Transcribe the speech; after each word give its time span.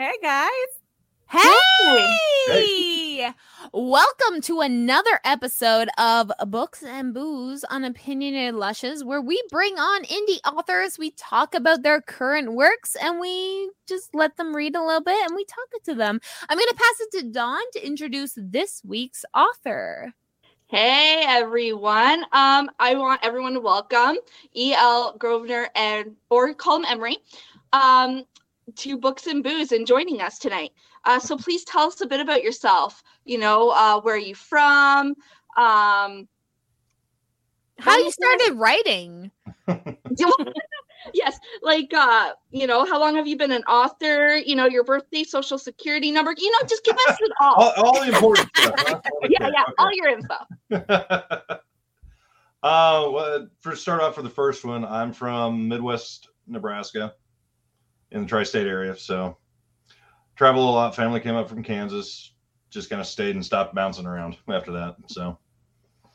Hey, 0.00 0.14
guys. 0.22 0.50
Hey! 1.28 2.16
hey! 2.46 3.30
Welcome 3.72 4.40
to 4.42 4.60
another 4.60 5.18
episode 5.24 5.88
of 5.98 6.30
Books 6.46 6.84
and 6.84 7.12
Booze 7.12 7.64
on 7.64 7.82
Opinionated 7.82 8.54
Lushes, 8.54 9.02
where 9.02 9.20
we 9.20 9.42
bring 9.50 9.76
on 9.76 10.04
indie 10.04 10.38
authors, 10.46 11.00
we 11.00 11.10
talk 11.10 11.52
about 11.52 11.82
their 11.82 12.00
current 12.00 12.52
works, 12.52 12.94
and 12.94 13.18
we 13.18 13.72
just 13.88 14.14
let 14.14 14.36
them 14.36 14.54
read 14.54 14.76
a 14.76 14.84
little 14.84 15.02
bit 15.02 15.20
and 15.26 15.34
we 15.34 15.44
talk 15.44 15.66
it 15.72 15.82
to 15.86 15.96
them. 15.96 16.20
I'm 16.48 16.56
going 16.56 16.68
to 16.68 16.76
pass 16.76 17.00
it 17.00 17.18
to 17.18 17.32
Dawn 17.32 17.62
to 17.72 17.84
introduce 17.84 18.34
this 18.36 18.80
week's 18.86 19.24
author. 19.34 20.14
Hey 20.68 21.24
everyone. 21.26 22.22
Um, 22.30 22.70
I 22.78 22.94
want 22.94 23.24
everyone 23.24 23.54
to 23.54 23.60
welcome 23.60 24.18
E.L. 24.54 25.16
Grover 25.18 25.68
and 25.74 26.14
or 26.30 26.54
call 26.54 26.76
him 26.76 26.84
Emery 26.88 27.16
um, 27.72 28.24
to 28.76 28.96
Books 28.96 29.26
and 29.26 29.42
Booze 29.42 29.72
and 29.72 29.86
joining 29.86 30.20
us 30.20 30.38
tonight. 30.38 30.70
Uh, 31.04 31.18
so 31.18 31.36
please 31.36 31.64
tell 31.64 31.86
us 31.88 32.00
a 32.00 32.06
bit 32.06 32.20
about 32.20 32.42
yourself. 32.42 33.02
You 33.24 33.38
know, 33.38 33.70
uh, 33.70 34.00
where 34.00 34.14
are 34.14 34.18
you 34.18 34.34
from? 34.34 35.14
Um, 35.56 36.28
how 37.78 37.96
you 37.96 38.10
started 38.10 38.54
writing? 38.56 39.30
yes, 41.14 41.38
like 41.62 41.92
uh, 41.94 42.32
you 42.50 42.66
know, 42.66 42.84
how 42.84 42.98
long 42.98 43.14
have 43.16 43.26
you 43.26 43.36
been 43.36 43.52
an 43.52 43.62
author? 43.64 44.36
You 44.36 44.56
know, 44.56 44.66
your 44.66 44.84
birthday, 44.84 45.24
social 45.24 45.58
security 45.58 46.10
number. 46.10 46.34
You 46.36 46.50
know, 46.50 46.66
just 46.68 46.84
give 46.84 46.96
us 47.08 47.16
it 47.20 47.32
all. 47.40 47.54
all, 47.54 47.72
all 47.76 48.00
the 48.00 48.12
important 48.12 48.48
stuff. 48.56 49.02
yeah, 49.28 49.48
yeah, 49.52 49.62
okay. 49.62 49.72
all 49.78 49.90
your 49.92 50.08
info. 50.08 50.34
uh, 52.62 53.10
well, 53.12 53.48
for 53.60 53.76
start 53.76 54.00
off 54.00 54.14
for 54.14 54.22
the 54.22 54.30
first 54.30 54.64
one, 54.64 54.84
I'm 54.84 55.12
from 55.12 55.68
Midwest 55.68 56.28
Nebraska, 56.46 57.14
in 58.10 58.22
the 58.22 58.26
tri-state 58.26 58.66
area. 58.66 58.96
So 58.96 59.36
travel 60.36 60.68
a 60.68 60.72
lot. 60.72 60.96
Family 60.96 61.20
came 61.20 61.34
up 61.34 61.48
from 61.48 61.62
Kansas. 61.62 62.32
Just 62.70 62.90
kind 62.90 63.00
of 63.00 63.06
stayed 63.06 63.34
and 63.34 63.44
stopped 63.44 63.74
bouncing 63.74 64.06
around 64.06 64.36
after 64.48 64.72
that. 64.72 64.96
So 65.06 65.38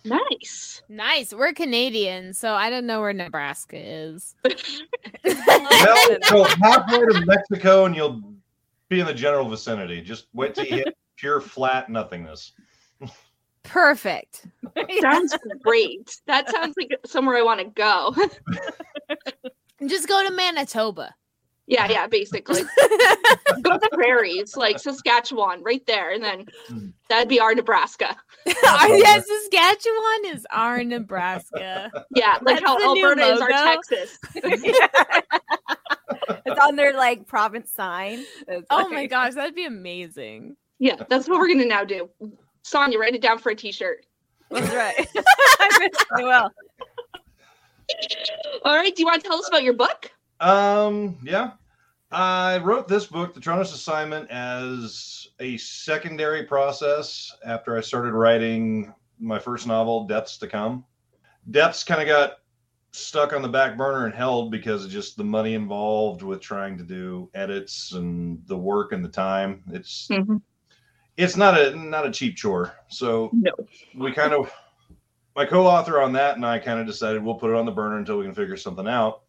Nice. 0.05 0.81
Nice. 0.89 1.33
We're 1.33 1.53
Canadian, 1.53 2.33
so 2.33 2.53
I 2.53 2.69
don't 2.69 2.85
know 2.85 2.99
where 2.99 3.13
Nebraska 3.13 3.77
is. 3.77 4.35
well, 5.23 6.17
so 6.23 6.43
halfway 6.61 6.99
to 6.99 7.23
Mexico, 7.25 7.85
and 7.85 7.95
you'll 7.95 8.21
be 8.89 8.99
in 8.99 9.05
the 9.05 9.13
general 9.13 9.47
vicinity. 9.47 10.01
Just 10.01 10.27
wait 10.33 10.55
till 10.55 10.65
you 10.65 10.77
hit 10.77 10.97
pure 11.15 11.39
flat 11.39 11.89
nothingness. 11.89 12.51
Perfect. 13.63 14.47
Sounds 14.99 15.37
great. 15.61 16.19
That 16.27 16.49
sounds 16.49 16.75
like 16.77 16.91
somewhere 17.05 17.37
I 17.37 17.41
want 17.41 17.61
to 17.61 17.65
go. 17.65 18.13
Just 19.87 20.09
go 20.09 20.27
to 20.27 20.33
Manitoba. 20.33 21.15
Yeah, 21.65 21.89
yeah, 21.89 22.07
basically. 22.07 22.61
Go 23.61 23.71
to 23.71 23.79
the 23.79 23.89
prairies, 23.93 24.57
like 24.57 24.79
Saskatchewan, 24.79 25.63
right 25.63 25.85
there, 25.85 26.11
and 26.11 26.21
then 26.23 26.45
hmm. 26.67 26.87
that'd 27.07 27.29
be 27.29 27.39
our 27.39 27.55
Nebraska. 27.55 28.17
yeah, 28.45 29.21
Saskatchewan 29.21 30.25
is 30.25 30.45
our 30.51 30.83
Nebraska. 30.83 31.89
Yeah, 32.15 32.37
like 32.41 32.59
That's 32.59 32.61
how 32.61 32.77
Alberta 32.83 33.25
is 33.25 33.41
our 33.41 33.49
Texas. 33.49 34.19
it's 36.45 36.59
on 36.59 36.75
their 36.75 36.93
like 36.93 37.25
province 37.25 37.71
sign. 37.71 38.23
It's 38.47 38.67
oh 38.69 38.77
like... 38.77 38.91
my 38.91 39.05
gosh, 39.07 39.33
that'd 39.33 39.55
be 39.55 39.65
amazing. 39.65 40.55
Yeah, 40.79 41.03
that's 41.09 41.27
what 41.27 41.39
we're 41.39 41.47
gonna 41.47 41.65
now 41.65 41.83
do. 41.83 42.09
Sonia, 42.63 42.99
write 42.99 43.15
it 43.15 43.21
down 43.21 43.39
for 43.39 43.51
a 43.51 43.55
t-shirt. 43.55 44.05
That's 44.51 44.73
right. 44.73 45.07
I 46.15 46.23
will. 46.23 46.49
All 48.63 48.75
right. 48.75 48.95
Do 48.95 49.01
you 49.01 49.05
want 49.05 49.21
to 49.23 49.27
tell 49.27 49.39
us 49.39 49.47
about 49.47 49.63
your 49.63 49.73
book? 49.73 50.11
Um, 50.39 51.17
yeah. 51.23 51.51
I 52.11 52.59
wrote 52.59 52.87
this 52.87 53.07
book, 53.07 53.33
The 53.33 53.39
Tronis 53.39 53.73
Assignment, 53.73 54.29
as 54.29 55.27
a 55.39 55.57
secondary 55.57 56.43
process 56.43 57.35
after 57.43 57.75
I 57.75 57.81
started 57.81 58.13
writing 58.13 58.93
my 59.19 59.39
first 59.39 59.65
novel, 59.65 60.05
Depths 60.05 60.37
to 60.37 60.47
Come. 60.47 60.85
Depths 61.49 61.83
kind 61.83 62.01
of 62.01 62.07
got 62.07 62.37
stuck 62.91 63.33
on 63.33 63.41
the 63.41 63.49
back 63.49 63.75
burner 63.75 64.05
and 64.05 64.13
held 64.13 64.51
because 64.51 64.85
of 64.85 64.91
just 64.91 65.17
the 65.17 65.23
money 65.23 65.55
involved 65.55 66.21
with 66.21 66.39
trying 66.39 66.77
to 66.77 66.83
do 66.83 67.29
edits 67.33 67.93
and 67.93 68.39
the 68.45 68.57
work 68.57 68.91
and 68.91 69.03
the 69.03 69.09
time. 69.09 69.63
It's 69.71 70.07
mm-hmm. 70.09 70.37
it's 71.17 71.35
not 71.35 71.59
a 71.59 71.75
not 71.75 72.05
a 72.05 72.11
cheap 72.11 72.37
chore. 72.37 72.73
So 72.89 73.31
no. 73.33 73.51
we 73.97 74.11
kind 74.11 74.33
of 74.33 74.53
my 75.35 75.45
co-author 75.45 75.99
on 75.99 76.13
that 76.13 76.35
and 76.35 76.45
I 76.45 76.59
kind 76.59 76.79
of 76.79 76.85
decided 76.85 77.23
we'll 77.23 77.35
put 77.35 77.49
it 77.49 77.55
on 77.55 77.65
the 77.65 77.71
burner 77.71 77.97
until 77.97 78.19
we 78.19 78.25
can 78.25 78.35
figure 78.35 78.57
something 78.57 78.87
out 78.87 79.22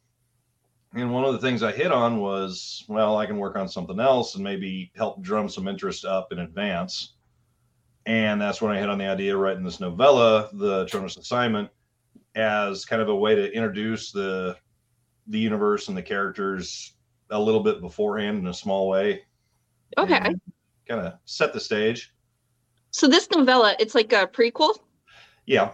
and 0.95 1.13
one 1.13 1.25
of 1.25 1.33
the 1.33 1.39
things 1.39 1.63
I 1.63 1.73
hit 1.73 1.93
on 1.93 2.19
was, 2.19 2.85
well, 2.89 3.17
I 3.17 3.27
can 3.27 3.39
work 3.39 3.57
on 3.57 3.69
something 3.69 4.01
else 4.01 4.35
and 4.35 4.45
maybe 4.45 4.93
help 4.97 5.23
drum 5.23 5.49
some 5.49 5.69
interest 5.69 6.05
up 6.05 6.33
in 6.33 6.41
advance. 6.41 7.15
And 8.07 8.41
that's 8.41 8.61
when 8.61 8.71
I 8.71 8.79
hit 8.79 8.89
on 8.89 8.99
the 8.99 9.07
idea 9.07 9.35
of 9.35 9.41
writing 9.41 9.65
this 9.65 9.81
novella, 9.81 10.51
The 10.53 10.85
Tronis 10.87 11.19
Assignment, 11.19 11.71
as 12.35 12.85
kind 12.85 13.01
of 13.01 13.09
a 13.09 13.15
way 13.15 13.35
to 13.35 13.53
introduce 13.53 14.13
the 14.13 14.57
the 15.27 15.39
universe 15.39 15.89
and 15.89 15.97
the 15.97 16.03
characters 16.03 16.93
a 17.31 17.41
little 17.41 17.63
bit 17.63 17.81
beforehand 17.81 18.39
in 18.39 18.47
a 18.47 18.55
small 18.55 18.89
way. 18.89 19.23
Okay. 19.97 20.19
Kind 20.89 21.01
of 21.01 21.15
set 21.25 21.53
the 21.53 21.61
stage. 21.61 22.13
So 22.91 23.09
this 23.09 23.29
novella, 23.31 23.75
it's 23.79 23.95
like 23.95 24.13
a 24.13 24.27
prequel? 24.27 24.77
Yeah. 25.47 25.73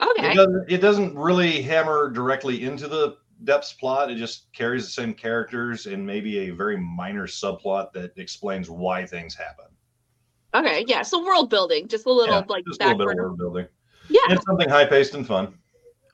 Okay. 0.00 0.30
It 0.30 0.34
doesn't, 0.34 0.70
it 0.70 0.78
doesn't 0.78 1.16
really 1.16 1.60
hammer 1.62 2.10
directly 2.10 2.64
into 2.64 2.88
the 2.88 3.16
depths 3.44 3.72
plot. 3.74 4.10
It 4.10 4.16
just 4.16 4.52
carries 4.52 4.84
the 4.84 4.90
same 4.90 5.14
characters 5.14 5.86
and 5.86 6.06
maybe 6.06 6.38
a 6.40 6.50
very 6.50 6.76
minor 6.76 7.26
subplot 7.26 7.92
that 7.92 8.12
explains 8.16 8.70
why 8.70 9.06
things 9.06 9.34
happen. 9.34 9.66
Okay, 10.54 10.84
yeah. 10.86 11.02
So 11.02 11.24
world 11.24 11.50
building, 11.50 11.88
just 11.88 12.06
a 12.06 12.12
little 12.12 12.36
yeah, 12.36 12.44
like 12.48 12.64
just 12.66 12.82
a 12.82 12.88
little 12.88 12.98
bit 12.98 13.08
of 13.08 13.16
world 13.16 13.38
building. 13.38 13.66
Yeah, 14.08 14.20
and 14.28 14.40
something 14.42 14.68
high 14.68 14.84
paced 14.84 15.14
and 15.14 15.26
fun. 15.26 15.54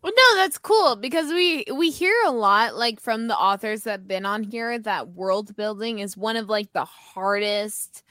Well, 0.02 0.12
no, 0.16 0.36
that's 0.36 0.58
cool 0.58 0.94
because 0.94 1.32
we 1.32 1.64
we 1.74 1.90
hear 1.90 2.14
a 2.24 2.30
lot 2.30 2.76
like 2.76 3.00
from 3.00 3.26
the 3.26 3.36
authors 3.36 3.82
that've 3.82 4.06
been 4.06 4.26
on 4.26 4.44
here 4.44 4.78
that 4.78 5.08
world 5.08 5.56
building 5.56 5.98
is 5.98 6.16
one 6.16 6.36
of 6.36 6.48
like 6.48 6.72
the 6.72 6.84
hardest 6.84 8.04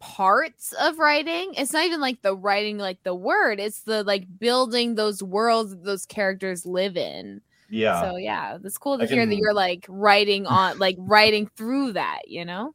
parts 0.00 0.72
of 0.80 0.98
writing. 0.98 1.54
It's 1.56 1.72
not 1.72 1.84
even 1.84 2.00
like 2.00 2.22
the 2.22 2.34
writing 2.34 2.78
like 2.78 3.02
the 3.04 3.14
word, 3.14 3.60
it's 3.60 3.82
the 3.82 4.02
like 4.02 4.26
building 4.38 4.96
those 4.96 5.22
worlds 5.22 5.76
those 5.80 6.06
characters 6.06 6.66
live 6.66 6.96
in. 6.96 7.40
Yeah. 7.70 8.02
So 8.02 8.16
yeah, 8.16 8.58
it's 8.62 8.78
cool 8.78 8.98
to 8.98 9.04
I 9.04 9.06
hear 9.06 9.22
can... 9.22 9.30
that 9.30 9.36
you're 9.36 9.54
like 9.54 9.84
writing 9.88 10.46
on 10.46 10.78
like 10.78 10.96
writing 10.98 11.50
through 11.56 11.92
that, 11.92 12.28
you 12.28 12.44
know? 12.44 12.74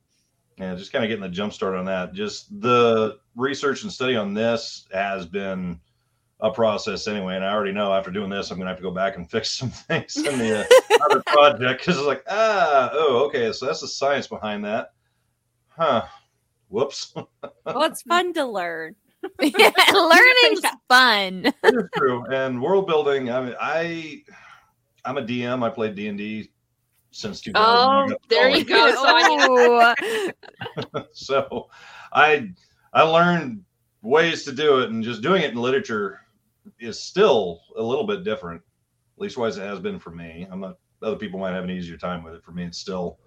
yeah, 0.57 0.75
just 0.75 0.91
kind 0.91 1.03
of 1.03 1.09
getting 1.09 1.23
the 1.23 1.29
jump 1.29 1.53
start 1.53 1.75
on 1.75 1.85
that. 1.85 2.13
Just 2.13 2.61
the 2.61 3.17
research 3.35 3.83
and 3.83 3.91
study 3.91 4.15
on 4.15 4.33
this 4.33 4.85
has 4.93 5.25
been 5.25 5.79
a 6.39 6.51
process 6.51 7.07
anyway. 7.07 7.35
And 7.35 7.45
I 7.45 7.51
already 7.53 7.71
know 7.71 7.93
after 7.93 8.11
doing 8.11 8.29
this, 8.29 8.51
I'm 8.51 8.57
gonna 8.57 8.69
have 8.69 8.77
to 8.77 8.83
go 8.83 8.91
back 8.91 9.17
and 9.17 9.29
fix 9.31 9.51
some 9.51 9.69
things 9.69 10.17
in 10.17 10.37
the 10.37 10.61
uh, 10.61 10.97
other 11.05 11.23
project 11.27 11.81
because 11.81 11.97
it's 11.97 12.07
like, 12.07 12.23
ah, 12.29 12.89
oh, 12.93 13.25
okay, 13.27 13.51
so 13.51 13.65
that's 13.65 13.81
the 13.81 13.87
science 13.87 14.27
behind 14.27 14.63
that, 14.65 14.93
huh? 15.69 16.03
Whoops. 16.69 17.13
well, 17.65 17.83
it's 17.83 18.01
fun 18.03 18.33
to 18.33 18.45
learn. 18.45 18.95
yeah, 19.39 19.71
learning's 19.93 20.61
fun. 20.87 21.45
it 21.63 21.75
is 21.75 21.89
true. 21.95 22.25
And 22.25 22.61
world 22.61 22.87
building. 22.87 23.31
I 23.31 23.41
mean, 23.41 23.55
I, 23.59 24.23
I'm 25.05 25.17
a 25.17 25.21
DM. 25.21 25.63
I 25.63 25.69
played 25.69 25.95
D 25.95 26.07
and 26.07 26.17
D 26.17 26.51
since 27.11 27.41
2000. 27.41 28.11
Oh, 28.11 28.17
there 28.29 28.49
you 28.49 28.63
go, 28.63 28.91
so, 31.13 31.69
I 32.11 32.49
I 32.93 33.01
learned 33.03 33.63
ways 34.01 34.43
to 34.45 34.51
do 34.51 34.79
it, 34.79 34.89
and 34.89 35.03
just 35.03 35.21
doing 35.21 35.43
it 35.43 35.51
in 35.51 35.57
literature 35.57 36.19
is 36.79 36.99
still 36.99 37.61
a 37.77 37.81
little 37.83 38.05
bit 38.05 38.23
different. 38.23 38.61
At 39.17 39.21
least, 39.21 39.37
wise 39.37 39.57
it 39.57 39.61
has 39.63 39.79
been 39.79 39.99
for 39.99 40.11
me. 40.11 40.47
I'm 40.49 40.59
not. 40.59 40.77
Other 41.01 41.17
people 41.17 41.39
might 41.39 41.53
have 41.53 41.65
an 41.65 41.69
easier 41.69 41.97
time 41.97 42.23
with 42.23 42.33
it. 42.33 42.43
For 42.43 42.51
me, 42.51 42.63
it's 42.63 42.77
still 42.77 43.19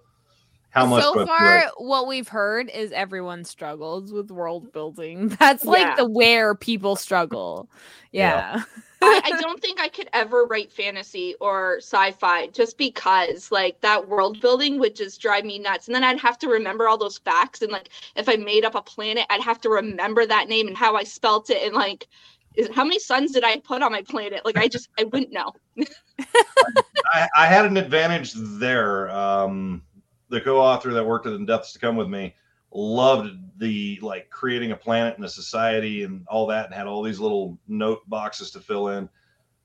how 0.71 0.85
much. 0.85 1.03
So 1.03 1.25
far, 1.25 1.65
what 1.77 2.07
we've 2.07 2.27
heard 2.27 2.69
is 2.69 2.91
everyone 2.91 3.43
struggles 3.43 4.11
with 4.11 4.31
world 4.31 4.71
building. 4.73 5.27
That's 5.39 5.63
like 5.63 5.81
Yeah. 5.85 5.95
the 5.95 6.09
where 6.09 6.55
people 6.55 6.95
struggle. 6.95 7.69
Yeah. 8.11 8.63
I, 9.01 9.21
I 9.23 9.41
don't 9.41 9.61
think 9.61 9.79
I 9.79 9.87
could 9.87 10.09
ever 10.13 10.45
write 10.45 10.71
fantasy 10.71 11.35
or 11.39 11.77
sci-fi 11.77 12.47
just 12.47 12.77
because 12.77 13.51
like 13.51 13.79
that 13.81 14.07
world 14.07 14.41
building 14.41 14.79
would 14.79 14.95
just 14.95 15.21
drive 15.21 15.45
me 15.45 15.59
nuts. 15.59 15.87
And 15.87 15.95
then 15.95 16.03
I'd 16.03 16.19
have 16.19 16.37
to 16.39 16.47
remember 16.47 16.87
all 16.87 16.97
those 16.97 17.17
facts. 17.17 17.61
And 17.61 17.71
like 17.71 17.89
if 18.15 18.27
I 18.27 18.35
made 18.35 18.65
up 18.65 18.75
a 18.75 18.81
planet, 18.81 19.25
I'd 19.29 19.41
have 19.41 19.61
to 19.61 19.69
remember 19.69 20.25
that 20.25 20.47
name 20.47 20.67
and 20.67 20.77
how 20.77 20.95
I 20.95 21.03
spelt 21.03 21.49
it 21.49 21.63
and 21.63 21.75
like 21.75 22.07
is 22.55 22.69
how 22.73 22.83
many 22.83 22.97
suns 22.97 23.33
did 23.33 23.43
I 23.43 23.59
put 23.59 23.83
on 23.83 23.91
my 23.91 24.01
planet? 24.01 24.43
Like 24.43 24.57
I 24.57 24.67
just 24.67 24.89
I 24.97 25.03
wouldn't 25.03 25.31
know. 25.31 25.53
I, 27.13 27.27
I 27.37 27.45
had 27.45 27.65
an 27.65 27.77
advantage 27.77 28.33
there. 28.35 29.09
Um, 29.11 29.83
the 30.29 30.41
co-author 30.41 30.91
that 30.91 31.05
worked 31.05 31.27
at 31.27 31.33
In 31.33 31.45
Depths 31.45 31.73
to 31.73 31.79
Come 31.79 31.95
with 31.95 32.09
me 32.09 32.35
loved 32.71 33.31
the 33.57 33.99
like 34.01 34.29
creating 34.29 34.71
a 34.71 34.75
planet 34.75 35.15
and 35.15 35.25
a 35.25 35.29
society 35.29 36.03
and 36.03 36.25
all 36.27 36.47
that, 36.47 36.65
and 36.65 36.73
had 36.73 36.87
all 36.87 37.03
these 37.03 37.19
little 37.19 37.57
note 37.67 38.07
boxes 38.07 38.51
to 38.51 38.59
fill 38.59 38.89
in. 38.89 39.09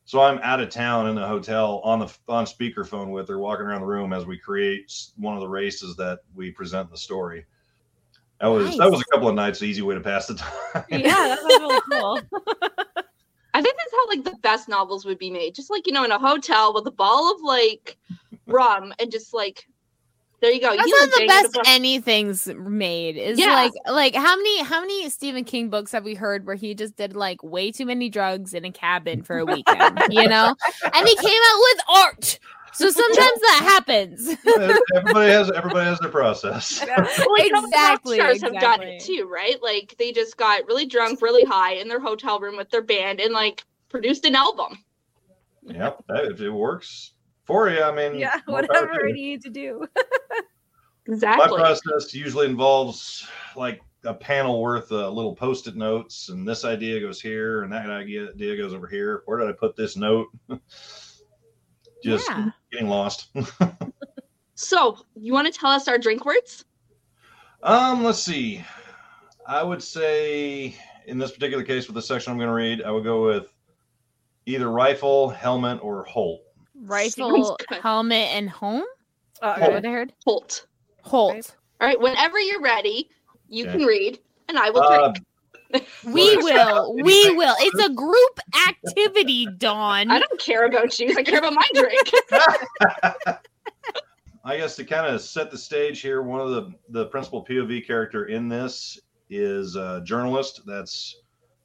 So 0.04 0.20
I'm 0.20 0.38
out 0.43 0.60
of 0.60 0.69
town 0.69 1.08
in 1.08 1.14
the 1.14 1.26
hotel 1.26 1.81
on 1.84 2.00
the 2.00 2.12
on 2.28 2.44
speakerphone 2.44 3.10
with 3.10 3.28
her, 3.28 3.38
walking 3.38 3.66
around 3.66 3.82
the 3.82 3.87
room 3.87 4.12
as 4.12 4.26
we 4.26 4.38
create 4.38 4.93
one 5.16 5.34
of 5.34 5.40
the 5.40 5.49
races 5.49 5.96
that 5.96 6.20
we 6.34 6.50
present 6.50 6.88
in 6.88 6.93
the 6.93 6.99
story. 6.99 7.44
That 8.40 8.49
was 8.49 8.76
that 8.76 8.90
was 8.90 9.00
a 9.00 9.04
couple 9.12 9.28
of 9.28 9.37
nights, 9.37 9.62
easy 9.62 9.82
way 9.82 9.94
to 9.94 10.00
pass 10.00 10.26
the 10.26 10.34
time. 10.75 10.84
Yeah, 10.88 11.28
that 11.28 11.43
was 11.43 11.60
really 11.60 11.81
cool. 11.90 12.20
I 13.54 13.60
think 13.60 13.76
that's 13.76 13.93
how 13.93 14.08
like 14.08 14.25
the 14.25 14.37
best 14.43 14.69
novels 14.69 15.04
would 15.04 15.19
be 15.19 15.31
made. 15.31 15.54
Just 15.54 15.70
like, 15.70 15.87
you 15.87 15.93
know, 15.93 16.04
in 16.04 16.10
a 16.10 16.19
hotel 16.19 16.75
with 16.75 16.87
a 16.87 16.90
ball 16.90 17.32
of 17.32 17.40
like 17.43 17.99
rum 18.46 18.93
and 18.99 19.12
just 19.12 19.34
like 19.34 19.69
there 20.42 20.50
you 20.52 20.60
go. 20.60 20.76
That's 20.76 20.86
You 20.88 21.00
not 21.00 21.10
the 21.18 21.26
best 21.26 21.52
book. 21.54 21.62
anything's 21.66 22.46
made. 22.48 23.16
Is 23.16 23.38
Yeah. 23.38 23.54
like 23.54 23.72
like 23.86 24.14
how 24.14 24.36
many 24.36 24.62
how 24.64 24.80
many 24.82 25.08
Stephen 25.08 25.44
King 25.44 25.70
books 25.70 25.92
have 25.92 26.04
we 26.04 26.14
heard 26.14 26.44
where 26.46 26.56
he 26.56 26.74
just 26.74 26.96
did 26.96 27.14
like 27.16 27.42
way 27.42 27.70
too 27.72 27.86
many 27.86 28.10
drugs 28.10 28.52
in 28.52 28.64
a 28.66 28.70
cabin 28.72 29.22
for 29.22 29.38
a 29.38 29.44
weekend, 29.46 29.98
you 30.10 30.28
know? 30.28 30.54
And 30.92 31.08
he 31.08 31.16
came 31.16 31.40
out 31.50 31.58
with 31.60 31.80
art. 31.96 32.38
So 32.74 32.88
sometimes 32.90 33.40
that 33.40 33.60
happens. 33.62 34.28
everybody 34.96 35.30
has 35.30 35.50
everybody 35.52 35.84
has 35.86 35.98
their 36.00 36.10
process. 36.10 36.84
Well, 36.86 36.98
like, 37.38 37.52
how 37.52 37.60
the 37.60 37.62
rock 37.62 37.64
Exactly, 37.66 38.16
stars 38.16 38.42
have 38.42 38.54
done 38.60 38.82
it 38.82 39.02
too, 39.04 39.28
right? 39.32 39.62
Like 39.62 39.94
they 39.98 40.10
just 40.10 40.36
got 40.36 40.66
really 40.66 40.86
drunk, 40.86 41.22
really 41.22 41.44
high 41.44 41.74
in 41.74 41.86
their 41.88 42.00
hotel 42.00 42.40
room 42.40 42.56
with 42.56 42.70
their 42.70 42.82
band 42.82 43.20
and 43.20 43.32
like 43.32 43.62
produced 43.90 44.24
an 44.24 44.34
album. 44.34 44.78
Yep, 45.64 46.04
that- 46.08 46.24
if 46.32 46.40
it 46.40 46.50
works 46.50 47.12
for 47.44 47.68
you, 47.70 47.82
I 47.82 47.92
mean, 47.94 48.18
yeah, 48.18 48.40
more 48.46 48.62
power 48.62 48.86
whatever 48.86 49.00
to 49.00 49.08
you 49.08 49.08
you. 49.08 49.14
need 49.14 49.42
to 49.42 49.50
do. 49.50 49.86
Exactly. 51.08 51.48
My 51.50 51.56
process 51.64 52.14
usually 52.14 52.46
involves 52.46 53.26
like 53.56 53.80
a 54.04 54.14
panel 54.14 54.62
worth 54.62 54.92
of 54.92 55.12
little 55.12 55.34
post-it 55.34 55.74
notes, 55.74 56.28
and 56.28 56.46
this 56.46 56.64
idea 56.64 57.00
goes 57.00 57.20
here, 57.20 57.64
and 57.64 57.72
that 57.72 57.90
idea 57.90 58.28
idea 58.28 58.56
goes 58.56 58.72
over 58.72 58.86
here. 58.86 59.22
Where 59.26 59.38
did 59.38 59.48
I 59.48 59.52
put 59.52 59.74
this 59.74 59.96
note? 59.96 60.28
Just 62.04 62.28
Yeah. 62.30 62.50
getting 62.70 62.88
lost. 62.88 63.30
So 64.54 64.96
you 65.16 65.32
want 65.32 65.52
to 65.52 65.58
tell 65.58 65.70
us 65.70 65.88
our 65.88 65.98
drink 65.98 66.24
words? 66.24 66.64
um, 67.64 68.04
let's 68.04 68.20
see. 68.20 68.64
I 69.44 69.62
would 69.64 69.82
say 69.82 70.76
in 71.06 71.18
this 71.18 71.32
particular 71.32 71.64
case 71.64 71.88
with 71.88 71.96
the 71.96 72.02
section 72.02 72.30
I'm 72.30 72.38
going 72.38 72.46
to 72.48 72.54
read, 72.54 72.82
I 72.82 72.92
would 72.92 73.02
go 73.02 73.24
with 73.24 73.52
either 74.46 74.70
rifle, 74.70 75.30
helmet, 75.30 75.80
or 75.82 76.04
Holt. 76.04 76.42
Rifle, 76.82 77.58
good. 77.69 77.79
helmet, 77.82 78.29
and 78.32 78.50
home. 78.50 78.82
Is 78.82 79.38
what 79.40 79.84
I 79.87 79.90
heard? 79.90 80.12
Holt. 80.25 80.67
Holt. 81.02 81.56
All 81.81 81.87
right. 81.87 81.99
Whenever 82.00 82.38
you're 82.38 82.61
ready, 82.61 83.08
you 83.49 83.64
Okay. 83.64 83.79
can 83.79 83.87
read, 83.87 84.19
and 84.49 84.58
I 84.58 84.70
will 84.70 84.82
Uh, 84.82 85.12
drink. 85.12 85.19
We 86.05 86.37
will. 86.38 86.94
We 86.94 87.31
will. 87.31 87.55
It's 87.61 87.81
a 87.81 87.88
group 87.94 88.40
activity, 88.69 89.46
Dawn. 89.46 90.11
I 90.11 90.19
don't 90.19 90.40
care 90.40 90.67
about 90.67 90.93
shoes. 90.93 91.17
I 91.17 91.23
care 91.23 91.38
about 91.38 91.55
my 91.55 91.67
drink. 91.75 92.11
I 94.44 94.56
guess 94.56 94.75
to 94.76 94.85
kind 94.85 95.06
of 95.06 95.20
set 95.20 95.50
the 95.50 95.58
stage 95.58 96.00
here, 96.00 96.23
one 96.23 96.40
of 96.40 96.50
the 96.50 96.73
the 96.90 97.06
principal 97.06 97.44
POV 97.44 97.87
character 97.87 98.25
in 98.26 98.49
this 98.49 98.99
is 99.31 99.76
a 99.76 100.02
journalist 100.05 100.62
that's 100.67 101.17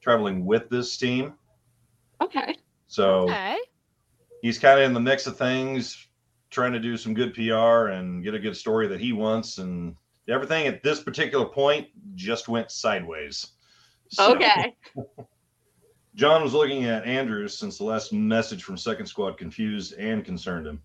traveling 0.01 0.45
with 0.45 0.69
this 0.69 0.95
team. 0.97 1.33
okay. 2.21 2.55
So 2.87 3.23
Okay. 3.29 3.57
He's 4.47 4.57
kind 4.57 4.79
of 4.79 4.85
in 4.85 4.93
the 4.93 4.99
mix 4.99 5.27
of 5.27 5.37
things, 5.37 6.07
trying 6.49 6.71
to 6.71 6.79
do 6.79 6.95
some 6.95 7.13
good 7.13 7.33
PR 7.33 7.89
and 7.89 8.23
get 8.23 8.33
a 8.33 8.39
good 8.39 8.55
story 8.55 8.87
that 8.87 9.01
he 9.01 9.11
wants, 9.11 9.57
and 9.57 9.93
everything 10.29 10.67
at 10.67 10.81
this 10.81 11.01
particular 11.01 11.45
point 11.45 11.87
just 12.15 12.47
went 12.47 12.71
sideways. 12.71 13.45
So, 14.09 14.33
Okay. 14.33 14.75
John 16.15 16.41
was 16.41 16.53
looking 16.53 16.85
at 16.85 17.05
Andrews 17.05 17.55
since 17.55 17.77
the 17.77 17.83
last 17.83 18.11
message 18.11 18.63
from 18.63 18.77
Second 18.77 19.05
Squad 19.05 19.37
confused 19.37 19.93
and 19.99 20.25
concerned 20.25 20.65
him. 20.65 20.81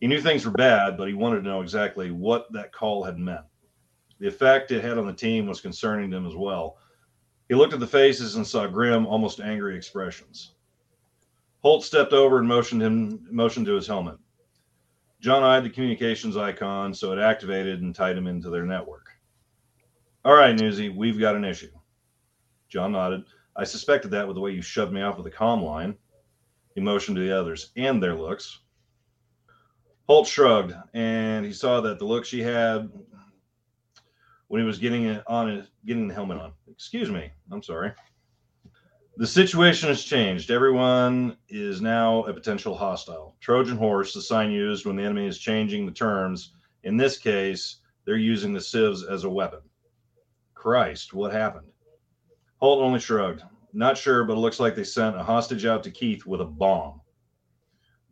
He 0.00 0.08
knew 0.08 0.20
things 0.20 0.44
were 0.44 0.50
bad, 0.50 0.98
but 0.98 1.08
he 1.08 1.14
wanted 1.14 1.36
to 1.36 1.48
know 1.48 1.62
exactly 1.62 2.10
what 2.10 2.52
that 2.52 2.72
call 2.72 3.04
had 3.04 3.16
meant. 3.16 3.46
The 4.18 4.26
effect 4.26 4.72
it 4.72 4.84
had 4.84 4.98
on 4.98 5.06
the 5.06 5.12
team 5.14 5.46
was 5.46 5.62
concerning 5.62 6.10
them 6.10 6.26
as 6.26 6.34
well. 6.34 6.76
He 7.48 7.54
looked 7.54 7.72
at 7.72 7.80
the 7.80 7.86
faces 7.86 8.34
and 8.34 8.46
saw 8.46 8.66
grim, 8.66 9.06
almost 9.06 9.40
angry 9.40 9.74
expressions. 9.74 10.52
Holt 11.62 11.84
stepped 11.84 12.12
over 12.12 12.38
and 12.38 12.48
motioned 12.48 12.82
him 12.82 13.26
motioned 13.30 13.66
to 13.66 13.74
his 13.74 13.86
helmet. 13.86 14.18
John 15.20 15.42
eyed 15.42 15.64
the 15.64 15.70
communications 15.70 16.36
icon, 16.36 16.94
so 16.94 17.12
it 17.12 17.18
activated 17.18 17.82
and 17.82 17.94
tied 17.94 18.16
him 18.16 18.26
into 18.26 18.48
their 18.48 18.64
network. 18.64 19.06
All 20.24 20.34
right, 20.34 20.58
Newsy, 20.58 20.88
we've 20.88 21.20
got 21.20 21.36
an 21.36 21.44
issue. 21.44 21.70
John 22.68 22.92
nodded. 22.92 23.24
I 23.56 23.64
suspected 23.64 24.10
that 24.12 24.26
with 24.26 24.36
the 24.36 24.40
way 24.40 24.52
you 24.52 24.62
shoved 24.62 24.92
me 24.92 25.02
off 25.02 25.16
with 25.16 25.24
the 25.24 25.30
comm 25.30 25.62
line. 25.62 25.96
He 26.74 26.80
motioned 26.80 27.16
to 27.16 27.22
the 27.22 27.38
others 27.38 27.72
and 27.76 28.02
their 28.02 28.14
looks. 28.14 28.60
Holt 30.08 30.26
shrugged, 30.26 30.74
and 30.94 31.44
he 31.44 31.52
saw 31.52 31.80
that 31.82 31.98
the 31.98 32.04
look 32.04 32.24
she 32.24 32.42
had 32.42 32.90
when 34.48 34.60
he 34.60 34.66
was 34.66 34.78
getting 34.78 35.04
it 35.04 35.22
on 35.26 35.66
getting 35.84 36.08
the 36.08 36.14
helmet 36.14 36.38
on. 36.38 36.52
Excuse 36.68 37.10
me, 37.10 37.30
I'm 37.52 37.62
sorry. 37.62 37.92
The 39.20 39.26
situation 39.26 39.90
has 39.90 40.02
changed. 40.02 40.50
Everyone 40.50 41.36
is 41.50 41.82
now 41.82 42.22
a 42.22 42.32
potential 42.32 42.74
hostile. 42.74 43.36
Trojan 43.38 43.76
horse, 43.76 44.14
the 44.14 44.22
sign 44.22 44.50
used 44.50 44.86
when 44.86 44.96
the 44.96 45.02
enemy 45.02 45.26
is 45.26 45.36
changing 45.36 45.84
the 45.84 45.92
terms. 45.92 46.54
In 46.84 46.96
this 46.96 47.18
case, 47.18 47.80
they're 48.06 48.16
using 48.16 48.54
the 48.54 48.62
civs 48.62 49.04
as 49.04 49.24
a 49.24 49.28
weapon. 49.28 49.60
Christ, 50.54 51.12
what 51.12 51.34
happened? 51.34 51.66
Holt 52.62 52.80
only 52.80 52.98
shrugged. 52.98 53.42
Not 53.74 53.98
sure, 53.98 54.24
but 54.24 54.38
it 54.38 54.40
looks 54.40 54.58
like 54.58 54.74
they 54.74 54.84
sent 54.84 55.20
a 55.20 55.22
hostage 55.22 55.66
out 55.66 55.82
to 55.82 55.90
Keith 55.90 56.24
with 56.24 56.40
a 56.40 56.46
bomb. 56.46 57.02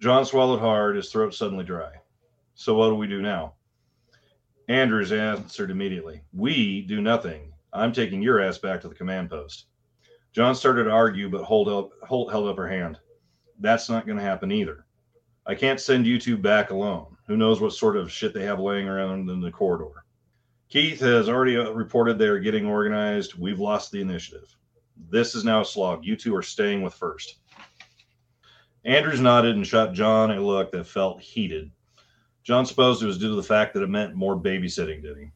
John 0.00 0.26
swallowed 0.26 0.60
hard, 0.60 0.96
his 0.96 1.10
throat 1.10 1.32
suddenly 1.32 1.64
dry. 1.64 1.92
So 2.54 2.74
what 2.74 2.90
do 2.90 2.96
we 2.96 3.06
do 3.06 3.22
now? 3.22 3.54
Andrews 4.68 5.10
answered 5.10 5.70
immediately. 5.70 6.20
We 6.34 6.82
do 6.82 7.00
nothing. 7.00 7.54
I'm 7.72 7.94
taking 7.94 8.20
your 8.20 8.42
ass 8.42 8.58
back 8.58 8.82
to 8.82 8.88
the 8.88 8.94
command 8.94 9.30
post. 9.30 9.68
John 10.32 10.54
started 10.54 10.84
to 10.84 10.90
argue, 10.90 11.28
but 11.28 11.44
Holt, 11.44 11.68
up, 11.68 11.90
Holt 12.06 12.30
held 12.30 12.48
up 12.48 12.56
her 12.56 12.68
hand. 12.68 12.98
That's 13.60 13.88
not 13.88 14.06
going 14.06 14.18
to 14.18 14.24
happen 14.24 14.52
either. 14.52 14.84
I 15.46 15.54
can't 15.54 15.80
send 15.80 16.06
you 16.06 16.20
two 16.20 16.36
back 16.36 16.70
alone. 16.70 17.16
Who 17.26 17.36
knows 17.36 17.60
what 17.60 17.72
sort 17.72 17.96
of 17.96 18.12
shit 18.12 18.34
they 18.34 18.44
have 18.44 18.60
laying 18.60 18.86
around 18.88 19.28
in 19.30 19.40
the 19.40 19.50
corridor. 19.50 20.04
Keith 20.68 21.00
has 21.00 21.28
already 21.28 21.56
uh, 21.56 21.70
reported 21.70 22.18
they 22.18 22.26
are 22.26 22.38
getting 22.38 22.66
organized. 22.66 23.34
We've 23.34 23.58
lost 23.58 23.90
the 23.90 24.00
initiative. 24.02 24.54
This 25.10 25.34
is 25.34 25.44
now 25.44 25.62
a 25.62 25.64
slog. 25.64 26.04
You 26.04 26.16
two 26.16 26.36
are 26.36 26.42
staying 26.42 26.82
with 26.82 26.92
first. 26.92 27.38
Andrews 28.84 29.20
nodded 29.20 29.56
and 29.56 29.66
shot 29.66 29.94
John 29.94 30.30
a 30.30 30.40
look 30.40 30.70
that 30.72 30.86
felt 30.86 31.20
heated. 31.20 31.70
John 32.42 32.66
supposed 32.66 33.02
it 33.02 33.06
was 33.06 33.18
due 33.18 33.30
to 33.30 33.34
the 33.34 33.42
fact 33.42 33.74
that 33.74 33.82
it 33.82 33.90
meant 33.90 34.14
more 34.14 34.36
babysitting, 34.36 35.02
did 35.02 35.16
he? 35.16 35.30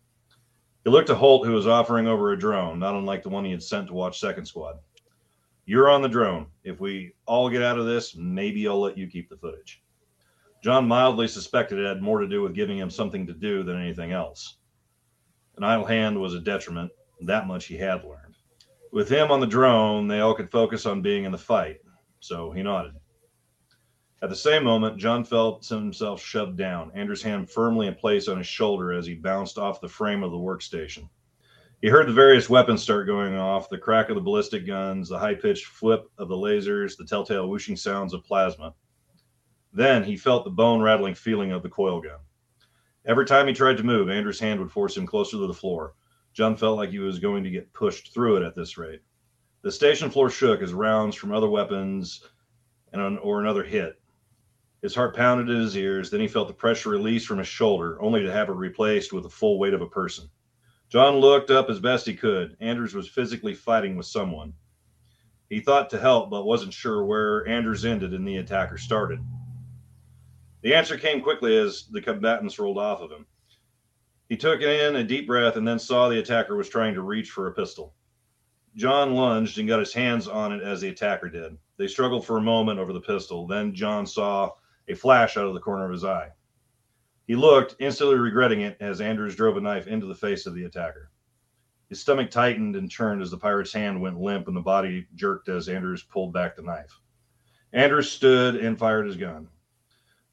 He 0.84 0.90
looked 0.90 1.08
to 1.08 1.14
Holt, 1.14 1.46
who 1.46 1.52
was 1.52 1.66
offering 1.66 2.08
over 2.08 2.32
a 2.32 2.38
drone, 2.38 2.78
not 2.80 2.94
unlike 2.94 3.22
the 3.22 3.28
one 3.28 3.44
he 3.44 3.52
had 3.52 3.62
sent 3.62 3.86
to 3.86 3.94
watch 3.94 4.18
Second 4.18 4.46
Squad. 4.46 4.78
You're 5.64 5.88
on 5.88 6.02
the 6.02 6.08
drone. 6.08 6.46
If 6.64 6.80
we 6.80 7.12
all 7.24 7.48
get 7.48 7.62
out 7.62 7.78
of 7.78 7.86
this, 7.86 8.16
maybe 8.16 8.66
I'll 8.66 8.80
let 8.80 8.98
you 8.98 9.06
keep 9.06 9.28
the 9.28 9.36
footage. 9.36 9.80
John 10.62 10.88
mildly 10.88 11.28
suspected 11.28 11.78
it 11.78 11.86
had 11.86 12.02
more 12.02 12.18
to 12.18 12.28
do 12.28 12.42
with 12.42 12.54
giving 12.54 12.78
him 12.78 12.90
something 12.90 13.26
to 13.28 13.32
do 13.32 13.62
than 13.62 13.80
anything 13.80 14.12
else. 14.12 14.56
An 15.56 15.64
idle 15.64 15.84
hand 15.84 16.20
was 16.20 16.34
a 16.34 16.40
detriment. 16.40 16.90
That 17.20 17.46
much 17.46 17.66
he 17.66 17.76
had 17.76 18.04
learned. 18.04 18.36
With 18.90 19.08
him 19.08 19.30
on 19.30 19.40
the 19.40 19.46
drone, 19.46 20.08
they 20.08 20.20
all 20.20 20.34
could 20.34 20.50
focus 20.50 20.84
on 20.84 21.00
being 21.00 21.24
in 21.24 21.32
the 21.32 21.38
fight, 21.38 21.80
so 22.18 22.50
he 22.50 22.62
nodded. 22.62 22.94
At 24.22 24.28
the 24.28 24.36
same 24.36 24.62
moment, 24.62 24.98
John 24.98 25.24
felt 25.24 25.66
himself 25.66 26.22
shoved 26.22 26.56
down, 26.56 26.92
Andrew's 26.94 27.24
hand 27.24 27.50
firmly 27.50 27.88
in 27.88 27.96
place 27.96 28.28
on 28.28 28.38
his 28.38 28.46
shoulder 28.46 28.92
as 28.92 29.04
he 29.04 29.14
bounced 29.14 29.58
off 29.58 29.80
the 29.80 29.88
frame 29.88 30.22
of 30.22 30.30
the 30.30 30.36
workstation. 30.36 31.08
He 31.80 31.88
heard 31.88 32.06
the 32.06 32.12
various 32.12 32.48
weapons 32.48 32.84
start 32.84 33.08
going 33.08 33.34
off 33.34 33.68
the 33.68 33.78
crack 33.78 34.10
of 34.10 34.14
the 34.14 34.20
ballistic 34.20 34.64
guns, 34.64 35.08
the 35.08 35.18
high 35.18 35.34
pitched 35.34 35.66
flip 35.66 36.08
of 36.18 36.28
the 36.28 36.36
lasers, 36.36 36.96
the 36.96 37.04
telltale 37.04 37.48
whooshing 37.48 37.74
sounds 37.74 38.14
of 38.14 38.22
plasma. 38.22 38.74
Then 39.72 40.04
he 40.04 40.16
felt 40.16 40.44
the 40.44 40.50
bone 40.50 40.80
rattling 40.80 41.16
feeling 41.16 41.50
of 41.50 41.64
the 41.64 41.68
coil 41.68 42.00
gun. 42.00 42.20
Every 43.04 43.26
time 43.26 43.48
he 43.48 43.52
tried 43.52 43.78
to 43.78 43.82
move, 43.82 44.08
Andrew's 44.08 44.38
hand 44.38 44.60
would 44.60 44.70
force 44.70 44.96
him 44.96 45.04
closer 45.04 45.36
to 45.38 45.48
the 45.48 45.52
floor. 45.52 45.94
John 46.32 46.56
felt 46.56 46.76
like 46.76 46.90
he 46.90 47.00
was 47.00 47.18
going 47.18 47.42
to 47.42 47.50
get 47.50 47.72
pushed 47.72 48.14
through 48.14 48.36
it 48.36 48.46
at 48.46 48.54
this 48.54 48.78
rate. 48.78 49.00
The 49.62 49.72
station 49.72 50.10
floor 50.10 50.30
shook 50.30 50.62
as 50.62 50.72
rounds 50.72 51.16
from 51.16 51.32
other 51.32 51.48
weapons 51.48 52.24
and 52.92 53.02
an, 53.02 53.18
or 53.18 53.40
another 53.40 53.64
hit. 53.64 53.98
His 54.82 54.96
heart 54.96 55.14
pounded 55.14 55.48
in 55.48 55.62
his 55.62 55.76
ears. 55.76 56.10
Then 56.10 56.20
he 56.20 56.26
felt 56.26 56.48
the 56.48 56.54
pressure 56.54 56.90
release 56.90 57.24
from 57.24 57.38
his 57.38 57.46
shoulder, 57.46 58.02
only 58.02 58.22
to 58.22 58.32
have 58.32 58.48
it 58.48 58.54
replaced 58.54 59.12
with 59.12 59.22
the 59.22 59.30
full 59.30 59.58
weight 59.58 59.74
of 59.74 59.80
a 59.80 59.86
person. 59.86 60.28
John 60.88 61.16
looked 61.16 61.50
up 61.50 61.70
as 61.70 61.78
best 61.78 62.04
he 62.04 62.14
could. 62.14 62.56
Andrews 62.60 62.92
was 62.92 63.08
physically 63.08 63.54
fighting 63.54 63.96
with 63.96 64.06
someone. 64.06 64.52
He 65.48 65.60
thought 65.60 65.88
to 65.90 66.00
help, 66.00 66.30
but 66.30 66.44
wasn't 66.44 66.74
sure 66.74 67.04
where 67.04 67.46
Andrews 67.46 67.84
ended 67.84 68.12
and 68.12 68.26
the 68.26 68.38
attacker 68.38 68.76
started. 68.76 69.20
The 70.62 70.74
answer 70.74 70.98
came 70.98 71.22
quickly 71.22 71.56
as 71.56 71.86
the 71.90 72.02
combatants 72.02 72.58
rolled 72.58 72.78
off 72.78 73.00
of 73.00 73.10
him. 73.10 73.26
He 74.28 74.36
took 74.36 74.62
in 74.62 74.96
a 74.96 75.04
deep 75.04 75.26
breath 75.26 75.56
and 75.56 75.66
then 75.66 75.78
saw 75.78 76.08
the 76.08 76.18
attacker 76.18 76.56
was 76.56 76.68
trying 76.68 76.94
to 76.94 77.02
reach 77.02 77.30
for 77.30 77.46
a 77.46 77.54
pistol. 77.54 77.94
John 78.74 79.14
lunged 79.14 79.58
and 79.58 79.68
got 79.68 79.80
his 79.80 79.92
hands 79.92 80.26
on 80.26 80.52
it 80.52 80.62
as 80.62 80.80
the 80.80 80.88
attacker 80.88 81.28
did. 81.28 81.56
They 81.76 81.86
struggled 81.86 82.26
for 82.26 82.38
a 82.38 82.42
moment 82.42 82.80
over 82.80 82.92
the 82.92 83.00
pistol. 83.00 83.46
Then 83.46 83.74
John 83.74 84.06
saw 84.06 84.52
a 84.88 84.94
flash 84.94 85.36
out 85.36 85.46
of 85.46 85.54
the 85.54 85.60
corner 85.60 85.84
of 85.84 85.92
his 85.92 86.04
eye. 86.04 86.30
He 87.26 87.36
looked, 87.36 87.76
instantly 87.78 88.16
regretting 88.16 88.62
it, 88.62 88.76
as 88.80 89.00
Andrews 89.00 89.36
drove 89.36 89.56
a 89.56 89.60
knife 89.60 89.86
into 89.86 90.06
the 90.06 90.14
face 90.14 90.44
of 90.46 90.54
the 90.54 90.64
attacker. 90.64 91.10
His 91.88 92.00
stomach 92.00 92.30
tightened 92.30 92.74
and 92.74 92.90
turned 92.90 93.22
as 93.22 93.30
the 93.30 93.38
pirate's 93.38 93.72
hand 93.72 94.00
went 94.00 94.18
limp 94.18 94.48
and 94.48 94.56
the 94.56 94.60
body 94.60 95.06
jerked 95.14 95.48
as 95.48 95.68
Andrews 95.68 96.02
pulled 96.02 96.32
back 96.32 96.56
the 96.56 96.62
knife. 96.62 97.00
Andrews 97.72 98.10
stood 98.10 98.56
and 98.56 98.78
fired 98.78 99.06
his 99.06 99.16
gun. 99.16 99.48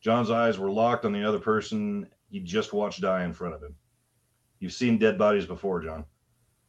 John's 0.01 0.31
eyes 0.31 0.57
were 0.57 0.71
locked 0.71 1.05
on 1.05 1.11
the 1.11 1.23
other 1.23 1.39
person 1.39 2.09
he 2.29 2.39
just 2.39 2.73
watched 2.73 3.01
die 3.01 3.23
in 3.23 3.33
front 3.33 3.55
of 3.55 3.61
him. 3.61 3.75
You've 4.59 4.73
seen 4.73 4.97
dead 4.97 5.17
bodies 5.17 5.45
before, 5.45 5.81
John, 5.81 6.05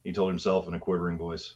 he 0.05 0.13
told 0.13 0.31
himself 0.31 0.69
in 0.69 0.75
a 0.75 0.79
quivering 0.79 1.19
voice. 1.19 1.55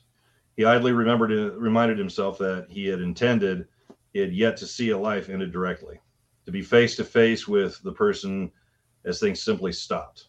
He 0.56 0.64
idly 0.64 0.92
remembered, 0.92 1.30
reminded 1.30 1.98
himself 1.98 2.38
that 2.38 2.66
he 2.70 2.86
had 2.86 3.00
intended, 3.00 3.66
he 4.12 4.20
had 4.20 4.32
yet 4.32 4.56
to 4.58 4.66
see 4.66 4.90
a 4.90 4.98
life 4.98 5.28
ended 5.28 5.52
directly 5.52 6.00
to 6.46 6.52
be 6.52 6.62
face 6.62 6.96
to 6.96 7.04
face 7.04 7.48
with 7.48 7.82
the 7.82 7.92
person 7.92 8.50
as 9.04 9.20
things 9.20 9.42
simply 9.42 9.72
stopped. 9.72 10.28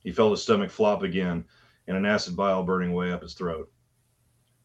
He 0.00 0.12
felt 0.12 0.32
his 0.32 0.42
stomach 0.42 0.70
flop 0.70 1.02
again 1.02 1.44
and 1.86 1.96
an 1.96 2.06
acid 2.06 2.36
bile 2.36 2.62
burning 2.62 2.92
way 2.92 3.12
up 3.12 3.22
his 3.22 3.34
throat. 3.34 3.70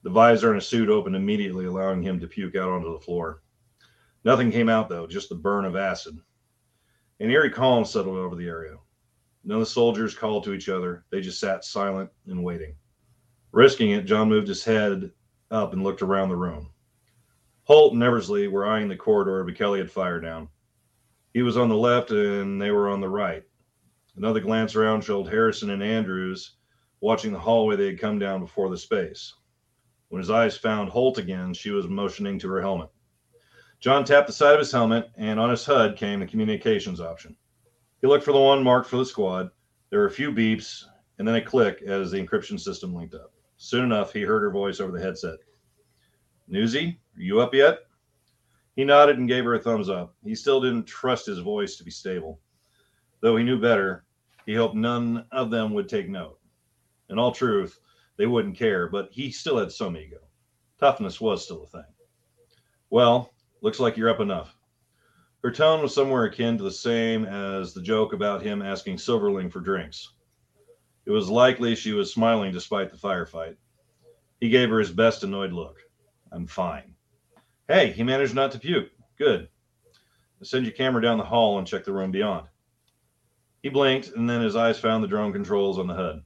The 0.03 0.09
visor 0.09 0.50
in 0.50 0.55
his 0.55 0.67
suit 0.67 0.89
opened 0.89 1.15
immediately, 1.15 1.65
allowing 1.65 2.01
him 2.01 2.19
to 2.19 2.27
puke 2.27 2.55
out 2.55 2.69
onto 2.69 2.93
the 2.93 3.00
floor. 3.00 3.41
Nothing 4.24 4.51
came 4.51 4.69
out, 4.69 4.89
though, 4.89 5.07
just 5.07 5.29
the 5.29 5.36
burn 5.36 5.65
of 5.65 5.75
acid. 5.75 6.17
An 7.19 7.29
eerie 7.29 7.50
calm 7.50 7.83
settled 7.83 8.17
over 8.17 8.36
the 8.36 8.48
area. 8.48 8.77
None 9.43 9.57
of 9.57 9.62
the 9.62 9.65
soldiers 9.65 10.15
called 10.15 10.43
to 10.45 10.53
each 10.53 10.69
other. 10.69 11.05
They 11.09 11.21
just 11.21 11.39
sat 11.39 11.65
silent 11.65 12.09
and 12.27 12.43
waiting. 12.43 12.75
Risking 13.51 13.91
it, 13.91 14.05
John 14.05 14.29
moved 14.29 14.48
his 14.48 14.63
head 14.63 15.12
up 15.51 15.74
and 15.74 15.83
looked 15.83 16.01
around 16.01 16.29
the 16.29 16.36
room. 16.36 16.71
Holt 17.63 17.93
and 17.93 18.03
Eversley 18.03 18.48
were 18.48 18.67
eyeing 18.67 18.88
the 18.88 18.95
corridor 18.95 19.51
Kelly 19.53 19.79
had 19.79 19.91
fired 19.91 20.21
down. 20.21 20.50
He 21.33 21.41
was 21.41 21.57
on 21.57 21.69
the 21.69 21.75
left 21.75 22.12
and 22.12 22.62
they 22.62 22.71
were 22.71 22.89
on 22.89 23.01
the 23.01 23.09
right. 23.09 23.43
Another 24.15 24.39
glance 24.39 24.75
around 24.75 25.03
showed 25.03 25.27
Harrison 25.27 25.69
and 25.69 25.83
Andrews 25.83 26.55
watching 27.01 27.31
the 27.31 27.39
hallway 27.39 27.75
they 27.75 27.88
had 27.88 28.00
come 28.00 28.19
down 28.19 28.41
before 28.41 28.69
the 28.69 28.77
space. 28.77 29.33
When 30.09 30.19
his 30.19 30.31
eyes 30.31 30.57
found 30.57 30.89
Holt 30.89 31.17
again, 31.17 31.53
she 31.53 31.69
was 31.69 31.88
motioning 31.88 32.39
to 32.39 32.50
her 32.50 32.62
helmet. 32.62 32.89
John 33.79 34.03
tapped 34.03 34.27
the 34.27 34.33
side 34.33 34.53
of 34.53 34.59
his 34.59 34.71
helmet, 34.71 35.09
and 35.15 35.39
on 35.39 35.51
his 35.51 35.65
HUD 35.65 35.95
came 35.95 36.19
the 36.19 36.25
communications 36.25 37.00
option. 37.00 37.38
He 38.01 38.07
looked 38.07 38.25
for 38.25 38.33
the 38.33 38.39
one 38.39 38.63
marked 38.63 38.89
for 38.89 38.98
the 38.98 39.05
squad. 39.05 39.51
There 39.89 40.00
were 40.00 40.07
a 40.07 40.12
few 40.12 40.31
beeps, 40.31 40.83
and 41.17 41.27
then 41.27 41.36
a 41.36 41.41
click 41.41 41.81
as 41.83 42.12
the 42.12 42.21
encryption 42.21 42.59
system 42.59 42.93
linked 42.93 43.13
up. 43.13 43.31
Soon 43.57 43.86
enough, 43.86 44.12
he 44.12 44.21
heard 44.21 44.41
her 44.41 44.51
voice 44.51 44.79
over 44.79 44.91
the 44.91 45.01
headset. 45.01 45.38
Newsy, 46.48 47.00
are 47.15 47.21
you 47.21 47.39
up 47.39 47.53
yet? 47.53 47.79
He 48.79 48.86
nodded 48.86 49.17
and 49.17 49.27
gave 49.27 49.43
her 49.43 49.55
a 49.55 49.59
thumbs 49.59 49.89
up. 49.89 50.15
He 50.24 50.33
still 50.33 50.62
didn't 50.62 50.86
trust 50.86 51.25
his 51.25 51.39
voice 51.39 51.75
to 51.75 51.83
be 51.83 51.91
stable. 51.91 52.39
Though 53.19 53.36
he 53.36 53.43
knew 53.43 53.59
better, 53.59 54.05
he 54.45 54.55
hoped 54.55 54.74
none 54.74 55.25
of 55.33 55.51
them 55.51 55.74
would 55.74 55.89
take 55.89 56.07
note. 56.07 56.39
In 57.09 57.19
all 57.19 57.33
truth, 57.33 57.77
they 58.15 58.25
wouldn't 58.25 58.55
care, 58.55 58.88
but 58.88 59.09
he 59.12 59.31
still 59.31 59.57
had 59.57 59.74
some 59.74 59.98
ego. 59.98 60.19
Toughness 60.79 61.19
was 61.19 61.43
still 61.43 61.63
a 61.63 61.67
thing. 61.67 61.91
Well, 62.89 63.33
looks 63.59 63.81
like 63.81 63.98
you're 63.98 64.09
up 64.09 64.21
enough. 64.21 64.55
Her 65.43 65.51
tone 65.51 65.81
was 65.81 65.93
somewhere 65.93 66.24
akin 66.24 66.57
to 66.57 66.63
the 66.63 66.71
same 66.71 67.25
as 67.25 67.74
the 67.74 67.81
joke 67.81 68.13
about 68.13 68.41
him 68.41 68.62
asking 68.62 68.95
Silverling 68.95 69.51
for 69.51 69.59
drinks. 69.59 70.13
It 71.05 71.12
was 71.12 71.29
likely 71.29 71.75
she 71.75 71.91
was 71.91 72.13
smiling 72.13 72.53
despite 72.53 72.91
the 72.91 72.98
firefight. 72.98 73.57
He 74.39 74.48
gave 74.48 74.69
her 74.69 74.79
his 74.79 74.93
best 74.93 75.25
annoyed 75.25 75.51
look. 75.51 75.75
I'm 76.31 76.48
fine. 76.48 76.95
Hey, 77.69 77.91
he 77.91 78.01
managed 78.01 78.33
not 78.33 78.51
to 78.53 78.59
puke. 78.59 78.89
Good. 79.19 79.47
Send 80.41 80.65
your 80.65 80.73
camera 80.73 81.03
down 81.03 81.19
the 81.19 81.23
hall 81.23 81.59
and 81.59 81.67
check 81.67 81.83
the 81.83 81.93
room 81.93 82.09
beyond. 82.09 82.47
He 83.61 83.69
blinked, 83.69 84.07
and 84.07 84.27
then 84.27 84.41
his 84.41 84.55
eyes 84.55 84.79
found 84.79 85.03
the 85.03 85.07
drone 85.07 85.31
controls 85.31 85.77
on 85.77 85.85
the 85.85 85.93
HUD. 85.93 86.23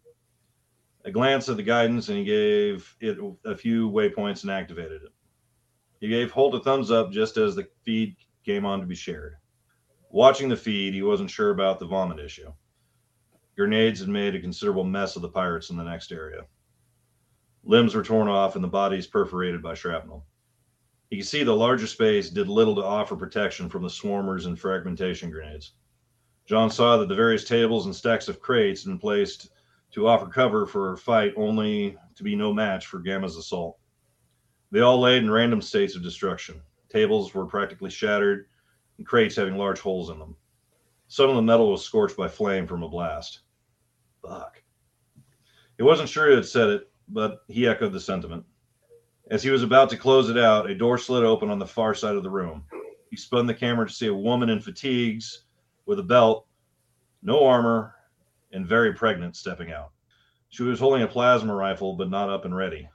A 1.04 1.12
glance 1.12 1.50
at 1.50 1.58
the 1.58 1.64
guidance, 1.64 2.08
and 2.08 2.18
he 2.18 2.24
gave 2.24 2.96
it 3.02 3.18
a 3.44 3.58
few 3.58 3.90
waypoints 3.90 4.44
and 4.44 4.52
activated 4.52 5.02
it. 5.04 5.12
He 6.00 6.08
gave 6.08 6.32
Holt 6.32 6.56
a 6.56 6.62
thumbs 6.62 6.92
up 6.92 7.12
just 7.12 7.36
as 7.36 7.56
the 7.56 7.68
feed 7.84 8.16
came 8.46 8.66
on 8.66 8.80
to 8.80 8.86
be 8.86 8.96
shared. 8.96 9.36
Watching 10.12 10.48
the 10.48 10.56
feed, 10.56 10.94
he 10.94 11.02
wasn't 11.02 11.30
sure 11.30 11.50
about 11.50 11.78
the 11.78 11.88
vomit 11.88 12.20
issue. 12.20 12.54
Grenades 13.58 14.00
had 14.00 14.08
made 14.08 14.34
a 14.34 14.40
considerable 14.40 14.86
mess 14.86 15.18
of 15.18 15.22
the 15.22 15.28
pirates 15.28 15.72
in 15.72 15.76
the 15.76 15.84
next 15.84 16.14
area. 16.14 16.46
Limbs 17.66 17.96
were 17.96 18.04
torn 18.04 18.30
off 18.30 18.56
and 18.56 18.64
the 18.64 18.70
bodies 18.70 19.08
perforated 19.08 19.62
by 19.62 19.74
shrapnel. 19.74 20.26
You 21.10 21.18
can 21.18 21.26
see 21.26 21.44
the 21.44 21.56
larger 21.56 21.88
space 21.88 22.30
did 22.30 22.48
little 22.48 22.76
to 22.76 22.84
offer 22.84 23.16
protection 23.16 23.70
from 23.70 23.84
the 23.84 23.90
swarmers 23.90 24.48
and 24.48 24.60
fragmentation 24.60 25.30
grenades. 25.30 25.74
John 26.46 26.70
saw 26.70 26.98
that 26.98 27.08
the 27.08 27.16
various 27.16 27.44
tables 27.44 27.86
and 27.86 27.96
stacks 27.96 28.28
of 28.28 28.40
crates 28.40 28.84
had 28.84 28.90
been 28.90 29.00
placed 29.00 29.52
to 29.92 30.08
offer 30.08 30.28
cover 30.28 30.66
for 30.66 30.94
a 30.94 30.98
fight 30.98 31.34
only 31.38 31.98
to 32.16 32.24
be 32.24 32.36
no 32.36 32.52
match 32.52 32.88
for 32.88 33.00
Gamma's 33.00 33.38
assault. 33.38 33.78
They 34.72 34.80
all 34.80 35.00
laid 35.00 35.24
in 35.24 35.30
random 35.30 35.62
states 35.62 35.96
of 35.96 36.02
destruction. 36.02 36.62
Tables 36.90 37.34
were 37.34 37.46
practically 37.46 37.92
shattered, 37.92 38.48
and 38.98 39.06
crates 39.06 39.36
having 39.36 39.56
large 39.56 39.80
holes 39.80 40.10
in 40.10 40.18
them. 40.18 40.36
Some 41.08 41.30
of 41.30 41.36
the 41.36 41.42
metal 41.42 41.72
was 41.72 41.86
scorched 41.86 42.18
by 42.18 42.28
flame 42.28 42.66
from 42.66 42.82
a 42.82 42.90
blast. 42.90 43.42
Fuck. 44.22 44.64
He 45.78 45.84
wasn't 45.84 46.10
sure 46.10 46.28
who 46.28 46.36
had 46.36 46.46
said 46.46 46.70
it, 46.70 46.92
but 47.08 47.44
he 47.48 47.68
echoed 47.68 47.94
the 47.94 48.00
sentiment. 48.00 48.46
As 49.30 49.42
he 49.42 49.50
was 49.52 49.64
about 49.64 49.90
to 49.90 49.98
close 49.98 50.30
it 50.30 50.38
out, 50.38 50.70
a 50.70 50.76
door 50.76 50.98
slid 50.98 51.24
open 51.24 51.50
on 51.50 51.58
the 51.58 51.66
far 51.66 51.96
side 51.96 52.16
of 52.16 52.24
the 52.24 52.30
room. 52.30 52.66
He 53.10 53.16
spun 53.16 53.48
the 53.48 53.54
camera 53.54 53.88
to 53.88 53.94
see 53.94 54.08
a 54.08 54.14
woman 54.14 54.50
in 54.50 54.60
fatigues 54.60 55.46
with 55.86 56.00
a 56.00 56.04
belt, 56.04 56.46
no 57.22 57.46
armor, 57.46 57.96
and 58.52 58.68
very 58.68 58.94
pregnant 58.94 59.38
stepping 59.38 59.72
out. 59.72 59.92
She 60.50 60.64
was 60.64 60.80
holding 60.80 61.04
a 61.04 61.08
plasma 61.08 61.56
rifle, 61.56 61.96
but 61.96 62.10
not 62.10 62.30
up 62.30 62.44
and 62.44 62.56
ready, 62.56 62.90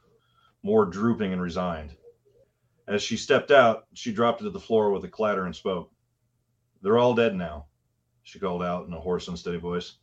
more 0.63 0.85
drooping 0.85 1.33
and 1.33 1.41
resigned. 1.41 1.97
As 2.87 3.03
she 3.03 3.17
stepped 3.17 3.51
out, 3.51 3.87
she 3.95 4.13
dropped 4.13 4.43
it 4.43 4.45
to 4.45 4.51
the 4.51 4.61
floor 4.61 4.93
with 4.93 5.05
a 5.05 5.09
clatter 5.09 5.47
and 5.47 5.57
spoke. 5.57 5.91
They're 6.83 6.99
all 6.99 7.15
dead 7.15 7.35
now, 7.35 7.67
she 8.23 8.39
called 8.39 8.63
out 8.63 8.87
in 8.87 8.93
a 8.93 9.01
hoarse, 9.01 9.29
unsteady 9.29 9.59
voice. 9.59 9.95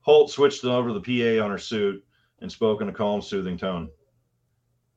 Holt 0.00 0.30
switched 0.30 0.64
over 0.64 0.94
the 0.94 1.00
PA 1.00 1.44
on 1.44 1.50
her 1.50 1.58
suit 1.58 2.02
and 2.40 2.50
spoke 2.50 2.80
in 2.80 2.88
a 2.88 2.92
calm, 2.92 3.20
soothing 3.20 3.58
tone. 3.58 3.90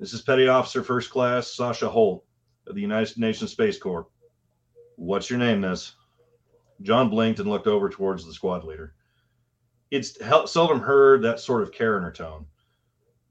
This 0.04 0.12
is 0.12 0.22
Petty 0.22 0.50
Officer 0.50 0.84
First 0.84 1.12
Class 1.12 1.56
Sasha 1.56 1.88
Holt 1.88 2.26
of 2.68 2.76
the 2.76 2.82
United 2.82 3.18
Nations 3.18 3.52
Space 3.52 3.80
Corps. 3.80 4.06
What's 4.98 5.30
your 5.30 5.40
name, 5.40 5.62
miss? 5.62 5.94
John 6.82 7.10
blinked 7.10 7.40
and 7.40 7.50
looked 7.50 7.68
over 7.68 7.88
towards 7.88 8.26
the 8.26 8.34
squad 8.34 8.66
leader. 8.66 8.96
It's 9.92 10.18
seldom 10.52 10.82
heard 10.82 11.22
that 11.22 11.40
sort 11.40 11.64
of 11.64 11.72
care 11.72 11.96
in 11.96 12.04
her 12.04 12.12
tone. 12.12 12.46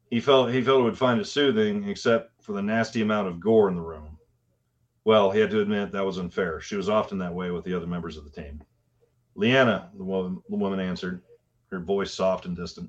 He 0.09 0.19
felt 0.19 0.51
he 0.51 0.63
felt 0.63 0.81
it 0.81 0.85
would 0.85 0.97
find 0.97 1.21
it 1.21 1.27
soothing, 1.27 1.87
except 1.87 2.43
for 2.43 2.55
the 2.55 2.63
nasty 2.63 3.03
amount 3.03 3.29
of 3.29 3.39
gore 3.39 3.69
in 3.69 3.77
the 3.77 3.83
room. 3.83 4.17
Well, 5.05 5.31
he 5.31 5.41
had 5.41 5.51
to 5.51 5.61
admit 5.61 5.93
that 5.93 6.07
was 6.07 6.17
unfair. 6.17 6.63
She 6.63 6.77
was 6.77 6.89
often 6.89 7.19
that 7.19 7.35
way 7.35 7.51
with 7.51 7.67
the 7.67 7.75
other 7.75 7.87
members 7.87 8.17
of 8.17 8.25
the 8.25 8.31
team. 8.31 8.65
Leanna, 9.35 9.91
the 9.95 10.05
woman, 10.05 10.43
the 10.49 10.57
woman 10.57 10.81
answered, 10.81 11.21
her 11.71 11.81
voice 11.81 12.15
soft 12.15 12.47
and 12.47 12.57
distant. 12.57 12.89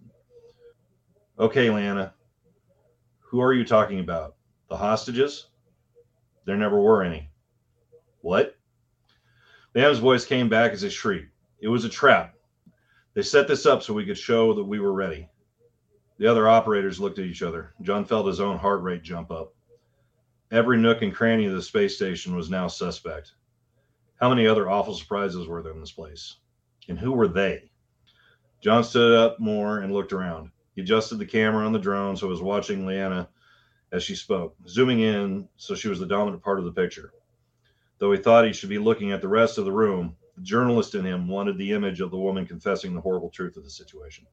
Okay, 1.38 1.70
Leanna, 1.70 2.14
who 3.34 3.42
are 3.42 3.52
you 3.52 3.66
talking 3.66 4.00
about? 4.00 4.36
The 4.70 4.78
hostages? 4.78 5.48
There 6.46 6.56
never 6.56 6.80
were 6.80 7.02
any. 7.02 7.32
What? 8.22 8.56
Leanna's 9.74 9.98
voice 9.98 10.24
came 10.24 10.50
back 10.50 10.72
as 10.72 10.84
a 10.84 10.90
shriek. 10.92 11.30
It 11.60 11.68
was 11.68 11.84
a 11.84 11.90
trap. 11.90 12.36
They 13.16 13.24
set 13.24 13.48
this 13.48 13.66
up 13.66 13.82
so 13.82 13.92
we 13.92 14.06
could 14.06 14.20
show 14.20 14.54
that 14.54 14.64
we 14.64 14.80
were 14.80 14.94
ready. 14.94 15.30
The 16.20 16.28
other 16.28 16.48
operators 16.48 17.00
looked 17.00 17.18
at 17.18 17.26
each 17.26 17.42
other. 17.42 17.74
John 17.82 18.06
felt 18.06 18.28
his 18.28 18.40
own 18.40 18.60
heart 18.60 18.84
rate 18.84 19.02
jump 19.02 19.32
up. 19.32 19.56
Every 20.52 20.78
nook 20.78 21.02
and 21.02 21.12
cranny 21.12 21.48
of 21.48 21.54
the 21.54 21.62
space 21.64 21.96
station 21.96 22.36
was 22.36 22.52
now 22.52 22.68
suspect. 22.68 23.32
How 24.22 24.30
many 24.30 24.46
other 24.46 24.70
awful 24.70 24.94
surprises 24.94 25.48
were 25.48 25.64
there 25.64 25.74
in 25.74 25.80
this 25.80 25.92
place? 25.92 26.36
And 26.88 27.00
who 27.00 27.12
were 27.12 27.28
they? 27.28 27.72
John 28.62 28.84
stood 28.84 29.18
up 29.18 29.40
more 29.40 29.80
and 29.80 29.92
looked 29.92 30.14
around. 30.14 30.52
He 30.76 30.82
adjusted 30.82 31.18
the 31.18 31.26
camera 31.26 31.66
on 31.66 31.74
the 31.74 31.80
drone 31.80 32.16
so 32.16 32.28
it 32.28 32.32
was 32.32 32.42
watching 32.42 32.86
Leanna 32.86 33.30
as 33.92 34.04
she 34.04 34.16
spoke, 34.16 34.56
zooming 34.68 35.02
in 35.02 35.48
so 35.58 35.76
she 35.76 35.88
was 35.88 36.00
the 36.00 36.06
dominant 36.06 36.44
part 36.44 36.60
of 36.60 36.66
the 36.66 36.72
picture. 36.72 37.14
Though 38.00 38.12
he 38.12 38.18
thought 38.18 38.46
he 38.46 38.54
should 38.54 38.70
be 38.70 38.80
looking 38.80 39.12
at 39.12 39.22
the 39.22 39.28
rest 39.28 39.58
of 39.58 39.66
the 39.66 39.72
room, 39.72 40.16
the 40.36 40.42
journalist 40.42 40.96
in 40.96 41.06
him 41.06 41.28
wanted 41.28 41.58
the 41.58 41.72
image 41.74 42.02
of 42.02 42.10
the 42.10 42.18
woman 42.18 42.46
confessing 42.48 42.94
the 42.96 43.02
horrible 43.02 43.30
truth 43.30 43.56
of 43.56 43.64
the 43.64 43.70
situation. 43.70 44.26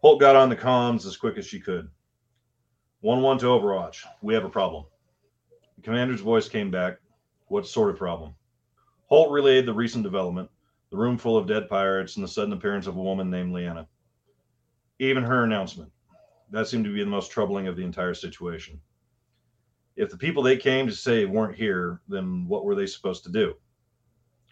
Holt 0.00 0.20
got 0.20 0.36
on 0.36 0.48
the 0.48 0.56
comms 0.56 1.06
as 1.06 1.16
quick 1.16 1.36
as 1.36 1.46
she 1.46 1.60
could. 1.60 1.90
1 3.00 3.20
1 3.20 3.38
to 3.38 3.46
Overwatch. 3.46 4.04
We 4.22 4.34
have 4.34 4.44
a 4.44 4.50
problem. 4.50 4.86
The 5.76 5.82
commander's 5.82 6.20
voice 6.20 6.48
came 6.48 6.70
back. 6.70 6.98
What 7.48 7.66
sort 7.66 7.90
of 7.90 7.96
problem? 7.96 8.34
Holt 9.06 9.30
relayed 9.30 9.66
the 9.66 9.74
recent 9.74 10.02
development 10.02 10.50
the 10.90 10.96
room 10.96 11.18
full 11.18 11.36
of 11.36 11.46
dead 11.46 11.68
pirates 11.68 12.16
and 12.16 12.24
the 12.24 12.28
sudden 12.28 12.52
appearance 12.52 12.86
of 12.86 12.96
a 12.96 13.02
woman 13.02 13.30
named 13.30 13.52
Leanna. 13.52 13.86
Even 14.98 15.22
her 15.22 15.44
announcement. 15.44 15.90
That 16.50 16.66
seemed 16.66 16.84
to 16.84 16.94
be 16.94 17.00
the 17.00 17.10
most 17.10 17.30
troubling 17.30 17.66
of 17.66 17.76
the 17.76 17.84
entire 17.84 18.14
situation. 18.14 18.80
If 19.96 20.10
the 20.10 20.16
people 20.16 20.42
they 20.42 20.56
came 20.56 20.86
to 20.86 20.92
save 20.92 21.30
weren't 21.30 21.56
here, 21.56 22.00
then 22.08 22.46
what 22.48 22.64
were 22.64 22.74
they 22.74 22.86
supposed 22.86 23.24
to 23.24 23.32
do? 23.32 23.54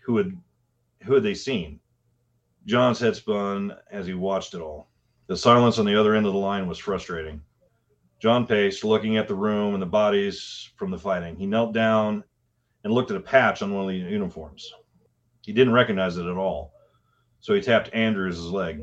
Who 0.05 0.17
had 0.17 0.37
who 1.03 1.15
had 1.15 1.23
they 1.23 1.35
seen? 1.35 1.81
John's 2.65 2.99
head 2.99 3.15
spun 3.15 3.77
as 3.91 4.07
he 4.07 4.15
watched 4.15 4.55
it 4.55 4.61
all. 4.61 4.89
The 5.29 5.37
silence 5.37 5.79
on 5.79 5.87
the 5.87 5.99
other 5.99 6.15
end 6.15 6.27
of 6.27 6.33
the 6.33 6.39
line 6.39 6.67
was 6.67 6.79
frustrating. 6.79 7.41
John 8.19 8.47
paced, 8.47 8.85
looking 8.85 9.17
at 9.17 9.29
the 9.29 9.35
room 9.35 9.75
and 9.75 9.83
the 9.83 9.87
bodies 9.87 10.71
from 10.77 10.91
the 10.91 10.99
fighting. 10.99 11.37
He 11.37 11.47
knelt 11.47 11.73
down 11.73 12.25
and 12.83 12.93
looked 12.93 13.11
at 13.11 13.17
a 13.17 13.21
patch 13.21 13.63
on 13.63 13.73
one 13.73 13.85
of 13.85 13.89
the 13.89 13.97
uniforms. 13.97 14.73
He 15.43 15.53
didn't 15.53 15.75
recognize 15.75 16.17
it 16.17 16.27
at 16.27 16.37
all, 16.37 16.73
so 17.41 17.55
he 17.55 17.61
tapped 17.61 17.91
Andrews' 17.93 18.41
leg. 18.41 18.83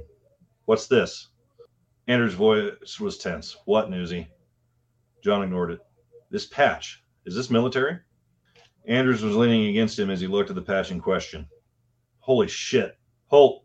What's 0.65 0.87
this? 0.87 1.29
Andrews' 2.07 2.33
voice 2.33 2.99
was 2.99 3.17
tense. 3.17 3.55
What, 3.65 3.89
Newsy? 3.89 4.27
John 5.23 5.41
ignored 5.41 5.71
it. 5.71 5.79
This 6.29 6.45
patch. 6.45 7.01
Is 7.25 7.33
this 7.33 7.49
military? 7.49 7.99
Andrews 8.85 9.23
was 9.23 9.37
leaning 9.37 9.67
against 9.67 9.97
him 9.97 10.09
as 10.09 10.19
he 10.19 10.27
looked 10.27 10.49
at 10.49 10.55
the 10.55 10.61
patch 10.61 10.91
in 10.91 10.99
question. 10.99 11.47
Holy 12.19 12.49
shit. 12.49 12.97
Holt. 13.27 13.63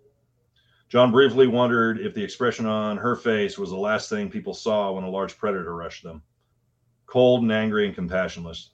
John 0.89 1.11
briefly 1.11 1.49
wondered 1.49 1.99
if 1.99 2.15
the 2.15 2.23
expression 2.23 2.65
on 2.65 2.97
her 2.97 3.17
face 3.17 3.59
was 3.59 3.71
the 3.71 3.77
last 3.77 4.09
thing 4.09 4.31
people 4.31 4.55
saw 4.55 4.93
when 4.93 5.03
a 5.03 5.11
large 5.11 5.37
predator 5.37 5.75
rushed 5.75 6.05
them. 6.05 6.23
Cold 7.07 7.43
and 7.43 7.51
angry 7.51 7.87
and 7.87 7.97
compassionless. 7.97 8.69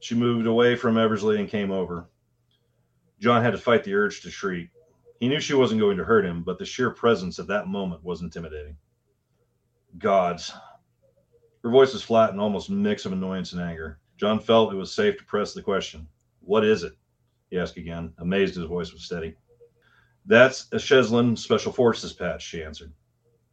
She 0.00 0.14
moved 0.14 0.46
away 0.46 0.76
from 0.76 0.96
Eversley 0.96 1.38
and 1.38 1.48
came 1.48 1.70
over. 1.70 2.08
John 3.20 3.42
had 3.42 3.52
to 3.52 3.58
fight 3.58 3.84
the 3.84 3.94
urge 3.94 4.22
to 4.22 4.30
shriek. 4.30 4.70
He 5.20 5.28
knew 5.28 5.40
she 5.40 5.54
wasn't 5.54 5.80
going 5.80 5.98
to 5.98 6.04
hurt 6.04 6.24
him, 6.24 6.42
but 6.42 6.58
the 6.58 6.64
sheer 6.64 6.90
presence 6.90 7.38
at 7.38 7.46
that 7.48 7.68
moment 7.68 8.02
was 8.02 8.22
intimidating. 8.22 8.76
Gods. 9.98 10.52
Her 11.62 11.70
voice 11.70 11.92
was 11.92 12.02
flat 12.02 12.30
and 12.30 12.40
almost 12.40 12.68
a 12.68 12.72
mix 12.72 13.06
of 13.06 13.12
annoyance 13.12 13.52
and 13.52 13.62
anger. 13.62 13.98
John 14.16 14.38
felt 14.38 14.72
it 14.72 14.76
was 14.76 14.92
safe 14.92 15.16
to 15.18 15.24
press 15.24 15.54
the 15.54 15.62
question. 15.62 16.08
What 16.40 16.64
is 16.64 16.82
it? 16.82 16.92
He 17.50 17.58
asked 17.58 17.76
again, 17.76 18.12
amazed 18.18 18.56
his 18.56 18.64
voice 18.64 18.92
was 18.92 19.04
steady. 19.04 19.34
That's 20.26 20.66
a 20.72 20.78
Cheslin 20.78 21.36
Special 21.36 21.72
Forces 21.72 22.12
patch, 22.12 22.42
she 22.42 22.62
answered. 22.62 22.92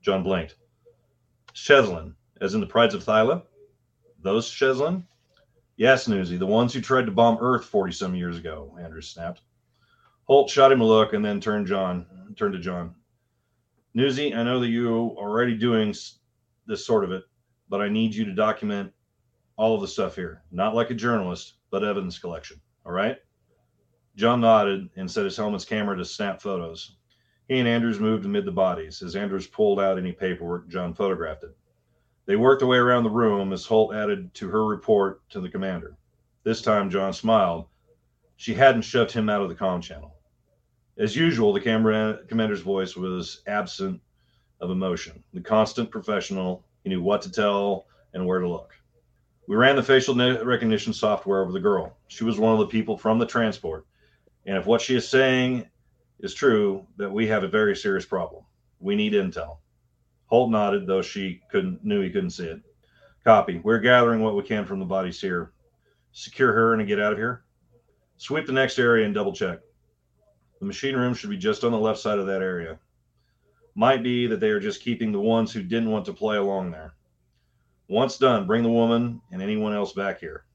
John 0.02 0.24
blinked. 0.24 0.56
Cheslin, 1.54 2.16
as 2.40 2.54
in 2.54 2.62
the 2.62 2.68
Prides 2.68 2.94
of 2.94 3.04
Thyla? 3.04 3.44
Those 4.22 4.50
Cheslin? 4.50 5.04
Yes, 5.78 6.08
Newsy, 6.08 6.38
the 6.38 6.46
ones 6.46 6.74
who 6.74 6.82
tried 6.82 7.06
to 7.06 7.12
bomb 7.12 7.38
Earth 7.42 7.66
40 7.66 7.94
some 7.94 8.16
years 8.16 8.38
ago, 8.38 8.78
Andrews 8.80 9.10
snapped. 9.10 9.42
Holt 10.26 10.50
shot 10.50 10.72
him 10.72 10.82
a 10.82 10.86
look 10.86 11.14
and 11.14 11.24
then 11.24 11.42
turned 11.42 11.68
John 11.68 12.06
turned 12.36 12.54
to 12.54 12.60
John. 12.60 12.96
Newsy, 13.94 14.34
I 14.34 14.44
know 14.44 14.60
that 14.60 14.70
you 14.70 14.88
are 15.18 15.30
already 15.30 15.58
doing 15.58 15.94
this 16.68 16.86
sort 16.86 17.04
of 17.04 17.12
it, 17.12 17.24
but 17.70 17.82
I 17.82 17.90
need 17.90 18.14
you 18.14 18.26
to 18.26 18.34
document 18.34 18.92
all 19.58 19.76
of 19.76 19.82
the 19.82 19.88
stuff 19.88 20.16
here. 20.16 20.44
Not 20.52 20.76
like 20.76 20.90
a 20.90 20.96
journalist, 20.96 21.56
but 21.70 21.84
evidence 21.84 22.20
collection. 22.20 22.60
All 22.86 22.92
right? 22.92 23.18
John 24.16 24.42
nodded 24.42 24.90
and 24.96 25.10
set 25.10 25.26
his 25.26 25.38
helmet's 25.38 25.66
camera 25.66 25.98
to 25.98 26.06
snap 26.06 26.42
photos. 26.42 26.98
He 27.48 27.60
and 27.60 27.68
Andrews 27.68 28.00
moved 28.00 28.26
amid 28.26 28.46
the 28.46 28.52
bodies. 28.52 29.02
As 29.02 29.16
Andrews 29.16 29.48
pulled 29.48 29.80
out 29.80 29.98
any 29.98 30.12
paperwork, 30.12 30.68
John 30.70 30.94
photographed 30.94 31.44
it. 31.44 31.56
They 32.26 32.36
worked 32.36 32.60
their 32.60 32.68
way 32.68 32.78
around 32.78 33.04
the 33.04 33.10
room 33.10 33.52
as 33.52 33.66
Holt 33.66 33.94
added 33.94 34.34
to 34.36 34.50
her 34.50 34.66
report 34.66 35.28
to 35.32 35.42
the 35.42 35.50
commander. 35.50 35.98
This 36.44 36.62
time, 36.62 36.90
John 36.90 37.14
smiled. 37.14 37.68
She 38.36 38.54
hadn't 38.54 38.84
shoved 38.84 39.12
him 39.12 39.30
out 39.30 39.42
of 39.42 39.50
the 39.50 39.56
comm 39.56 39.82
channel. 39.82 40.16
As 40.98 41.16
usual, 41.16 41.54
the 41.54 41.62
camera, 41.62 42.20
commander's 42.28 42.62
voice 42.62 42.96
was 42.96 43.42
absent 43.48 44.02
of 44.62 44.72
emotion. 44.72 45.24
The 45.34 45.42
constant 45.42 45.92
professional, 45.92 46.64
he 46.84 46.90
knew 46.90 47.02
what 47.02 47.22
to 47.24 47.32
tell 47.32 47.88
and 48.14 48.26
where 48.26 48.40
to 48.40 48.48
look. 48.48 48.74
We 49.48 49.56
ran 49.56 49.76
the 49.76 49.84
facial 49.84 50.16
recognition 50.16 50.94
software 50.94 51.42
over 51.42 51.52
the 51.52 51.60
girl. 51.60 51.98
She 52.08 52.24
was 52.24 52.38
one 52.38 52.54
of 52.54 52.60
the 52.60 52.68
people 52.68 52.98
from 52.98 53.20
the 53.20 53.26
transport. 53.26 53.86
And 54.46 54.58
if 54.58 54.66
what 54.66 54.82
she 54.82 54.96
is 54.96 55.08
saying 55.08 55.68
is 56.20 56.34
true, 56.34 56.86
that 56.98 57.12
we 57.12 57.28
have 57.28 57.44
a 57.44 57.48
very 57.48 57.76
serious 57.76 58.06
problem. 58.06 58.44
We 58.80 58.96
need 58.96 59.14
intel. 59.14 59.58
Holt 60.28 60.52
nodded, 60.52 60.88
though 60.88 61.02
she 61.02 61.42
couldn't 61.52 61.84
knew 61.84 62.02
he 62.02 62.10
couldn't 62.10 62.30
see 62.30 62.46
it. 62.46 62.62
Copy. 63.24 63.60
We're 63.64 63.80
gathering 63.80 64.22
what 64.22 64.36
we 64.36 64.44
can 64.44 64.66
from 64.66 64.80
the 64.80 64.86
bodies 64.86 65.20
here. 65.20 65.52
Secure 66.14 66.54
her 66.54 66.74
and 66.74 66.88
get 66.88 67.00
out 67.00 67.12
of 67.12 67.18
here. 67.20 67.44
Sweep 68.18 68.46
the 68.46 68.54
next 68.54 68.80
area 68.80 69.06
and 69.06 69.14
double 69.14 69.34
check. 69.34 69.60
The 70.60 70.66
machine 70.66 70.96
room 70.96 71.14
should 71.14 71.30
be 71.30 71.38
just 71.38 71.64
on 71.64 71.72
the 71.72 71.78
left 71.78 72.00
side 72.00 72.20
of 72.20 72.28
that 72.28 72.42
area. 72.42 72.80
Might 73.76 74.04
be 74.04 74.28
that 74.28 74.40
they 74.40 74.50
are 74.50 74.60
just 74.60 74.82
keeping 74.82 75.12
the 75.12 75.20
ones 75.20 75.52
who 75.52 75.64
didn't 75.64 75.92
want 75.92 76.06
to 76.06 76.14
play 76.14 76.38
along 76.38 76.72
there. 76.72 76.94
Once 77.88 78.18
done, 78.18 78.48
bring 78.48 78.64
the 78.64 78.70
woman 78.70 79.22
and 79.32 79.42
anyone 79.42 79.74
else 79.74 79.94
back 79.94 80.20
here. 80.20 80.46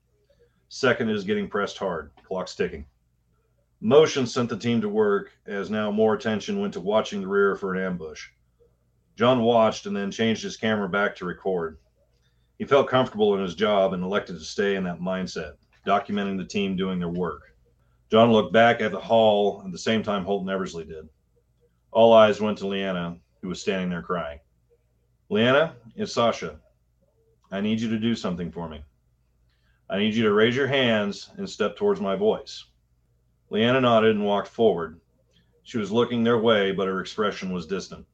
Second 0.68 1.11
is 1.11 1.24
getting 1.24 1.48
pressed 1.48 1.79
hard. 1.79 2.11
Clock's 2.24 2.55
ticking. 2.55 2.87
Motion 3.81 4.26
sent 4.26 4.48
the 4.48 4.59
team 4.59 4.81
to 4.81 4.88
work 4.88 5.33
as 5.46 5.70
now 5.70 5.90
more 5.90 6.14
attention 6.14 6.61
went 6.61 6.74
to 6.74 6.81
watching 6.81 7.20
the 7.20 7.29
rear 7.29 7.55
for 7.55 7.74
an 7.74 7.83
ambush. 7.83 8.29
John 9.16 9.42
watched 9.42 9.87
and 9.87 9.96
then 9.96 10.11
changed 10.11 10.42
his 10.42 10.57
camera 10.57 10.88
back 10.88 11.16
to 11.16 11.24
record. 11.24 11.79
He 12.59 12.64
felt 12.64 12.88
comfortable 12.88 13.35
in 13.35 13.42
his 13.42 13.55
job 13.55 13.92
and 13.92 14.02
elected 14.02 14.38
to 14.38 14.44
stay 14.44 14.76
in 14.76 14.85
that 14.85 15.00
mindset, 15.00 15.52
documenting 15.87 16.37
the 16.38 16.44
team 16.44 16.76
doing 16.76 16.98
their 16.98 17.09
work. 17.09 17.42
John 18.11 18.33
looked 18.33 18.52
back 18.52 18.81
at 18.81 18.92
the 18.92 19.00
hall 19.00 19.62
at 19.64 19.72
the 19.72 19.79
same 19.79 20.02
time 20.02 20.24
Holt 20.24 20.42
and 20.42 20.50
Eversley 20.50 20.85
did. 20.85 21.09
All 21.96 22.12
eyes 22.12 22.42
went 22.42 22.59
to 22.59 22.66
Leanna, 22.66 23.16
who 23.40 23.48
was 23.48 23.59
standing 23.59 23.88
there 23.88 24.02
crying. 24.02 24.40
Leanna, 25.30 25.76
it's 25.94 26.12
Sasha. 26.12 26.61
I 27.50 27.62
need 27.62 27.80
you 27.80 27.88
to 27.88 27.98
do 27.98 28.14
something 28.14 28.52
for 28.52 28.68
me. 28.68 28.85
I 29.88 29.96
need 29.96 30.12
you 30.12 30.24
to 30.24 30.35
raise 30.35 30.54
your 30.54 30.66
hands 30.66 31.30
and 31.38 31.48
step 31.48 31.74
towards 31.74 31.98
my 31.98 32.14
voice. 32.14 32.66
Leanna 33.48 33.80
nodded 33.80 34.14
and 34.14 34.26
walked 34.26 34.48
forward. 34.48 35.00
She 35.62 35.78
was 35.78 35.90
looking 35.90 36.22
their 36.22 36.37
way, 36.37 36.70
but 36.70 36.87
her 36.87 37.00
expression 37.00 37.50
was 37.50 37.66
distant. 37.66 38.04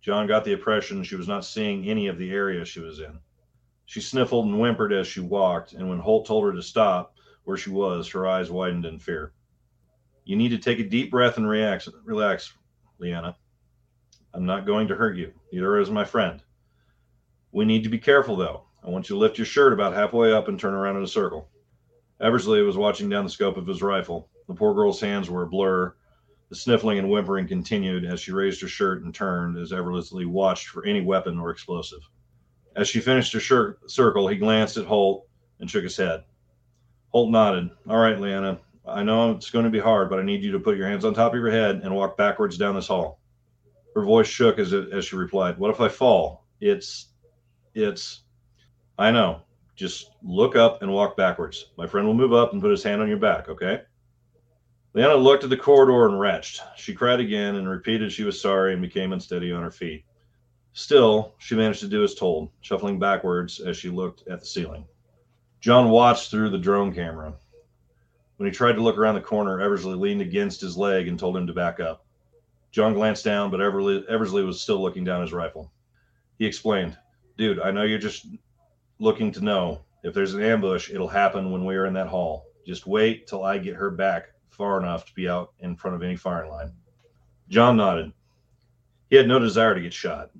John 0.00 0.26
got 0.26 0.44
the 0.44 0.54
impression 0.54 1.04
she 1.04 1.14
was 1.14 1.28
not 1.28 1.44
seeing 1.44 1.88
any 1.88 2.08
of 2.08 2.18
the 2.18 2.32
area 2.32 2.64
she 2.64 2.80
was 2.80 2.98
in. 2.98 3.20
She 3.86 4.00
sniffled 4.00 4.46
and 4.46 4.56
whimpered 4.56 4.92
as 4.92 5.06
she 5.06 5.20
walked, 5.20 5.74
and 5.74 5.88
when 5.88 6.00
Holt 6.00 6.26
told 6.26 6.44
her 6.44 6.52
to 6.54 6.60
stop, 6.60 7.14
where 7.44 7.56
she 7.56 7.70
was, 7.70 8.08
her 8.08 8.26
eyes 8.26 8.50
widened 8.50 8.84
in 8.84 8.98
fear. 8.98 9.32
You 10.24 10.34
need 10.34 10.48
to 10.48 10.58
take 10.58 10.80
a 10.80 10.88
deep 10.88 11.12
breath 11.12 11.36
and 11.36 11.48
relax, 11.48 11.88
relax, 12.04 12.52
Leanna. 13.00 13.36
I'm 14.34 14.44
not 14.44 14.66
going 14.66 14.88
to 14.88 14.94
hurt 14.94 15.16
you. 15.16 15.32
Neither 15.52 15.78
is 15.78 15.90
my 15.90 16.04
friend. 16.04 16.42
We 17.50 17.64
need 17.64 17.82
to 17.82 17.88
be 17.88 17.98
careful, 17.98 18.36
though. 18.36 18.64
I 18.84 18.90
want 18.90 19.08
you 19.08 19.16
to 19.16 19.20
lift 19.20 19.38
your 19.38 19.46
shirt 19.46 19.72
about 19.72 19.94
halfway 19.94 20.32
up 20.32 20.48
and 20.48 20.60
turn 20.60 20.74
around 20.74 20.96
in 20.96 21.02
a 21.02 21.08
circle. 21.08 21.48
Eversley 22.20 22.62
was 22.62 22.76
watching 22.76 23.08
down 23.08 23.24
the 23.24 23.30
scope 23.30 23.56
of 23.56 23.66
his 23.66 23.82
rifle. 23.82 24.28
The 24.46 24.54
poor 24.54 24.74
girl's 24.74 25.00
hands 25.00 25.30
were 25.30 25.42
a 25.42 25.48
blur, 25.48 25.94
The 26.50 26.56
sniffling 26.56 26.98
and 26.98 27.08
whimpering 27.08 27.46
continued 27.46 28.04
as 28.04 28.20
she 28.20 28.32
raised 28.32 28.60
her 28.60 28.68
shirt 28.68 29.04
and 29.04 29.14
turned 29.14 29.56
as 29.56 29.72
Eversley 29.72 30.26
watched 30.26 30.66
for 30.68 30.84
any 30.84 31.00
weapon 31.00 31.38
or 31.38 31.50
explosive. 31.50 32.00
As 32.74 32.88
she 32.88 33.00
finished 33.00 33.32
her 33.32 33.40
shirt 33.40 33.88
circle, 33.90 34.26
he 34.28 34.36
glanced 34.36 34.76
at 34.76 34.86
Holt 34.86 35.26
and 35.60 35.70
shook 35.70 35.84
his 35.84 35.96
head. 35.96 36.24
Holt 37.10 37.30
nodded. 37.30 37.70
All 37.88 37.98
right, 37.98 38.18
Leanna. 38.18 38.58
I 38.86 39.02
know 39.02 39.32
it's 39.32 39.50
going 39.50 39.64
to 39.64 39.70
be 39.70 39.78
hard, 39.78 40.10
but 40.10 40.18
I 40.18 40.22
need 40.22 40.42
you 40.42 40.52
to 40.52 40.58
put 40.58 40.76
your 40.76 40.88
hands 40.88 41.04
on 41.04 41.14
top 41.14 41.32
of 41.32 41.38
your 41.38 41.50
head 41.50 41.80
and 41.84 41.94
walk 41.94 42.16
backwards 42.16 42.56
down 42.56 42.74
this 42.74 42.88
hall. 42.88 43.20
Her 43.94 44.02
voice 44.02 44.26
shook 44.26 44.58
as, 44.58 44.72
it, 44.72 44.92
as 44.92 45.06
she 45.06 45.16
replied, 45.16 45.58
What 45.58 45.70
if 45.70 45.80
I 45.80 45.88
fall? 45.88 46.46
It's, 46.60 47.08
it's, 47.74 48.22
I 48.98 49.10
know. 49.10 49.42
Just 49.76 50.10
look 50.22 50.56
up 50.56 50.82
and 50.82 50.92
walk 50.92 51.16
backwards. 51.16 51.66
My 51.76 51.86
friend 51.86 52.06
will 52.06 52.14
move 52.14 52.32
up 52.32 52.52
and 52.52 52.60
put 52.60 52.70
his 52.70 52.82
hand 52.82 53.00
on 53.00 53.08
your 53.08 53.18
back, 53.18 53.48
okay? 53.48 53.82
Leanna 54.92 55.14
looked 55.14 55.44
at 55.44 55.50
the 55.50 55.56
corridor 55.56 56.06
and 56.06 56.18
retched. 56.18 56.60
She 56.76 56.94
cried 56.94 57.20
again 57.20 57.56
and 57.56 57.68
repeated 57.68 58.12
she 58.12 58.24
was 58.24 58.40
sorry 58.40 58.72
and 58.72 58.82
became 58.82 59.12
unsteady 59.12 59.52
on 59.52 59.62
her 59.62 59.70
feet. 59.70 60.04
Still, 60.72 61.34
she 61.38 61.54
managed 61.54 61.80
to 61.80 61.88
do 61.88 62.02
as 62.02 62.14
told, 62.14 62.50
shuffling 62.60 62.98
backwards 62.98 63.60
as 63.60 63.76
she 63.76 63.88
looked 63.88 64.26
at 64.28 64.40
the 64.40 64.46
ceiling. 64.46 64.84
John 65.60 65.90
watched 65.90 66.30
through 66.30 66.50
the 66.50 66.58
drone 66.58 66.92
camera. 66.92 67.34
When 68.40 68.48
he 68.48 68.56
tried 68.56 68.76
to 68.76 68.82
look 68.82 68.96
around 68.96 69.16
the 69.16 69.20
corner, 69.20 69.60
Eversley 69.60 69.96
leaned 69.96 70.22
against 70.22 70.62
his 70.62 70.74
leg 70.74 71.08
and 71.08 71.18
told 71.18 71.36
him 71.36 71.46
to 71.46 71.52
back 71.52 71.78
up. 71.78 72.06
John 72.70 72.94
glanced 72.94 73.22
down, 73.22 73.50
but 73.50 73.60
Eversley, 73.60 74.02
Eversley 74.08 74.42
was 74.44 74.62
still 74.62 74.80
looking 74.80 75.04
down 75.04 75.20
his 75.20 75.34
rifle. 75.34 75.70
He 76.38 76.46
explained, 76.46 76.96
Dude, 77.36 77.60
I 77.60 77.70
know 77.70 77.82
you're 77.82 77.98
just 77.98 78.26
looking 78.98 79.30
to 79.32 79.44
know. 79.44 79.82
If 80.02 80.14
there's 80.14 80.32
an 80.32 80.42
ambush, 80.42 80.88
it'll 80.88 81.06
happen 81.06 81.52
when 81.52 81.66
we're 81.66 81.84
in 81.84 81.92
that 81.92 82.06
hall. 82.06 82.46
Just 82.66 82.86
wait 82.86 83.26
till 83.26 83.44
I 83.44 83.58
get 83.58 83.76
her 83.76 83.90
back 83.90 84.28
far 84.48 84.80
enough 84.80 85.04
to 85.04 85.14
be 85.14 85.28
out 85.28 85.52
in 85.58 85.76
front 85.76 85.96
of 85.96 86.02
any 86.02 86.16
firing 86.16 86.50
line. 86.50 86.72
John 87.50 87.76
nodded. 87.76 88.10
He 89.10 89.16
had 89.16 89.28
no 89.28 89.38
desire 89.38 89.74
to 89.74 89.82
get 89.82 89.92
shot. 89.92 90.30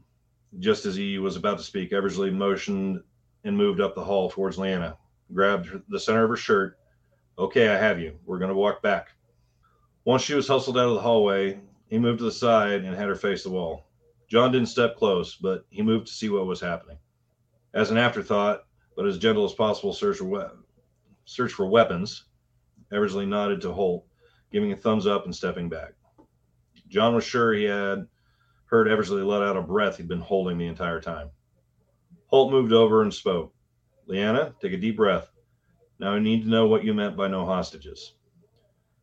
Just 0.59 0.87
as 0.87 0.97
he 0.97 1.19
was 1.19 1.37
about 1.37 1.59
to 1.59 1.65
speak, 1.65 1.93
Eversley 1.93 2.31
motioned 2.31 3.03
and 3.45 3.55
moved 3.55 3.79
up 3.79 3.95
the 3.95 4.05
hall 4.05 4.31
towards 4.31 4.57
Leanna, 4.57 4.97
grabbed 5.35 5.69
the 5.91 6.01
center 6.01 6.25
of 6.25 6.31
her 6.31 6.37
shirt. 6.37 6.79
Okay, 7.41 7.69
I 7.69 7.79
have 7.79 7.99
you. 7.99 8.19
We're 8.27 8.39
going 8.39 8.51
to 8.51 8.55
walk 8.55 8.83
back. 8.83 9.13
Once 10.05 10.21
she 10.21 10.35
was 10.35 10.47
hustled 10.47 10.77
out 10.77 10.89
of 10.89 10.95
the 10.95 11.01
hallway, 11.01 11.59
he 11.89 11.99
moved 11.99 12.19
to 12.19 12.27
the 12.27 12.33
side 12.33 12.85
and 12.85 12.95
had 12.95 13.09
her 13.09 13.15
face 13.15 13.43
the 13.43 13.49
wall. 13.49 13.87
John 14.29 14.53
didn't 14.53 14.69
step 14.69 14.95
close, 14.95 15.37
but 15.37 15.65
he 15.71 15.81
moved 15.81 16.09
to 16.09 16.13
see 16.13 16.29
what 16.29 16.45
was 16.45 16.61
happening. 16.61 16.99
As 17.73 17.91
an 17.91 17.97
afterthought, 17.97 18.65
but 18.95 19.07
as 19.07 19.17
gentle 19.17 19.47
as 19.47 19.55
possible, 19.55 19.95
search 19.95 20.19
for, 20.19 20.25
we- 20.27 20.61
search 21.25 21.53
for 21.53 21.65
weapons. 21.65 22.27
Eversley 22.93 23.25
nodded 23.25 23.63
to 23.63 23.73
Holt 23.73 24.05
giving 24.53 24.73
a 24.73 24.77
thumbs 24.77 25.07
up 25.07 25.25
and 25.25 25.35
stepping 25.35 25.71
back. 25.71 25.95
John 26.89 27.15
was 27.15 27.25
sure 27.25 27.55
he 27.55 27.65
had 27.65 28.07
heard 28.67 28.87
Eversley 28.87 29.23
let 29.23 29.43
out 29.43 29.57
a 29.57 29.63
breath 29.63 29.97
he'd 29.97 30.09
been 30.09 30.21
holding 30.21 30.59
the 30.59 30.67
entire 30.67 31.01
time. 31.01 31.31
Holt 32.27 32.53
moved 32.53 32.75
over 32.75 33.01
and 33.01 33.15
spoke. 33.15 33.55
Leanna, 34.07 34.55
take 34.61 34.75
a 34.75 34.77
deep 34.77 34.97
breath. 34.99 35.30
Now 36.01 36.15
I 36.15 36.19
need 36.19 36.45
to 36.45 36.49
know 36.49 36.67
what 36.67 36.83
you 36.83 36.95
meant 36.95 37.15
by 37.15 37.29
no 37.29 37.45
hostages. 37.45 38.15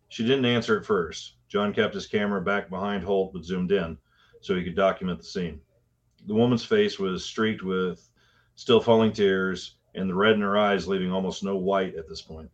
She 0.09 0.23
didn't 0.23 0.45
answer 0.45 0.79
at 0.79 0.85
first. 0.85 1.35
John 1.47 1.71
kept 1.71 1.93
his 1.93 2.07
camera 2.07 2.41
back 2.41 2.71
behind 2.71 3.03
Holt 3.03 3.33
but 3.33 3.45
zoomed 3.45 3.71
in 3.71 3.99
so 4.41 4.55
he 4.55 4.63
could 4.63 4.75
document 4.75 5.19
the 5.19 5.25
scene. 5.25 5.61
The 6.25 6.33
woman's 6.33 6.65
face 6.65 6.97
was 6.97 7.23
streaked 7.23 7.61
with 7.61 8.09
still 8.55 8.81
falling 8.81 9.13
tears, 9.13 9.75
and 9.93 10.09
the 10.09 10.15
red 10.15 10.33
in 10.33 10.41
her 10.41 10.57
eyes 10.57 10.87
leaving 10.87 11.11
almost 11.11 11.43
no 11.43 11.55
white 11.55 11.95
at 11.95 12.09
this 12.09 12.23
point. 12.23 12.49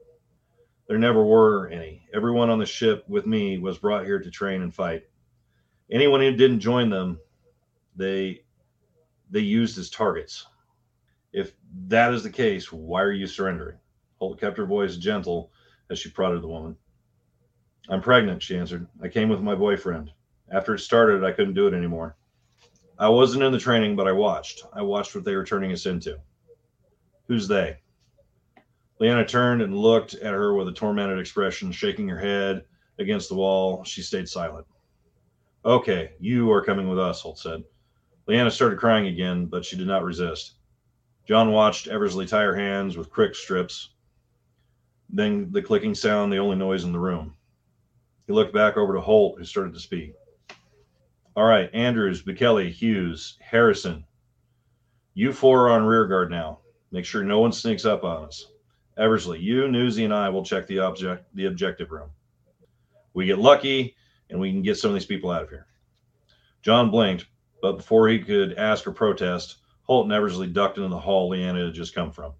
There 0.88 0.97
never 0.97 1.23
were 1.23 1.69
any. 1.69 2.06
Everyone 2.13 2.49
on 2.49 2.60
the 2.60 2.65
ship 2.65 3.06
with 3.08 3.25
me 3.25 3.58
was 3.60 3.77
brought 3.77 4.06
here 4.06 4.19
to 4.19 4.29
train 4.29 4.62
and 4.62 4.75
fight. 4.75 5.03
Anyone 5.89 6.19
who 6.19 6.36
didn't 6.36 6.60
join 6.60 6.89
them, 6.89 7.17
they 7.95 8.43
they 9.32 9.39
used 9.39 9.77
as 9.77 9.89
targets. 9.89 10.45
If 11.32 11.53
that 11.88 12.13
is 12.13 12.23
the 12.23 12.29
case, 12.29 12.73
why 12.73 13.01
are 13.01 13.12
you 13.13 13.25
surrendering? 13.25 13.77
Holt 14.19 14.39
kept 14.39 14.58
her 14.58 14.65
voice 14.65 14.97
gentle 14.97 15.52
as 15.89 15.99
she 15.99 16.10
prodded 16.10 16.41
the 16.41 16.47
woman. 16.47 16.76
I'm 17.89 18.02
pregnant, 18.02 18.41
she 18.41 18.58
answered. 18.58 18.88
I 19.02 19.10
came 19.10 19.30
with 19.30 19.41
my 19.41 19.56
boyfriend. 19.56 20.12
After 20.52 20.76
it 20.76 20.80
started, 20.80 21.23
I 21.23 21.32
couldn't 21.32 21.56
do 21.56 21.67
it 21.67 21.73
anymore. 21.73 22.15
I 22.97 23.10
wasn't 23.10 23.43
in 23.43 23.52
the 23.52 23.60
training, 23.60 23.95
but 23.95 24.08
I 24.08 24.12
watched. 24.12 24.63
I 24.71 24.82
watched 24.82 25.15
what 25.15 25.23
they 25.26 25.36
were 25.36 25.43
turning 25.43 25.71
us 25.71 25.86
into. 25.86 26.19
Who's 27.28 27.47
they? 27.47 27.80
Leanna 28.99 29.26
turned 29.26 29.62
and 29.62 29.78
looked 29.78 30.13
at 30.13 30.34
her 30.34 30.54
with 30.54 30.67
a 30.67 30.73
tormented 30.73 31.19
expression, 31.19 31.71
shaking 31.71 32.08
her 32.08 32.19
head 32.19 32.63
against 32.99 33.30
the 33.30 33.36
wall. 33.36 33.84
She 33.84 34.02
stayed 34.02 34.30
silent. 34.30 34.67
Okay, 35.65 36.12
you 36.19 36.52
are 36.52 36.63
coming 36.63 36.88
with 36.88 36.99
us, 36.99 37.21
Holt 37.21 37.39
said. 37.39 37.63
Leanna 38.28 38.52
started 38.52 38.80
crying 38.80 39.08
again, 39.08 39.47
but 39.47 39.65
she 39.65 39.76
did 39.76 39.88
not 39.88 40.04
resist. 40.04 40.54
John 41.28 41.52
watched 41.52 41.88
Eversley 41.88 42.26
tie 42.26 42.43
her 42.43 42.56
hands 42.56 42.95
with 42.95 43.10
crick 43.10 43.34
strips, 43.36 43.92
then 45.13 45.52
the 45.52 45.62
clicking 45.62 45.93
sound, 45.93 46.34
the 46.34 46.38
only 46.38 46.56
noise 46.56 46.84
in 46.84 46.91
the 46.91 46.99
room. 46.99 47.36
He 48.26 48.34
looked 48.34 48.54
back 48.54 48.78
over 48.78 48.93
to 48.93 49.02
Holt, 49.02 49.38
who 49.38 49.45
started 49.45 49.73
to 49.73 49.80
speak. 49.80 50.13
All 51.36 51.45
right, 51.45 51.69
Andrews, 51.73 52.23
Bekele, 52.23 52.71
Hughes, 52.71 53.38
Harrison. 53.39 54.06
You 55.13 55.32
four 55.32 55.67
are 55.67 55.71
on 55.71 55.84
rear 55.84 56.08
guard 56.08 56.32
now. 56.32 56.60
Make 56.91 57.06
sure 57.06 57.23
no 57.23 57.39
one 57.39 57.52
sneaks 57.52 57.86
up 57.86 58.04
on 58.04 58.26
us. 58.26 58.47
Eversley, 58.97 59.39
you, 59.39 59.67
Newsy, 59.67 60.04
and 60.04 60.13
I 60.13 60.30
will 60.30 60.43
check 60.43 60.67
the 60.67 60.80
object 60.80 61.26
the 61.36 61.45
objective 61.45 61.91
room. 61.91 62.10
We 63.13 63.28
get 63.28 63.39
lucky 63.39 63.95
and 64.30 64.39
we 64.39 64.52
can 64.52 64.63
get 64.63 64.78
some 64.78 64.89
of 64.89 64.95
these 64.95 65.06
people 65.06 65.30
out 65.30 65.43
of 65.43 65.49
here. 65.49 65.67
John 66.63 66.89
blinked, 66.89 67.26
but 67.62 67.78
before 67.78 68.08
he 68.08 68.19
could 68.19 68.54
ask 68.54 68.88
or 68.88 68.91
protest, 68.91 69.58
Holt 69.84 70.06
and 70.06 70.13
Eversley 70.13 70.47
ducked 70.47 70.78
into 70.78 70.89
the 70.89 70.99
hall 70.99 71.30
Leanna 71.30 71.65
had 71.65 71.73
just 71.73 71.93
come 71.93 72.12
from. 72.12 72.34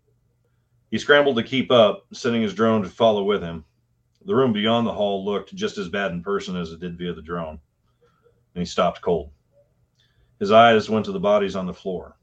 He 0.94 1.00
scrambled 1.00 1.38
to 1.38 1.44
keep 1.44 1.72
up, 1.72 2.06
sending 2.14 2.44
his 2.44 2.54
drone 2.54 2.84
to 2.84 2.88
follow 2.88 3.24
with 3.24 3.42
him. 3.42 3.66
The 4.26 4.36
room 4.36 4.54
beyond 4.54 4.86
the 4.86 4.94
hall 4.94 5.26
looked 5.26 5.56
just 5.56 5.80
as 5.80 5.90
bad 5.90 6.12
in 6.12 6.22
person 6.22 6.56
as 6.56 6.72
it 6.72 6.82
did 6.82 7.00
via 7.00 7.14
the 7.14 7.22
drone, 7.24 7.60
and 8.54 8.62
he 8.62 8.66
stopped 8.66 9.02
cold. 9.02 9.32
His 10.38 10.52
eyes 10.52 10.92
went 10.92 11.06
to 11.06 11.12
the 11.12 11.20
bodies 11.20 11.56
on 11.56 11.66
the 11.66 11.74
floor. 11.74 12.20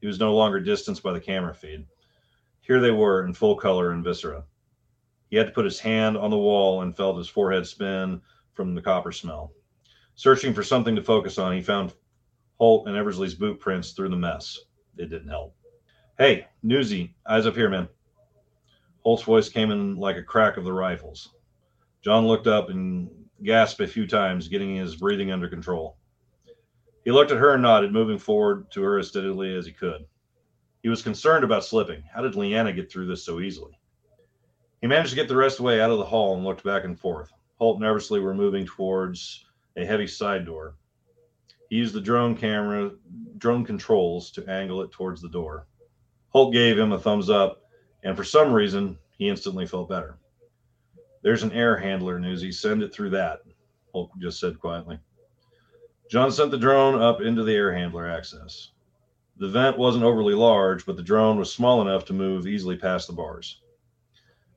He 0.00 0.08
was 0.08 0.18
no 0.18 0.34
longer 0.34 0.58
distanced 0.58 1.04
by 1.04 1.12
the 1.12 1.20
camera 1.20 1.54
feed. 1.54 1.86
Here 2.60 2.80
they 2.80 2.90
were 2.90 3.24
in 3.24 3.34
full 3.34 3.54
color 3.54 3.92
and 3.92 4.02
viscera. 4.02 4.46
He 5.30 5.36
had 5.36 5.46
to 5.46 5.52
put 5.52 5.64
his 5.64 5.78
hand 5.78 6.16
on 6.16 6.30
the 6.30 6.36
wall 6.36 6.82
and 6.82 6.96
felt 6.96 7.18
his 7.18 7.28
forehead 7.28 7.68
spin 7.68 8.20
from 8.52 8.74
the 8.74 8.82
copper 8.82 9.12
smell. 9.12 9.52
Searching 10.16 10.52
for 10.52 10.64
something 10.64 10.96
to 10.96 11.04
focus 11.04 11.38
on, 11.38 11.54
he 11.54 11.62
found 11.62 11.92
Holt 12.58 12.88
and 12.88 12.96
Eversley's 12.96 13.36
boot 13.36 13.60
prints 13.60 13.92
through 13.92 14.08
the 14.08 14.16
mess. 14.16 14.58
It 14.96 15.08
didn't 15.08 15.28
help. 15.28 15.54
Hey, 16.18 16.46
Newsy, 16.62 17.14
eyes 17.26 17.46
up 17.46 17.54
here, 17.54 17.70
man. 17.70 17.88
Holt's 19.00 19.22
voice 19.22 19.48
came 19.48 19.70
in 19.70 19.96
like 19.96 20.16
a 20.16 20.22
crack 20.22 20.58
of 20.58 20.64
the 20.64 20.72
rifles. 20.72 21.30
John 22.02 22.26
looked 22.26 22.46
up 22.46 22.68
and 22.68 23.08
gasped 23.42 23.80
a 23.80 23.86
few 23.86 24.06
times, 24.06 24.48
getting 24.48 24.76
his 24.76 24.94
breathing 24.94 25.32
under 25.32 25.48
control. 25.48 25.96
He 27.06 27.10
looked 27.10 27.30
at 27.30 27.38
her 27.38 27.54
and 27.54 27.62
nodded, 27.62 27.94
moving 27.94 28.18
forward 28.18 28.70
to 28.72 28.82
her 28.82 28.98
as 28.98 29.08
steadily 29.08 29.56
as 29.56 29.64
he 29.64 29.72
could. 29.72 30.04
He 30.82 30.90
was 30.90 31.00
concerned 31.00 31.44
about 31.44 31.64
slipping. 31.64 32.02
How 32.12 32.20
did 32.20 32.34
Leanna 32.34 32.74
get 32.74 32.92
through 32.92 33.06
this 33.06 33.24
so 33.24 33.40
easily? 33.40 33.78
He 34.82 34.88
managed 34.88 35.10
to 35.10 35.16
get 35.16 35.28
the 35.28 35.36
rest 35.36 35.54
of 35.54 35.58
the 35.58 35.62
way 35.64 35.80
out 35.80 35.90
of 35.90 35.98
the 35.98 36.04
hall 36.04 36.34
and 36.34 36.44
looked 36.44 36.62
back 36.62 36.84
and 36.84 37.00
forth. 37.00 37.30
Holt 37.56 37.82
Eversley 37.82 38.20
were 38.20 38.34
moving 38.34 38.66
towards 38.66 39.46
a 39.76 39.86
heavy 39.86 40.06
side 40.06 40.44
door. 40.44 40.74
He 41.70 41.76
used 41.76 41.94
the 41.94 42.02
drone 42.02 42.36
camera, 42.36 42.90
drone 43.38 43.64
controls 43.64 44.30
to 44.32 44.46
angle 44.46 44.82
it 44.82 44.92
towards 44.92 45.22
the 45.22 45.30
door. 45.30 45.66
Holt 46.32 46.52
gave 46.52 46.78
him 46.78 46.92
a 46.92 46.98
thumbs 46.98 47.28
up, 47.28 47.62
and 48.02 48.16
for 48.16 48.24
some 48.24 48.52
reason, 48.52 48.98
he 49.18 49.28
instantly 49.28 49.66
felt 49.66 49.88
better. 49.88 50.18
There's 51.22 51.42
an 51.42 51.52
air 51.52 51.76
handler, 51.76 52.18
Newsy. 52.18 52.50
Send 52.50 52.82
it 52.82 52.92
through 52.92 53.10
that, 53.10 53.40
Holt 53.92 54.10
just 54.18 54.40
said 54.40 54.58
quietly. 54.58 54.98
John 56.10 56.32
sent 56.32 56.50
the 56.50 56.58
drone 56.58 57.00
up 57.00 57.20
into 57.20 57.44
the 57.44 57.54
air 57.54 57.72
handler 57.72 58.08
access. 58.08 58.70
The 59.36 59.48
vent 59.48 59.78
wasn't 59.78 60.04
overly 60.04 60.34
large, 60.34 60.84
but 60.84 60.96
the 60.96 61.02
drone 61.02 61.38
was 61.38 61.52
small 61.52 61.80
enough 61.82 62.04
to 62.06 62.12
move 62.12 62.46
easily 62.46 62.76
past 62.76 63.06
the 63.06 63.14
bars. 63.14 63.60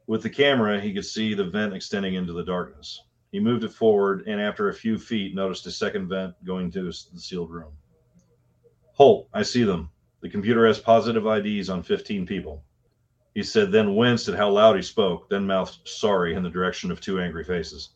With 0.08 0.22
the 0.22 0.30
camera, 0.30 0.80
he 0.80 0.94
could 0.94 1.06
see 1.06 1.34
the 1.34 1.46
vent 1.46 1.74
extending 1.74 2.16
into 2.16 2.34
the 2.34 2.44
darkness. 2.44 3.02
He 3.32 3.40
moved 3.40 3.64
it 3.64 3.74
forward 3.74 4.24
and, 4.28 4.40
after 4.40 4.70
a 4.70 4.74
few 4.74 4.98
feet, 4.98 5.36
noticed 5.36 5.66
a 5.66 5.72
second 5.72 6.08
vent 6.08 6.36
going 6.46 6.72
to 6.72 6.84
the 6.84 6.94
sealed 6.94 7.52
room. 7.52 7.74
Holt, 8.94 9.28
I 9.34 9.44
see 9.44 9.64
them. 9.64 9.90
The 10.26 10.32
computer 10.32 10.66
has 10.66 10.80
positive 10.80 11.28
IDs 11.28 11.70
on 11.70 11.84
15 11.84 12.26
people. 12.26 12.64
He 13.36 13.44
said, 13.44 13.72
then 13.72 13.96
winced 13.96 14.28
at 14.28 14.34
how 14.34 14.50
loud 14.50 14.76
he 14.76 14.82
spoke, 14.82 15.30
then 15.30 15.46
mouthed 15.46 15.88
sorry 15.88 16.34
in 16.34 16.42
the 16.42 16.50
direction 16.50 16.90
of 16.90 17.00
two 17.00 17.20
angry 17.20 17.44
faces. 17.44 17.92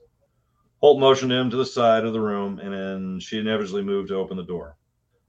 Holt 0.77 0.99
motioned 0.99 1.31
him 1.31 1.49
to 1.49 1.57
the 1.57 1.65
side 1.65 2.05
of 2.05 2.13
the 2.13 2.21
room, 2.21 2.59
and 2.59 2.71
then 2.71 3.19
she 3.19 3.39
inevitably 3.39 3.81
moved 3.81 4.09
to 4.09 4.15
open 4.15 4.37
the 4.37 4.43
door. 4.43 4.77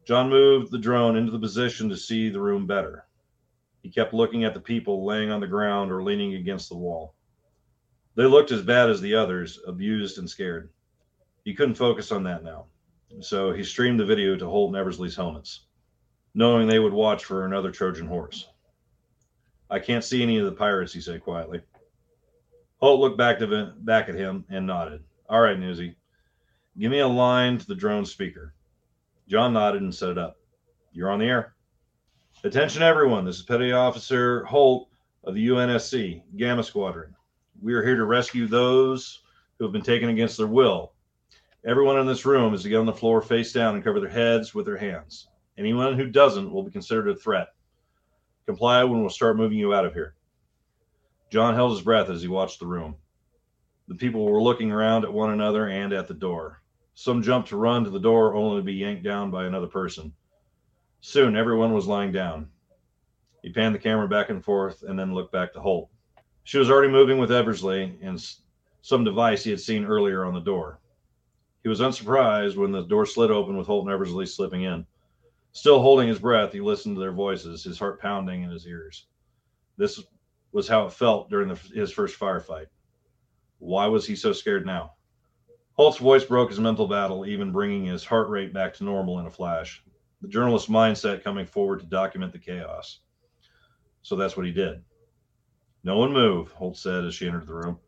John 0.07 0.29
moved 0.29 0.71
the 0.71 0.79
drone 0.79 1.17
into 1.17 1.33
the 1.33 1.39
position 1.39 1.89
to 1.89 1.97
see 1.97 2.29
the 2.29 2.43
room 2.43 2.67
better. 2.67 3.07
He 3.83 3.89
kept 3.89 4.13
looking 4.13 4.45
at 4.45 4.53
the 4.53 4.61
people 4.61 5.07
laying 5.07 5.31
on 5.31 5.41
the 5.41 5.47
ground 5.47 5.91
or 5.91 6.03
leaning 6.03 6.35
against 6.35 6.69
the 6.69 6.77
wall. 6.77 7.15
They 8.15 8.25
looked 8.25 8.53
as 8.53 8.61
bad 8.61 8.91
as 8.91 9.01
the 9.01 9.15
others, 9.15 9.59
abused 9.67 10.19
and 10.19 10.29
scared. 10.29 10.69
He 11.47 11.55
couldn't 11.55 11.77
focus 11.77 12.13
on 12.13 12.25
that 12.25 12.45
now. 12.45 12.67
So 13.21 13.53
he 13.55 13.65
streamed 13.65 14.01
the 14.01 14.05
video 14.05 14.37
to 14.37 14.47
Holt 14.47 14.69
and 14.69 14.77
Eversley's 14.77 15.17
helmets, 15.17 15.65
knowing 16.35 16.67
they 16.67 16.79
would 16.79 16.93
watch 16.93 17.25
for 17.25 17.45
another 17.45 17.71
Trojan 17.71 18.07
horse. 18.07 18.49
I 19.69 19.79
can't 19.79 20.05
see 20.05 20.23
any 20.23 20.39
of 20.39 20.47
the 20.47 20.53
pirates, 20.53 20.93
he 20.93 21.01
said 21.01 21.23
quietly. 21.23 21.63
Holt 22.79 23.01
looked 23.01 23.19
back, 23.19 23.39
to, 23.39 23.73
back 23.79 24.09
at 24.09 24.15
him 24.15 24.45
and 24.49 24.67
nodded. 24.67 25.05
All 25.29 25.41
right, 25.41 25.59
Newsy. 25.59 25.97
Give 26.79 26.91
me 26.91 27.01
a 27.01 27.09
line 27.09 27.59
to 27.59 27.67
the 27.67 27.75
drone 27.75 28.07
speaker. 28.07 28.55
John 29.29 29.53
nodded 29.53 29.83
and 29.83 29.95
set 29.95 30.11
it 30.11 30.19
up. 30.19 30.37
You're 30.93 31.11
on 31.11 31.19
the 31.19 31.27
air. 31.27 31.55
Attention, 32.43 32.83
everyone. 32.83 33.25
This 33.25 33.37
is 33.37 33.43
Petty 33.43 33.71
Officer 33.73 34.45
Holt 34.45 34.89
of 35.25 35.35
the 35.35 35.47
UNSC 35.47 36.23
Gamma 36.37 36.65
Squadron. 36.65 37.15
We 37.61 37.75
are 37.75 37.85
here 37.85 37.97
to 37.97 38.05
rescue 38.05 38.47
those 38.47 39.21
who 39.59 39.65
have 39.65 39.73
been 39.73 39.83
taken 39.83 40.09
against 40.09 40.39
their 40.39 40.47
will. 40.47 40.95
Everyone 41.67 41.99
in 41.99 42.07
this 42.07 42.25
room 42.25 42.55
is 42.55 42.63
to 42.63 42.71
get 42.71 42.79
on 42.79 42.87
the 42.87 42.93
floor 42.93 43.21
face 43.21 43.53
down 43.53 43.75
and 43.75 43.85
cover 43.85 44.01
their 44.01 44.09
heads 44.09 44.55
with 44.55 44.65
their 44.65 44.79
hands. 44.79 45.29
Anyone 45.61 45.99
who 45.99 46.07
doesn't 46.07 46.51
will 46.51 46.63
be 46.63 46.71
considered 46.71 47.11
a 47.11 47.15
threat. 47.15 47.49
Comply 48.47 48.83
when 48.83 49.03
we'll 49.03 49.11
start 49.11 49.37
moving 49.37 49.59
you 49.59 49.75
out 49.75 49.85
of 49.85 49.93
here. 49.93 50.15
John 51.31 51.55
held 51.55 51.73
his 51.73 51.83
breath 51.83 52.09
as 52.09 52.23
he 52.23 52.29
watched 52.29 52.61
the 52.61 52.67
room. 52.67 52.97
The 53.87 53.95
people 53.95 54.25
were 54.25 54.41
looking 54.41 54.73
around 54.73 55.05
at 55.05 55.13
one 55.13 55.31
another 55.31 55.69
and 55.69 55.93
at 55.93 56.09
the 56.09 56.15
door. 56.15 56.63
Some 56.95 57.23
jumped 57.23 57.51
to 57.51 57.59
run 57.59 57.85
to 57.85 57.91
the 57.91 58.01
door 58.01 58.35
only 58.35 58.61
to 58.61 58.65
be 58.65 58.73
yanked 58.73 59.05
down 59.05 59.31
by 59.31 59.45
another 59.45 59.67
person. 59.67 60.15
Soon 61.03 61.37
everyone 61.37 61.75
was 61.75 61.87
lying 61.87 62.11
down. 62.11 62.49
He 63.43 63.53
panned 63.53 63.75
the 63.75 63.81
camera 63.81 64.09
back 64.09 64.31
and 64.31 64.43
forth 64.43 64.83
and 64.83 64.99
then 64.99 65.13
looked 65.13 65.33
back 65.33 65.53
to 65.53 65.61
Holt. 65.61 65.91
She 66.43 66.57
was 66.57 66.71
already 66.71 66.91
moving 66.91 67.19
with 67.19 67.31
Eversley 67.31 67.99
and 68.01 68.19
some 68.81 69.05
device 69.05 69.45
he 69.45 69.51
had 69.51 69.61
seen 69.61 69.85
earlier 69.85 70.25
on 70.25 70.33
the 70.33 70.41
door. 70.41 70.81
He 71.63 71.69
was 71.69 71.81
unsurprised 71.81 72.57
when 72.57 72.73
the 72.73 72.85
door 72.85 73.05
slid 73.05 73.31
open 73.31 73.59
with 73.59 73.67
Holt 73.67 73.85
and 73.85 73.93
Eversley 73.93 74.25
slipping 74.25 74.63
in. 74.63 74.87
Still 75.53 75.81
holding 75.81 76.09
his 76.09 76.19
breath, 76.19 76.53
he 76.53 76.61
listened 76.61 76.97
to 76.97 77.01
their 77.01 77.13
voices, 77.13 77.65
his 77.65 77.79
heart 77.79 78.01
pounding 78.01 78.43
in 78.43 78.51
his 78.51 78.67
ears. 78.67 79.07
This 79.77 80.01
was 80.53 80.69
how 80.69 80.87
it 80.87 80.93
felt 80.93 81.31
during 81.31 81.49
the, 81.49 81.55
his 81.75 81.93
first 81.93 82.19
firefight. 82.19 82.67
Why 83.59 83.87
was 83.87 84.07
he 84.07 84.17
so 84.17 84.33
scared 84.33 84.65
now? 84.65 84.95
Holt's 85.75 85.99
voice 85.99 86.25
broke 86.25 86.51
his 86.51 86.61
mental 86.61 86.87
battle, 86.87 87.27
even 87.27 87.53
bringing 87.53 87.85
his 87.85 88.05
heart 88.05 88.29
rate 88.29 88.53
back 88.53 88.75
to 88.75 88.85
normal 88.85 89.19
in 89.19 89.27
a 89.27 89.31
flash. 89.31 89.83
The 90.21 90.29
journalist's 90.29 90.69
mindset 90.69 91.25
coming 91.25 91.47
forward 91.47 91.81
to 91.81 91.87
document 91.87 92.33
the 92.33 92.39
chaos. 92.39 93.01
So 94.03 94.17
that's 94.17 94.37
what 94.37 94.47
he 94.47 94.53
did. 94.53 94.83
No 95.83 95.97
one 95.97 96.13
move, 96.13 96.53
Holt 96.53 96.77
said 96.77 97.05
as 97.05 97.15
she 97.15 97.27
entered 97.27 97.47
the 97.47 97.55
room. 97.55 97.79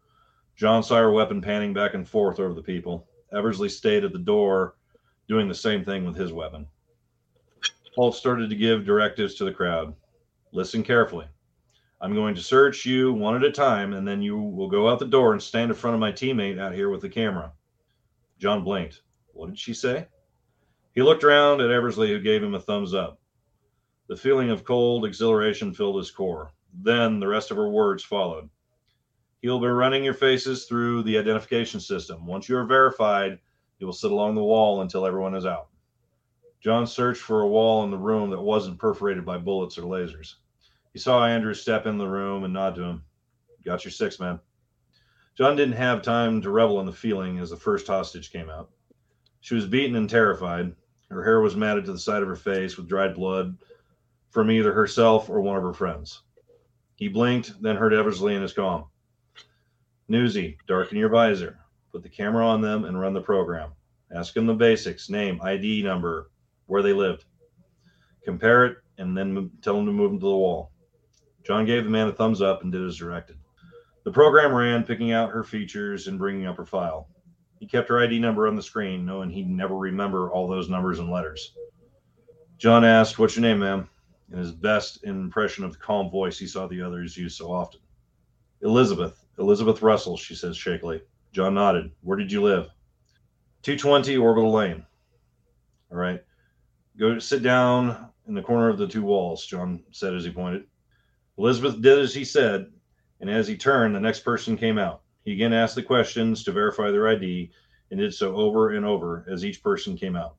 John 0.57 0.83
saw 0.83 0.97
her 0.97 1.13
weapon 1.13 1.41
panning 1.41 1.75
back 1.75 1.95
and 1.95 2.09
forth 2.09 2.41
over 2.41 2.55
the 2.55 2.63
people. 2.63 3.07
Eversley 3.33 3.69
stayed 3.69 4.05
at 4.05 4.13
the 4.13 4.19
door, 4.19 4.77
doing 5.29 5.49
the 5.49 5.55
same 5.55 5.85
thing 5.85 6.05
with 6.05 6.17
his 6.17 6.33
weapon. 6.33 6.67
Holt 7.95 8.17
started 8.17 8.49
to 8.49 8.57
give 8.57 8.87
directives 8.87 9.35
to 9.35 9.45
the 9.45 9.53
crowd. 9.53 9.95
Listen 10.53 10.83
carefully. 10.83 11.27
I'm 12.01 12.15
going 12.15 12.35
to 12.35 12.43
search 12.43 12.87
you 12.87 13.13
one 13.13 13.37
at 13.37 13.45
a 13.45 13.53
time, 13.53 13.93
and 13.93 14.09
then 14.09 14.23
you 14.23 14.39
will 14.39 14.69
go 14.69 14.89
out 14.89 14.99
the 14.99 15.05
door 15.05 15.33
and 15.33 15.43
stand 15.43 15.71
in 15.71 15.77
front 15.77 15.95
of 15.95 16.01
my 16.01 16.11
teammate 16.11 16.59
out 16.59 16.75
here 16.75 16.89
with 16.89 17.03
the 17.03 17.09
camera. 17.09 17.53
John 18.39 18.65
blinked. 18.65 19.03
What 19.35 19.49
did 19.49 19.59
she 19.59 19.75
say? 19.75 20.09
He 20.95 21.03
looked 21.03 21.23
around 21.23 21.61
at 21.61 21.71
Eversley, 21.71 22.09
who 22.09 22.21
gave 22.21 22.43
him 22.43 22.55
a 22.55 22.61
thumbs 22.61 22.95
up. 22.95 23.21
The 24.09 24.17
feeling 24.17 24.51
of 24.51 24.65
cold 24.65 25.05
exhilaration 25.05 25.75
filled 25.75 25.99
his 25.99 26.11
core. 26.11 26.51
Then 26.83 27.21
the 27.21 27.29
rest 27.29 27.51
of 27.51 27.59
her 27.59 27.69
words 27.69 28.03
followed. 28.03 28.49
He'll 29.43 29.61
be 29.61 29.67
running 29.67 30.03
your 30.03 30.15
faces 30.15 30.65
through 30.65 31.03
the 31.03 31.19
identification 31.19 31.79
system. 31.79 32.27
Once 32.27 32.49
you 32.49 32.57
are 32.57 32.65
verified, 32.65 33.39
you 33.79 33.87
will 33.87 33.93
sit 33.93 34.11
along 34.11 34.35
the 34.35 34.43
wall 34.43 34.81
until 34.81 35.05
everyone 35.05 35.35
is 35.35 35.45
out. 35.45 35.69
John 36.63 36.87
searched 36.87 37.21
for 37.21 37.41
a 37.41 37.49
wall 37.49 37.83
in 37.83 37.91
the 37.91 37.99
room 37.99 38.31
that 38.31 38.41
wasn't 38.41 38.79
perforated 38.79 39.25
by 39.25 39.37
bullets 39.37 39.77
or 39.79 39.83
lasers. 39.83 40.37
He 40.93 41.01
saw 41.01 41.27
Andrew 41.27 41.55
step 41.55 41.87
in 41.87 41.99
the 41.99 42.07
room 42.07 42.45
and 42.45 42.55
nod 42.55 42.77
to 42.77 42.83
him. 42.83 43.05
Got 43.65 43.85
your 43.85 43.91
six, 43.91 44.21
man. 44.21 44.39
John 45.35 45.57
didn't 45.57 45.75
have 45.75 46.03
time 46.03 46.41
to 46.43 46.51
revel 46.51 46.79
in 46.79 46.87
the 46.87 46.93
feeling 46.93 47.39
as 47.41 47.51
the 47.51 47.57
first 47.57 47.89
hostage 47.89 48.31
came 48.31 48.49
out. 48.49 48.71
She 49.41 49.57
was 49.57 49.67
beaten 49.67 49.97
and 49.97 50.09
terrified. 50.09 50.77
Her 51.11 51.25
hair 51.25 51.41
was 51.41 51.57
matted 51.57 51.85
to 51.87 51.93
the 51.93 51.99
side 51.99 52.23
of 52.23 52.29
her 52.29 52.37
face 52.37 52.77
with 52.77 52.89
dried 52.89 53.17
blood 53.17 53.59
from 54.31 54.51
either 54.51 54.73
herself 54.73 55.29
or 55.29 55.41
one 55.41 55.57
of 55.57 55.65
her 55.65 55.75
friends. 55.75 56.23
He 56.95 57.09
blinked, 57.09 57.61
then 57.61 57.75
heard 57.75 57.93
Eversley 57.93 58.37
in 58.37 58.43
his 58.43 58.53
calm. 58.53 58.85
Newsy, 60.07 60.59
darken 60.69 60.97
your 60.97 61.09
visor, 61.09 61.59
put 61.91 62.05
the 62.05 62.09
camera 62.09 62.47
on 62.47 62.61
them, 62.61 62.85
and 62.85 63.01
run 63.01 63.15
the 63.15 63.21
program. 63.21 63.73
Ask 64.15 64.35
them 64.35 64.47
the 64.47 64.55
basics 64.55 65.11
name, 65.11 65.41
ID 65.43 65.83
number, 65.83 66.31
where 66.67 66.83
they 66.83 66.93
lived. 66.93 67.25
Compare 68.25 68.67
it, 68.67 68.77
and 68.99 69.17
then 69.17 69.51
tell 69.63 69.75
them 69.75 69.87
to 69.87 69.93
move 69.93 70.11
them 70.11 70.21
to 70.21 70.27
the 70.27 70.37
wall. 70.37 70.71
John 71.45 71.67
gave 71.67 71.85
the 71.85 71.91
man 71.91 72.09
a 72.09 72.13
thumbs 72.13 72.41
up 72.41 72.63
and 72.63 72.71
did 72.71 72.87
as 72.87 72.97
directed. 72.97 73.37
The 74.05 74.13
program 74.13 74.55
ran, 74.55 74.85
picking 74.85 75.13
out 75.13 75.31
her 75.31 75.45
features 75.45 76.07
and 76.07 76.19
bringing 76.19 76.47
up 76.47 76.57
her 76.57 76.67
file. 76.67 77.09
He 77.59 77.67
kept 77.67 77.89
her 77.89 78.03
ID 78.03 78.19
number 78.19 78.49
on 78.49 78.57
the 78.57 78.63
screen, 78.63 79.05
knowing 79.05 79.31
he'd 79.31 79.49
never 79.49 79.77
remember 79.77 80.31
all 80.31 80.49
those 80.49 80.69
numbers 80.69 80.99
and 80.99 81.11
letters. 81.11 81.55
John 82.59 82.85
asked, 82.85 83.19
What's 83.19 83.37
your 83.37 83.43
name, 83.43 83.61
ma'am? 83.61 83.89
in 84.33 84.39
his 84.39 84.53
best 84.53 85.05
impression 85.05 85.65
of 85.65 85.73
the 85.73 85.79
calm 85.79 86.11
voice 86.11 86.39
he 86.39 86.47
saw 86.47 86.67
the 86.67 86.83
others 86.83 87.17
use 87.17 87.37
so 87.37 87.53
often. 87.53 87.81
Elizabeth. 88.63 89.25
Elizabeth 89.39 89.83
Russell, 89.83 90.17
she 90.17 90.35
says 90.35 90.57
shakily. 90.57 91.03
John 91.33 91.55
nodded. 91.55 91.91
Where 92.03 92.17
did 92.17 92.33
you 92.33 92.43
live? 92.43 92.69
220 93.63 94.17
Orbital 94.17 94.53
Lane. 94.53 94.85
All 95.91 95.99
right. 95.99 96.23
Go 96.99 97.19
sit 97.19 97.43
down 97.43 98.11
in 98.27 98.35
the 98.35 98.43
corner 98.43 98.69
of 98.69 98.79
the 98.79 98.87
two 98.87 99.03
walls, 99.03 99.47
John 99.47 99.83
said 99.93 100.15
as 100.15 100.25
he 100.25 100.31
pointed. 100.31 100.65
Elizabeth 101.39 101.81
did 101.81 101.99
as 101.99 102.15
he 102.15 102.25
said, 102.25 102.71
and 103.21 103.31
as 103.31 103.49
he 103.49 103.57
turned, 103.57 103.95
the 103.95 104.01
next 104.01 104.21
person 104.21 104.57
came 104.57 104.79
out. 104.79 105.03
He 105.25 105.33
again 105.33 105.53
asked 105.53 105.75
the 105.75 105.83
questions 105.83 106.45
to 106.45 106.53
verify 106.53 106.91
their 106.91 107.09
ID 107.09 107.51
and 107.91 108.01
did 108.01 108.13
so 108.13 108.35
over 108.37 108.71
and 108.71 108.85
over 108.85 109.25
as 109.31 109.45
each 109.45 109.63
person 109.63 109.97
came 109.97 110.17
out. 110.17 110.37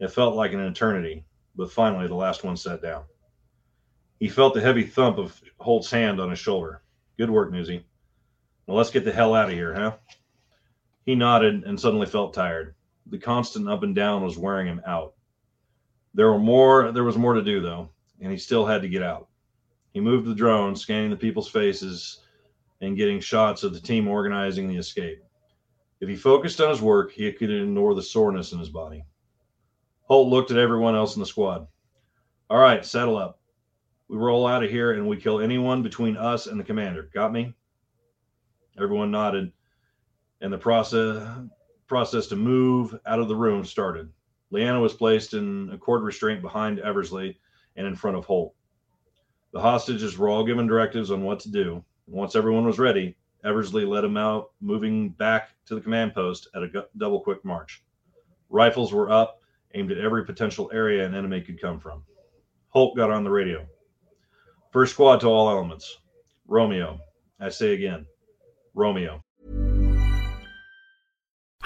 It 0.00 0.10
felt 0.10 0.34
like 0.34 0.52
an 0.52 0.60
eternity, 0.60 1.24
but 1.54 1.70
finally 1.70 2.08
the 2.08 2.14
last 2.14 2.42
one 2.42 2.56
sat 2.56 2.82
down. 2.82 3.04
He 4.18 4.28
felt 4.28 4.54
the 4.54 4.60
heavy 4.60 4.84
thump 4.84 5.18
of 5.18 5.40
Holt's 5.58 5.90
hand 5.90 6.20
on 6.20 6.30
his 6.30 6.38
shoulder. 6.38 6.82
Good 7.18 7.30
work, 7.30 7.52
Newsy. 7.52 7.84
Well, 8.66 8.76
let's 8.76 8.90
get 8.90 9.04
the 9.04 9.12
hell 9.12 9.34
out 9.34 9.50
of 9.50 9.54
here, 9.54 9.74
huh? 9.74 9.96
He 11.04 11.14
nodded 11.14 11.64
and 11.64 11.78
suddenly 11.78 12.06
felt 12.06 12.34
tired. 12.34 12.74
The 13.06 13.18
constant 13.18 13.68
up 13.68 13.82
and 13.82 13.94
down 13.94 14.22
was 14.22 14.38
wearing 14.38 14.66
him 14.66 14.80
out. 14.86 15.14
There 16.14 16.30
were 16.30 16.38
more 16.38 16.92
there 16.92 17.04
was 17.04 17.16
more 17.16 17.34
to 17.34 17.42
do 17.42 17.60
though, 17.60 17.88
and 18.20 18.30
he 18.30 18.38
still 18.38 18.66
had 18.66 18.82
to 18.82 18.88
get 18.88 19.02
out. 19.02 19.28
He 19.92 20.00
moved 20.00 20.26
the 20.26 20.34
drone, 20.34 20.76
scanning 20.76 21.10
the 21.10 21.16
people's 21.16 21.48
faces 21.48 22.20
and 22.80 22.96
getting 22.96 23.20
shots 23.20 23.62
of 23.62 23.72
the 23.72 23.80
team 23.80 24.08
organizing 24.08 24.68
the 24.68 24.76
escape. 24.76 25.22
If 26.00 26.08
he 26.08 26.16
focused 26.16 26.60
on 26.60 26.70
his 26.70 26.82
work, 26.82 27.12
he 27.12 27.30
could 27.32 27.50
ignore 27.50 27.94
the 27.94 28.02
soreness 28.02 28.52
in 28.52 28.58
his 28.58 28.68
body. 28.68 29.04
Holt 30.02 30.28
looked 30.28 30.50
at 30.50 30.58
everyone 30.58 30.96
else 30.96 31.14
in 31.14 31.20
the 31.20 31.26
squad. 31.26 31.66
All 32.50 32.58
right, 32.58 32.84
settle 32.84 33.16
up. 33.16 33.40
We 34.08 34.16
roll 34.16 34.46
out 34.46 34.64
of 34.64 34.70
here 34.70 34.92
and 34.92 35.06
we 35.06 35.16
kill 35.16 35.40
anyone 35.40 35.82
between 35.82 36.16
us 36.16 36.46
and 36.46 36.58
the 36.58 36.64
commander. 36.64 37.08
Got 37.14 37.32
me? 37.32 37.54
Everyone 38.76 39.10
nodded, 39.10 39.52
and 40.40 40.52
the 40.52 40.58
process 40.58 41.26
process 41.86 42.26
to 42.26 42.36
move 42.36 42.98
out 43.06 43.20
of 43.20 43.28
the 43.28 43.36
room 43.36 43.64
started. 43.64 44.10
Leanna 44.52 44.78
was 44.78 44.92
placed 44.92 45.32
in 45.32 45.70
a 45.72 45.78
cord 45.78 46.02
restraint 46.02 46.42
behind 46.42 46.78
Eversley 46.78 47.38
and 47.76 47.86
in 47.86 47.96
front 47.96 48.18
of 48.18 48.26
Holt. 48.26 48.54
The 49.52 49.60
hostages 49.60 50.16
were 50.16 50.28
all 50.28 50.44
given 50.44 50.66
directives 50.66 51.10
on 51.10 51.24
what 51.24 51.40
to 51.40 51.50
do. 51.50 51.82
Once 52.06 52.36
everyone 52.36 52.66
was 52.66 52.78
ready, 52.78 53.16
Eversley 53.44 53.86
led 53.86 54.04
them 54.04 54.18
out, 54.18 54.50
moving 54.60 55.08
back 55.08 55.50
to 55.66 55.74
the 55.74 55.80
command 55.80 56.14
post 56.14 56.48
at 56.54 56.62
a 56.62 56.86
double 56.98 57.20
quick 57.20 57.42
march. 57.44 57.82
Rifles 58.50 58.92
were 58.92 59.10
up, 59.10 59.40
aimed 59.74 59.90
at 59.90 59.98
every 59.98 60.24
potential 60.24 60.70
area 60.72 61.06
an 61.06 61.14
enemy 61.14 61.40
could 61.40 61.60
come 61.60 61.80
from. 61.80 62.04
Holt 62.68 62.94
got 62.94 63.10
on 63.10 63.24
the 63.24 63.30
radio. 63.30 63.66
First 64.70 64.92
squad 64.92 65.20
to 65.20 65.28
all 65.28 65.50
elements. 65.50 65.98
Romeo. 66.46 67.00
I 67.40 67.48
say 67.48 67.72
again, 67.72 68.06
Romeo. 68.74 69.24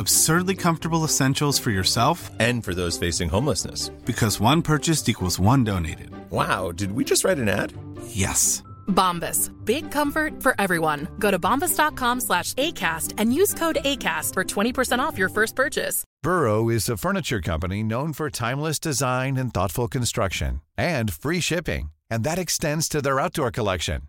Absurdly 0.00 0.54
comfortable 0.54 1.04
essentials 1.04 1.58
for 1.58 1.70
yourself 1.70 2.30
and 2.40 2.64
for 2.64 2.72
those 2.72 2.96
facing 2.96 3.28
homelessness. 3.28 3.90
Because 4.06 4.40
one 4.40 4.62
purchased 4.62 5.10
equals 5.10 5.38
one 5.38 5.62
donated. 5.62 6.10
Wow, 6.30 6.72
did 6.72 6.92
we 6.92 7.04
just 7.04 7.22
write 7.22 7.38
an 7.38 7.50
ad? 7.50 7.74
Yes. 8.06 8.62
Bombas. 8.88 9.50
Big 9.66 9.90
comfort 9.90 10.42
for 10.42 10.54
everyone. 10.58 11.06
Go 11.18 11.30
to 11.30 11.38
bombas.com 11.38 12.20
slash 12.20 12.54
ACAST 12.54 13.12
and 13.18 13.34
use 13.34 13.52
code 13.52 13.78
ACAST 13.84 14.32
for 14.32 14.42
20% 14.42 15.00
off 15.00 15.18
your 15.18 15.28
first 15.28 15.54
purchase. 15.54 16.02
Burrow 16.22 16.70
is 16.70 16.88
a 16.88 16.96
furniture 16.96 17.42
company 17.42 17.82
known 17.82 18.14
for 18.14 18.30
timeless 18.30 18.78
design 18.78 19.36
and 19.36 19.52
thoughtful 19.52 19.86
construction 19.86 20.62
and 20.78 21.12
free 21.12 21.40
shipping. 21.40 21.90
And 22.10 22.24
that 22.24 22.38
extends 22.38 22.88
to 22.88 23.02
their 23.02 23.20
outdoor 23.20 23.50
collection. 23.50 24.08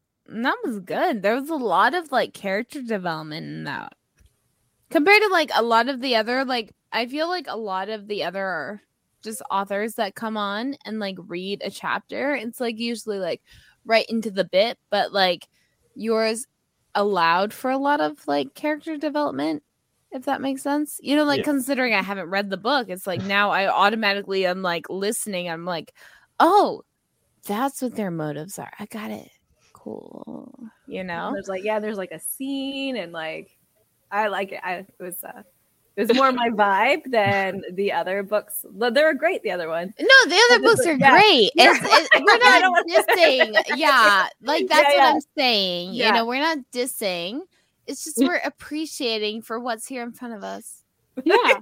that 0.31 0.57
was 0.63 0.79
good. 0.79 1.21
There 1.21 1.35
was 1.35 1.49
a 1.49 1.55
lot 1.55 1.93
of 1.93 2.11
like 2.11 2.33
character 2.33 2.81
development 2.81 3.45
in 3.45 3.63
that. 3.65 3.93
Compared 4.89 5.21
to 5.21 5.27
like 5.29 5.51
a 5.55 5.63
lot 5.63 5.89
of 5.89 6.01
the 6.01 6.15
other 6.15 6.43
like 6.45 6.73
I 6.91 7.05
feel 7.07 7.27
like 7.27 7.45
a 7.47 7.57
lot 7.57 7.89
of 7.89 8.07
the 8.07 8.23
other 8.23 8.81
just 9.23 9.41
authors 9.51 9.95
that 9.95 10.15
come 10.15 10.35
on 10.37 10.75
and 10.85 10.99
like 10.99 11.17
read 11.27 11.61
a 11.63 11.69
chapter, 11.69 12.33
it's 12.35 12.59
like 12.59 12.79
usually 12.79 13.19
like 13.19 13.41
right 13.85 14.05
into 14.09 14.31
the 14.31 14.43
bit, 14.45 14.77
but 14.89 15.13
like 15.13 15.47
yours 15.95 16.45
allowed 16.95 17.53
for 17.53 17.71
a 17.71 17.77
lot 17.77 18.01
of 18.01 18.27
like 18.27 18.53
character 18.53 18.97
development 18.97 19.63
if 20.11 20.25
that 20.25 20.41
makes 20.41 20.61
sense. 20.61 20.99
You 21.01 21.15
know, 21.15 21.23
like 21.23 21.39
Yeah. 21.39 21.45
considering 21.45 21.93
I 21.93 22.01
haven't 22.01 22.29
read 22.29 22.49
the 22.49 22.57
book, 22.57 22.89
it's 22.89 23.07
like 23.07 23.23
now 23.23 23.51
I 23.51 23.67
automatically 23.67 24.45
am 24.45 24.61
like 24.61 24.89
listening. 24.89 25.49
I'm 25.49 25.65
like, 25.65 25.93
oh, 26.39 26.83
that's 27.45 27.81
what 27.81 27.95
their 27.95 28.11
motives 28.11 28.59
are. 28.59 28.71
I 28.77 28.85
got 28.85 29.11
it. 29.11 29.29
Cool. 29.83 30.53
You 30.87 31.03
know? 31.03 31.31
There's 31.33 31.47
like 31.47 31.63
yeah, 31.63 31.79
there's 31.79 31.97
like 31.97 32.11
a 32.11 32.19
scene 32.19 32.97
and 32.97 33.11
like 33.11 33.57
I 34.11 34.27
like 34.27 34.51
it. 34.51 34.59
I 34.63 34.73
it 34.73 34.87
was 34.99 35.23
uh 35.23 35.41
it 35.95 36.07
was 36.07 36.15
more 36.15 36.31
my 36.31 36.49
vibe 36.49 37.09
than 37.11 37.63
the 37.73 37.91
other 37.91 38.23
books. 38.23 38.65
They 38.73 39.03
were 39.03 39.13
great, 39.13 39.43
the 39.43 39.51
other 39.51 39.67
one. 39.67 39.93
No, 39.99 40.29
the 40.29 40.41
other 40.49 40.63
books 40.63 40.85
are 40.85 40.93
yeah. 40.93 41.11
great. 41.11 41.51
Yeah. 41.55 41.73
It's, 41.75 42.09
it, 42.13 42.23
we're 42.23 42.37
don't 42.59 42.89
dissing. 42.89 43.77
Yeah, 43.77 44.27
like 44.41 44.61
Yeah, 44.61 44.67
that's 44.69 44.95
what. 44.95 45.15
I'm 45.15 45.21
saying. 45.37 45.93
You 45.93 46.11
know, 46.11 46.25
we're 46.25 46.41
not 46.41 46.59
dissing. 46.71 47.41
It's 47.87 48.03
just 48.03 48.17
we're 48.19 48.41
appreciating 48.45 49.41
for 49.41 49.59
what's 49.59 49.87
here 49.87 50.03
in 50.03 50.11
front 50.11 50.35
of 50.35 50.43
us. 50.43 50.83
Yeah. 51.23 51.59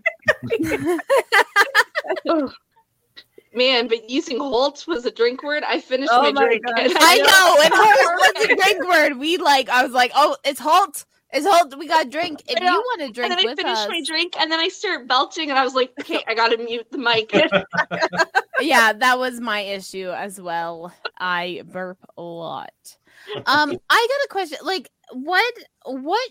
Ugh. 3.52 3.58
Man, 3.58 3.88
but 3.88 4.10
using 4.10 4.38
Holt 4.40 4.86
was 4.88 5.06
a 5.06 5.12
drink 5.12 5.44
word. 5.44 5.64
I 5.64 5.80
finished 5.80 6.12
Oh 6.14 6.22
my, 6.22 6.32
my 6.32 6.46
drink. 6.46 6.66
gosh. 6.66 6.80
and 6.86 6.94
I 6.98 7.18
know. 7.18 7.24
know, 7.24 7.62
and 7.64 7.74
Holt 7.76 8.36
was 8.38 8.46
a 8.46 8.56
drink 8.56 8.88
word. 8.88 9.20
We 9.20 9.38
like, 9.38 9.70
I 9.70 9.84
was 9.84 9.92
like, 9.92 10.12
oh, 10.16 10.36
it's 10.44 10.60
Holt. 10.60 11.06
It's 11.32 11.46
Holt. 11.48 11.78
We 11.78 11.88
got 11.88 12.10
drink. 12.10 12.42
If 12.48 12.60
you 12.60 12.66
want 12.66 13.02
to 13.02 13.12
drink 13.12 13.32
and 13.32 13.40
then 13.40 13.46
I 13.46 13.50
with 13.50 13.60
finished 13.60 13.82
us, 13.82 13.90
my 13.90 14.02
drink, 14.06 14.34
and 14.40 14.52
then 14.52 14.60
I 14.60 14.68
start 14.68 15.08
belching, 15.08 15.52
and 15.52 15.60
I 15.60 15.64
was 15.64 15.76
like, 15.76 15.94
"Okay, 16.02 16.24
I 16.28 16.34
gotta 16.34 16.58
mute 16.58 16.88
the 16.92 16.98
mic." 16.98 17.32
yeah, 18.60 18.94
that 18.94 19.20
was 19.20 19.40
my 19.40 19.60
issue 19.60 20.10
as 20.10 20.42
well. 20.42 20.92
I 21.20 21.62
burp 21.72 22.00
a 22.18 22.22
lot. 22.24 22.74
Um, 23.46 23.80
I 23.92 24.08
got 24.10 24.26
a 24.26 24.28
question. 24.32 24.58
Like, 24.64 24.90
what 25.12 25.54
what 25.86 26.30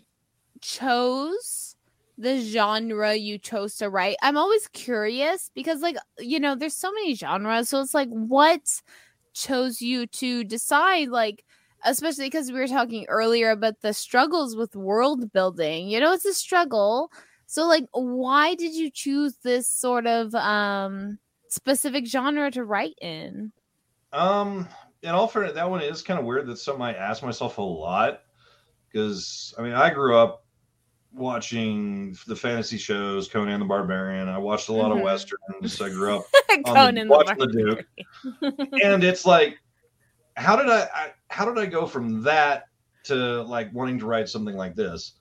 chose 0.60 1.67
the 2.18 2.40
genre 2.40 3.14
you 3.14 3.38
chose 3.38 3.76
to 3.76 3.88
write? 3.88 4.16
I'm 4.22 4.36
always 4.36 4.66
curious 4.68 5.50
because, 5.54 5.80
like, 5.80 5.96
you 6.18 6.40
know, 6.40 6.54
there's 6.54 6.76
so 6.76 6.92
many 6.92 7.14
genres. 7.14 7.68
So 7.68 7.80
it's 7.80 7.94
like, 7.94 8.08
what 8.08 8.60
chose 9.32 9.80
you 9.80 10.06
to 10.06 10.44
decide, 10.44 11.08
like, 11.08 11.44
especially 11.84 12.26
because 12.26 12.50
we 12.50 12.58
were 12.58 12.66
talking 12.66 13.06
earlier 13.08 13.50
about 13.50 13.80
the 13.80 13.92
struggles 13.92 14.56
with 14.56 14.74
world 14.76 15.32
building. 15.32 15.88
You 15.88 16.00
know, 16.00 16.12
it's 16.12 16.24
a 16.24 16.34
struggle. 16.34 17.10
So, 17.46 17.66
like, 17.66 17.84
why 17.92 18.54
did 18.54 18.74
you 18.74 18.90
choose 18.90 19.36
this 19.42 19.68
sort 19.68 20.06
of 20.06 20.34
um 20.34 21.18
specific 21.48 22.06
genre 22.06 22.50
to 22.50 22.64
write 22.64 22.96
in? 23.00 23.52
Um, 24.12 24.68
in 25.02 25.10
all 25.10 25.28
that 25.28 25.70
one 25.70 25.82
is 25.82 26.02
kind 26.02 26.18
of 26.18 26.26
weird. 26.26 26.48
That's 26.48 26.62
something 26.62 26.82
I 26.82 26.94
ask 26.94 27.22
myself 27.22 27.58
a 27.58 27.62
lot 27.62 28.20
because 28.90 29.54
I 29.58 29.62
mean, 29.62 29.72
I 29.72 29.90
grew 29.90 30.16
up 30.16 30.44
watching 31.18 32.16
the 32.26 32.36
fantasy 32.36 32.78
shows, 32.78 33.28
Conan 33.28 33.60
the 33.60 33.66
Barbarian. 33.66 34.28
I 34.28 34.38
watched 34.38 34.68
a 34.68 34.72
lot 34.72 34.90
Mhm. 34.92 34.96
of 34.98 35.02
westerns. 35.02 35.80
I 35.80 35.88
grew 35.88 36.16
up 36.16 36.24
on 36.50 36.62
Conan 36.62 36.94
the, 36.94 37.02
the 37.04 37.08
watching 37.10 37.38
the 37.38 37.46
Barbarian. 37.46 37.86
Duke, 38.40 38.82
and 38.82 39.04
it's 39.04 39.26
like, 39.26 39.58
how 40.36 40.56
did 40.56 40.68
I, 40.68 40.88
I? 40.94 41.12
How 41.30 41.44
did 41.44 41.58
I 41.58 41.66
go 41.66 41.86
from 41.86 42.22
that 42.22 42.64
to 43.04 43.42
like 43.42 43.72
wanting 43.74 43.98
to 43.98 44.06
write 44.06 44.28
something 44.28 44.56
like 44.56 44.74
this? 44.74 45.14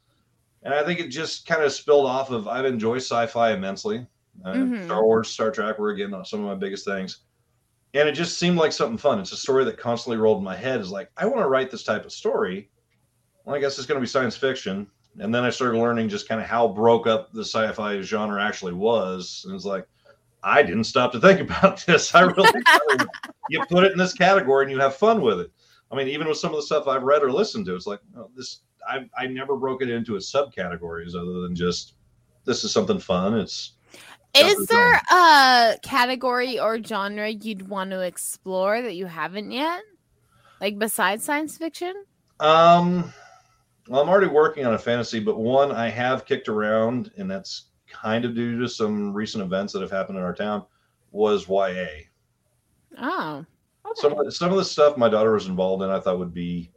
And 0.64 0.74
I 0.74 0.84
think 0.84 1.00
it 1.00 1.10
just 1.10 1.46
kind 1.46 1.62
of 1.64 1.72
spilled 1.72 2.06
off 2.06 2.32
of 2.32 2.48
I've 2.48 2.66
enjoyed 2.66 2.98
sci-fi 3.02 3.52
immensely. 3.54 4.06
Uh, 4.46 4.54
Mhm. 4.54 4.86
Star 4.86 5.04
Wars, 5.04 5.30
Star 5.30 5.52
Trek 5.52 5.80
were 5.80 5.90
again 5.90 6.14
some 6.26 6.42
of 6.42 6.46
my 6.46 6.56
biggest 6.56 6.86
things. 6.86 7.20
And 7.94 8.08
it 8.08 8.12
just 8.14 8.38
seemed 8.38 8.58
like 8.58 8.72
something 8.74 8.98
fun. 8.98 9.20
It's 9.20 9.32
a 9.32 9.38
story 9.38 9.64
that 9.66 9.78
constantly 9.78 10.18
rolled 10.18 10.40
in 10.40 10.44
my 10.44 10.56
head. 10.56 10.80
Is 10.82 10.92
like, 10.92 11.10
I 11.18 11.26
want 11.26 11.40
to 11.40 11.48
write 11.48 11.72
this 11.72 11.84
type 11.84 12.06
of 12.06 12.12
story. 12.12 12.70
Well, 13.46 13.56
I 13.56 13.60
guess 13.60 13.78
it's 13.78 13.88
going 13.88 13.96
to 13.98 14.02
be 14.02 14.08
science 14.08 14.36
fiction. 14.36 14.88
And 15.19 15.34
then 15.34 15.43
I 15.43 15.49
started 15.49 15.80
learning 15.80 16.10
just 16.10 16.27
kind 16.27 16.39
of 16.39 16.47
how 16.47 16.67
broke 16.67 17.08
up 17.08 17.32
the 17.32 17.43
sci-fi 17.43 18.01
genre 18.01 18.43
actually 18.43 18.73
was. 18.73 19.43
And 19.45 19.56
it's 19.56 19.65
like, 19.65 19.88
I 20.43 20.62
didn't 20.62 20.86
stop 20.86 21.12
to 21.13 21.19
think 21.19 21.39
about 21.49 21.86
this. 21.86 22.13
I 22.13 22.22
really 22.22 22.49
you 23.49 23.63
put 23.70 23.84
it 23.84 23.91
in 23.91 23.97
this 23.97 24.13
category 24.13 24.65
and 24.65 24.72
you 24.72 24.80
have 24.80 24.95
fun 24.95 25.22
with 25.22 25.39
it. 25.39 25.51
I 25.91 25.95
mean, 25.95 26.07
even 26.07 26.28
with 26.28 26.38
some 26.38 26.51
of 26.51 26.57
the 26.57 26.63
stuff 26.63 26.88
I've 26.88 27.03
read 27.03 27.24
or 27.24 27.32
listened 27.32 27.65
to, 27.68 27.76
it's 27.76 27.88
like 27.88 27.99
oh, 28.18 28.30
this. 28.36 28.61
I 28.88 29.09
I 29.18 29.28
never 29.28 29.55
broke 29.57 29.82
it 29.82 29.89
into 29.89 30.15
its 30.15 30.32
subcategories 30.32 31.15
other 31.15 31.41
than 31.41 31.55
just 31.55 31.93
this 32.45 32.63
is 32.63 32.72
something 32.72 32.99
fun. 32.99 33.38
It's 33.38 33.74
Is 34.36 34.68
there 34.68 35.01
a 35.11 35.78
category 35.82 36.59
or 36.59 36.82
genre 36.82 37.30
you'd 37.30 37.68
want 37.68 37.91
to 37.91 38.01
explore 38.01 38.82
that 38.82 38.95
you 38.95 39.05
haven't 39.05 39.51
yet? 39.51 39.82
Like 40.61 40.78
besides 40.78 41.24
science 41.24 41.57
fiction? 41.57 41.93
um. 42.39 43.13
Well, 43.88 44.02
I'm 44.02 44.10
already 44.10 44.28
working 44.28 44.66
on 44.66 44.74
a 44.74 44.80
fantasy, 44.80 45.20
but 45.20 45.38
one 45.40 45.72
I 45.72 45.90
have 45.90 46.26
kicked 46.26 46.50
around, 46.50 47.12
and 47.18 47.30
that's 47.30 47.68
kind 47.90 48.26
of 48.26 48.36
due 48.36 48.60
to 48.60 48.68
some 48.68 49.14
recent 49.14 49.44
events 49.44 49.74
that 49.74 49.82
have 49.82 49.92
happened 49.92 50.18
in 50.18 50.24
our 50.24 50.34
town. 50.34 50.64
Was 51.12 51.48
YA. 51.48 52.04
Oh. 53.00 53.46
some 53.96 54.12
of 54.12 54.26
the, 54.26 54.32
some 54.32 54.52
of 54.52 54.58
the 54.58 54.66
stuff 54.66 54.98
my 54.98 55.08
daughter 55.10 55.34
was 55.34 55.48
involved 55.48 55.84
in, 55.84 55.90
I 55.90 56.00
thought 56.00 56.20
would 56.20 56.34
be 56.34 56.72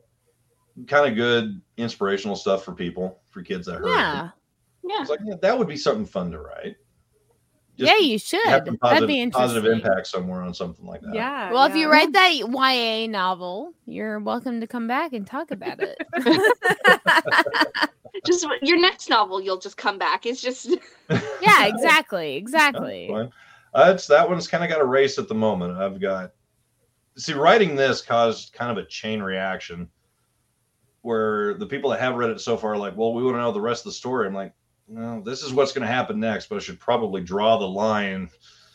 kind 0.87 1.11
of 1.11 1.17
good, 1.17 1.61
inspirational 1.77 2.37
stuff 2.37 2.65
for 2.65 2.73
people, 2.73 3.21
for 3.31 3.43
kids 3.43 3.67
that 3.67 3.77
heard. 3.77 3.87
it. 3.87 3.91
Yeah. 4.89 5.05
Like 5.09 5.21
yeah, 5.25 5.35
that 5.43 5.59
would 5.59 5.69
be 5.69 5.77
something 5.77 6.07
fun 6.07 6.31
to 6.31 6.41
write. 6.41 6.77
Yeah, 7.87 7.99
you 7.99 8.19
should. 8.19 8.45
have 8.47 8.65
some 8.67 8.79
That'd 8.83 9.09
be 9.09 9.21
interesting. 9.21 9.49
positive 9.49 9.73
impact 9.73 10.07
somewhere 10.07 10.43
on 10.43 10.55
something 10.55 10.87
like 10.87 11.01
that. 11.03 11.15
Yeah. 11.15 11.53
Well, 11.53 11.65
if 11.67 11.75
you 11.77 11.91
write 11.91 12.13
that 12.13 12.33
YA 12.35 13.07
novel, 13.07 13.73
you're 13.87 14.21
welcome 14.21 14.61
to 14.61 14.67
come 14.67 14.87
back 14.87 15.13
and 15.13 15.27
talk 15.27 15.51
about 15.51 15.79
it. 15.81 15.99
Just 18.27 18.47
your 18.63 18.79
next 18.79 19.09
novel, 19.09 19.41
you'll 19.41 19.59
just 19.59 19.77
come 19.77 19.97
back. 19.97 20.27
It's 20.27 20.43
just 20.43 20.69
yeah, 21.09 21.67
exactly, 21.67 22.37
exactly. 22.37 23.09
fine. 23.09 23.31
Uh, 23.73 23.93
it's 23.95 24.07
that 24.09 24.29
one's 24.29 24.49
kind 24.49 24.63
of 24.63 24.69
got 24.69 24.81
a 24.81 24.85
race 24.85 25.19
at 25.19 25.29
the 25.29 25.35
moment. 25.35 25.79
I've 25.79 26.01
got 26.01 26.33
see 27.17 27.33
writing 27.33 27.77
this 27.77 28.03
caused 28.03 28.53
kind 28.53 28.71
of 28.71 28.85
a 28.85 28.87
chain 28.87 29.23
reaction 29.23 29.89
where 31.03 31.55
the 31.55 31.67
people 31.67 31.91
that 31.91 32.01
have 32.01 32.17
read 32.17 32.31
it 32.31 32.41
so 32.41 32.57
far 32.57 32.75
are 32.75 32.79
like, 32.79 32.97
well, 32.97 33.15
we 33.15 33.23
want 33.23 33.37
to 33.37 33.41
know 33.41 33.53
the 33.53 33.61
rest 33.61 33.83
of 33.83 33.91
the 33.91 33.93
story. 33.93 34.27
I'm 34.27 34.35
like, 34.35 34.53
no, 34.91 35.23
this 35.23 35.43
is 35.43 35.53
what's 35.53 35.73
going 35.73 35.87
to 35.87 35.93
happen 35.93 36.19
next, 36.21 36.49
but 36.49 36.57
I 36.57 36.59
should 36.59 36.81
probably 36.81 37.23
draw 37.23 37.57
the 37.59 37.69
line 37.69 38.29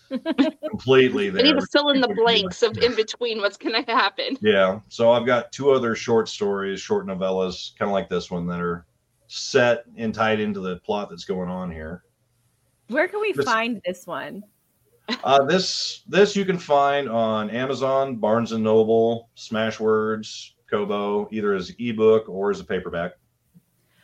completely 0.70 1.28
I 1.28 1.32
there. 1.32 1.44
need 1.44 1.60
to 1.60 1.66
fill 1.72 1.90
in 1.90 2.00
the 2.02 2.08
blanks 2.08 2.62
of 2.64 2.78
in 2.78 2.96
between 2.96 3.40
what's 3.40 3.58
gonna 3.58 3.84
happen. 3.88 4.38
Yeah. 4.42 4.80
So 4.88 5.12
I've 5.12 5.26
got 5.26 5.52
two 5.52 5.72
other 5.72 5.96
short 5.96 6.30
stories, 6.30 6.80
short 6.80 7.08
novellas, 7.08 7.78
kind 7.78 7.90
of 7.90 7.94
like 7.94 8.08
this 8.08 8.30
one, 8.30 8.46
that 8.48 8.62
are 8.62 8.86
set 9.28 9.84
and 9.98 10.14
tied 10.14 10.40
into 10.40 10.60
the 10.60 10.78
plot 10.78 11.10
that's 11.10 11.26
going 11.26 11.50
on 11.50 11.72
here. 11.72 12.04
Where 12.88 13.08
can 13.08 13.20
we 13.20 13.32
This- 13.34 13.46
find 13.46 13.82
this 13.86 14.06
one? 14.06 14.44
Uh, 15.24 15.44
this 15.46 16.04
this 16.08 16.36
you 16.36 16.46
can 16.46 16.58
find 16.58 17.10
on 17.10 17.50
Amazon, 17.50 18.16
Barnes 18.16 18.52
and 18.54 18.64
Noble, 18.64 19.30
Smashwords, 19.36 20.52
Kobo, 20.70 21.28
either 21.32 21.54
as 21.54 21.72
ebook 21.80 22.28
or 22.30 22.52
as 22.52 22.60
a 22.60 22.64
paperback. 22.64 23.14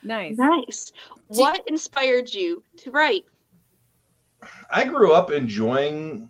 Nice. 0.03 0.37
Nice. 0.37 0.91
What 1.27 1.63
inspired 1.67 2.33
you 2.33 2.63
to 2.77 2.91
write? 2.91 3.25
I 4.71 4.85
grew 4.85 5.13
up 5.13 5.31
enjoying 5.31 6.29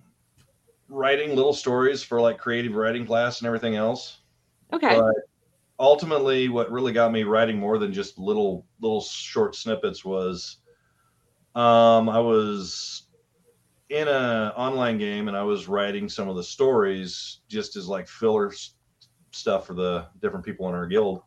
writing 0.90 1.36
little 1.36 1.54
stories 1.54 2.04
for 2.04 2.20
like 2.20 2.38
creative 2.38 2.74
writing 2.74 3.06
class 3.06 3.40
and 3.40 3.48
everything 3.48 3.76
else. 3.76 4.20
Okay. 4.74 5.00
But 5.00 5.16
ultimately, 5.80 6.50
what 6.50 6.72
really 6.72 6.92
got 6.92 7.12
me 7.12 7.24
writing 7.24 7.58
more 7.58 7.78
than 7.78 7.94
just 7.94 8.20
little 8.20 8.66
little 8.82 9.02
short 9.02 9.56
snippets 9.56 10.04
was, 10.04 10.58
um, 11.56 12.10
I 12.10 12.20
was 12.20 13.04
in 13.90 14.08
a 14.08 14.54
online 14.56 14.98
game 14.98 15.28
and 15.28 15.36
I 15.36 15.44
was 15.44 15.68
writing 15.68 16.08
some 16.10 16.30
of 16.30 16.36
the 16.36 16.44
stories 16.44 17.40
just 17.50 17.76
as 17.76 17.88
like 17.88 18.08
filler 18.08 18.52
s- 18.52 18.76
stuff 19.32 19.68
for 19.68 19.74
the 19.74 20.08
different 20.22 20.46
people 20.46 20.68
in 20.70 20.76
our 20.76 20.88
guild. 20.88 21.24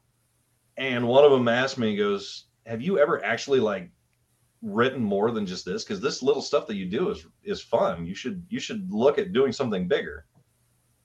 And 0.77 1.07
one 1.07 1.25
of 1.25 1.31
them 1.31 1.49
asked 1.49 1.79
me, 1.79 1.91
he 1.91 1.97
goes, 1.97 2.47
"Have 2.67 2.83
you 2.83 2.99
ever 2.99 3.25
actually 3.25 3.61
like 3.61 3.91
written 4.63 5.03
more 5.03 5.31
than 5.31 5.47
just 5.47 5.65
this? 5.65 5.85
Because 5.85 6.01
this 6.01 6.23
little 6.23 6.43
stuff 6.43 6.67
that 6.67 6.77
you 6.77 6.87
do 6.87 7.11
is 7.11 7.27
is 7.43 7.63
fun. 7.63 8.07
You 8.07 8.15
should 8.15 8.45
you 8.49 8.61
should 8.61 8.91
look 8.91 9.19
at 9.19 9.33
doing 9.33 9.53
something 9.53 9.89
bigger." 9.89 10.27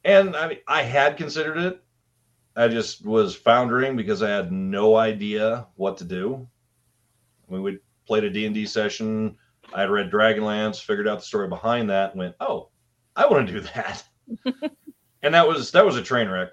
And 0.03 0.35
I 0.35 0.47
mean, 0.47 0.59
I 0.67 0.81
had 0.83 1.17
considered 1.17 1.57
it. 1.57 1.83
I 2.55 2.67
just 2.67 3.05
was 3.05 3.35
foundering 3.35 3.95
because 3.95 4.23
I 4.23 4.29
had 4.29 4.51
no 4.51 4.95
idea 4.95 5.67
what 5.75 5.97
to 5.97 6.03
do. 6.03 6.47
We 7.47 7.59
would 7.59 7.79
played 8.09 8.23
a 8.23 8.29
D&D 8.29 8.65
session. 8.65 9.37
I 9.71 9.81
had 9.81 9.91
read 9.91 10.09
Dragonlance, 10.09 10.81
figured 10.81 11.07
out 11.07 11.19
the 11.19 11.25
story 11.25 11.47
behind 11.47 11.91
that, 11.91 12.11
and 12.11 12.19
went, 12.19 12.35
"Oh, 12.39 12.69
I 13.15 13.27
want 13.27 13.47
to 13.47 13.53
do 13.53 13.59
that." 13.61 14.03
and 15.21 15.33
that 15.33 15.47
was 15.47 15.71
that 15.71 15.85
was 15.85 15.95
a 15.95 16.01
train 16.01 16.27
wreck, 16.27 16.49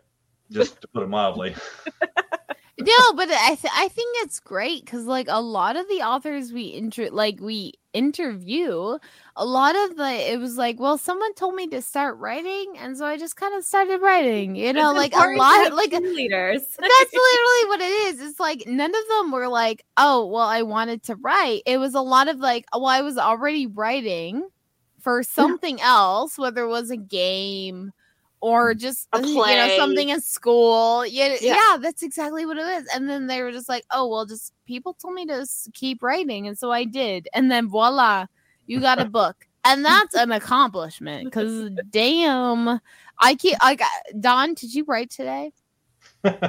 just 0.50 0.80
to 0.82 0.88
put 0.88 1.02
it 1.02 1.08
mildly. 1.08 1.54
No, 2.78 3.12
but 3.14 3.30
I 3.30 3.54
th- 3.54 3.72
I 3.74 3.88
think 3.88 4.16
it's 4.20 4.38
great 4.38 4.84
because 4.84 5.06
like 5.06 5.28
a 5.30 5.40
lot 5.40 5.76
of 5.76 5.88
the 5.88 6.02
authors 6.02 6.52
we 6.52 6.74
inter 6.74 7.08
like 7.10 7.40
we 7.40 7.72
interview, 7.94 8.98
a 9.34 9.46
lot 9.46 9.74
of 9.74 9.96
the 9.96 10.04
it 10.32 10.38
was 10.38 10.58
like, 10.58 10.78
well, 10.78 10.98
someone 10.98 11.32
told 11.34 11.54
me 11.54 11.66
to 11.68 11.80
start 11.80 12.18
writing, 12.18 12.74
and 12.78 12.94
so 12.98 13.06
I 13.06 13.16
just 13.16 13.36
kind 13.36 13.54
of 13.54 13.64
started 13.64 14.02
writing. 14.02 14.56
You 14.56 14.74
know, 14.74 14.90
It's 14.90 14.98
like 14.98 15.14
a 15.14 15.38
lot, 15.38 15.64
have 15.64 15.72
like 15.72 15.92
leaders. 15.92 16.60
that's 16.78 17.12
literally 17.14 17.68
what 17.68 17.80
it 17.80 17.92
is. 18.08 18.20
It's 18.20 18.38
like 18.40 18.64
none 18.66 18.94
of 18.94 19.08
them 19.08 19.32
were 19.32 19.48
like, 19.48 19.82
oh, 19.96 20.26
well, 20.26 20.46
I 20.46 20.60
wanted 20.60 21.02
to 21.04 21.14
write. 21.16 21.62
It 21.64 21.78
was 21.78 21.94
a 21.94 22.02
lot 22.02 22.28
of 22.28 22.38
like, 22.40 22.66
well, 22.74 22.86
I 22.86 23.00
was 23.00 23.16
already 23.16 23.66
writing 23.66 24.46
for 25.00 25.22
something 25.22 25.80
else, 25.80 26.36
whether 26.36 26.64
it 26.64 26.68
was 26.68 26.90
a 26.90 26.96
game 26.98 27.92
or 28.40 28.74
just 28.74 29.08
A 29.12 29.18
uh, 29.18 29.20
you 29.20 29.36
know 29.36 29.76
something 29.76 30.08
in 30.10 30.20
school. 30.20 31.06
Yeah, 31.06 31.36
Yeah. 31.40 31.56
yeah, 31.56 31.76
that's 31.78 32.02
exactly 32.02 32.46
what 32.46 32.58
it 32.58 32.66
is. 32.66 32.86
And 32.94 33.08
then 33.08 33.26
they 33.26 33.42
were 33.42 33.52
just 33.52 33.68
like, 33.68 33.84
oh, 33.90 34.08
well, 34.08 34.26
just 34.26 34.52
people 34.66 34.94
told 34.94 35.14
me 35.14 35.26
to 35.26 35.46
keep 35.72 36.02
writing, 36.02 36.46
and 36.46 36.58
so 36.58 36.70
I 36.70 36.84
did. 36.84 37.28
And 37.34 37.50
then 37.50 37.68
voila, 37.68 38.26
you 38.66 38.80
got 38.80 39.00
a 39.00 39.04
book. 39.08 39.46
And 39.64 39.84
that's 39.84 40.14
an 40.14 40.30
accomplishment 40.30 41.24
because 41.24 41.70
damn, 41.90 42.80
I 43.18 43.34
keep 43.34 43.56
i 43.60 43.74
got 43.74 43.90
Dawn. 44.20 44.54
Did 44.54 44.72
you 44.74 44.84
write 44.84 45.10
today? 45.10 45.52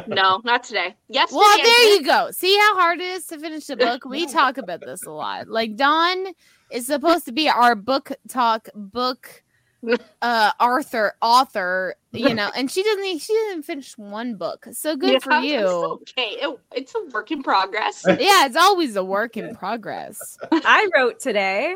No, 0.07 0.41
not 0.43 0.63
today. 0.63 0.95
yes 1.07 1.31
Well, 1.31 1.57
there 1.57 1.95
you 1.95 2.03
go. 2.03 2.29
See 2.31 2.55
how 2.57 2.75
hard 2.75 2.99
it 2.99 3.05
is 3.05 3.25
to 3.27 3.39
finish 3.39 3.65
the 3.65 3.75
book? 3.75 4.05
We 4.05 4.25
talk 4.31 4.57
about 4.57 4.81
this 4.81 5.03
a 5.03 5.11
lot. 5.11 5.47
Like 5.47 5.75
Dawn 5.75 6.27
is 6.71 6.85
supposed 6.85 7.25
to 7.25 7.31
be 7.31 7.49
our 7.49 7.75
book 7.75 8.11
talk 8.27 8.69
book 8.75 9.43
uh 10.21 10.51
Arthur 10.59 11.13
author, 11.21 11.95
you 12.11 12.33
know, 12.33 12.49
and 12.55 12.69
she 12.69 12.83
doesn't 12.83 13.19
she 13.19 13.33
didn't 13.33 13.63
finish 13.63 13.97
one 13.97 14.35
book. 14.35 14.65
So 14.71 14.95
good 14.95 15.13
Yeah, 15.13 15.19
for 15.19 15.31
it's 15.33 15.45
you. 15.45 15.65
okay. 15.67 16.37
It- 16.41 16.59
it's 16.73 16.93
a 16.95 17.05
work 17.13 17.31
in 17.31 17.43
progress. 17.43 18.03
Yeah, 18.07 18.45
it's 18.45 18.55
always 18.55 18.95
a 18.95 19.03
work 19.03 19.37
in 19.37 19.55
progress. 19.55 20.37
I 20.51 20.89
wrote 20.95 21.19
today. 21.19 21.75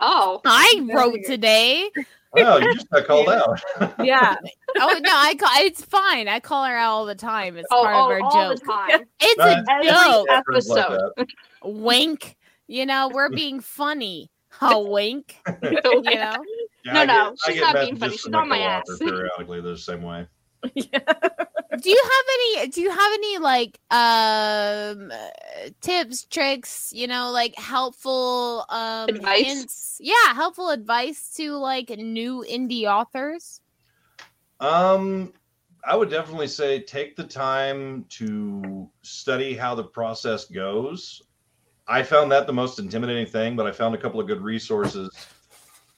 Oh, 0.00 0.40
I 0.44 0.80
wrote 0.92 1.20
today. 1.26 1.90
Oh, 2.34 2.56
you 2.58 2.74
just 2.74 2.88
got 2.90 3.06
called 3.06 3.28
out. 3.28 3.60
Yeah. 4.02 4.36
Oh 4.78 4.98
no, 5.02 5.10
I 5.12 5.34
call 5.34 5.50
it's 5.64 5.84
fine. 5.84 6.28
I 6.28 6.40
call 6.40 6.64
her 6.64 6.74
out 6.76 6.90
all 6.90 7.06
the 7.06 7.14
time. 7.14 7.56
It's 7.58 7.68
oh, 7.70 7.82
part 7.82 7.94
oh, 7.94 8.04
of 8.06 8.10
our 8.10 8.20
all 8.22 8.48
the 8.48 8.56
joke. 8.56 8.66
time. 8.66 9.00
It's 9.20 9.38
No, 9.38 9.44
a 9.44 10.24
joke. 10.26 10.44
Friends 10.46 10.68
like 10.68 10.90
episode. 10.90 11.30
Wink. 11.62 12.36
You 12.68 12.86
know, 12.86 13.10
we're 13.12 13.28
being 13.28 13.60
funny. 13.60 14.30
A 14.62 14.80
wink. 14.80 15.36
You 15.62 15.70
know? 16.02 16.36
Yeah, 16.84 16.92
No, 16.94 17.00
I 17.00 17.04
no, 17.06 17.14
get- 17.30 17.38
she's 17.46 17.60
not 17.60 17.74
being 17.80 17.96
funny. 17.96 18.12
She's 18.12 18.22
from 18.22 18.34
on 18.34 18.48
my 18.48 18.58
my 18.58 18.64
co-author 18.64 18.92
ass. 18.92 18.98
periodically 19.00 19.60
the 19.60 19.76
same 19.78 20.02
way. 20.02 20.26
do 20.64 21.90
you 21.90 22.02
have 22.04 22.26
any 22.34 22.68
do 22.68 22.80
you 22.80 22.90
have 22.90 23.12
any 23.14 23.38
like 23.38 23.78
um 23.90 25.10
uh, 25.10 25.68
tips 25.80 26.24
tricks 26.26 26.92
you 26.94 27.08
know 27.08 27.30
like 27.32 27.56
helpful 27.56 28.64
um 28.68 29.08
Advice? 29.08 29.44
hints 29.44 29.96
yeah 30.00 30.34
helpful 30.34 30.70
advice 30.70 31.32
to 31.34 31.56
like 31.56 31.88
new 31.90 32.44
indie 32.48 32.84
authors 32.84 33.60
Um, 34.60 35.32
I 35.84 35.96
would 35.96 36.10
definitely 36.10 36.46
say 36.46 36.80
take 36.80 37.16
the 37.16 37.24
time 37.24 38.04
to 38.10 38.88
study 39.02 39.54
how 39.56 39.74
the 39.74 39.82
process 39.84 40.44
goes. 40.44 41.22
I 41.88 42.04
found 42.04 42.30
that 42.30 42.46
the 42.46 42.52
most 42.52 42.78
intimidating 42.78 43.26
thing, 43.26 43.56
but 43.56 43.66
I 43.66 43.72
found 43.72 43.96
a 43.96 43.98
couple 43.98 44.20
of 44.20 44.28
good 44.28 44.40
resources 44.40 45.10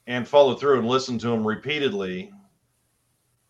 and 0.07 0.27
followed 0.27 0.59
through 0.59 0.79
and 0.79 0.87
listened 0.87 1.19
to 1.21 1.27
them 1.27 1.45
repeatedly. 1.45 2.31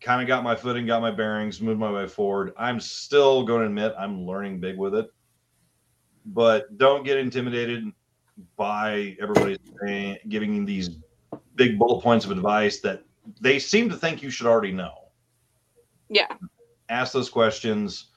Kind 0.01 0.21
of 0.21 0.27
got 0.27 0.43
my 0.43 0.55
footing, 0.55 0.85
got 0.85 1.01
my 1.01 1.11
bearings, 1.11 1.61
moved 1.61 1.79
my 1.79 1.91
way 1.91 2.07
forward. 2.07 2.53
I'm 2.57 2.79
still 2.79 3.43
going 3.43 3.61
to 3.61 3.67
admit 3.67 3.93
I'm 3.97 4.25
learning 4.25 4.59
big 4.59 4.77
with 4.77 4.93
it, 4.93 5.11
but 6.25 6.77
don't 6.77 7.03
get 7.03 7.17
intimidated 7.17 7.91
by 8.57 9.15
everybody 9.21 9.57
giving 10.27 10.65
these 10.65 10.97
big 11.55 11.79
bullet 11.79 12.03
points 12.03 12.25
of 12.25 12.31
advice 12.31 12.81
that 12.81 13.03
they 13.39 13.57
seem 13.59 13.89
to 13.89 13.95
think 13.95 14.21
you 14.21 14.29
should 14.29 14.45
already 14.45 14.71
know 14.71 14.93
Yeah. 16.09 16.27
ask 16.89 17.13
those 17.13 17.29
questions 17.29 18.11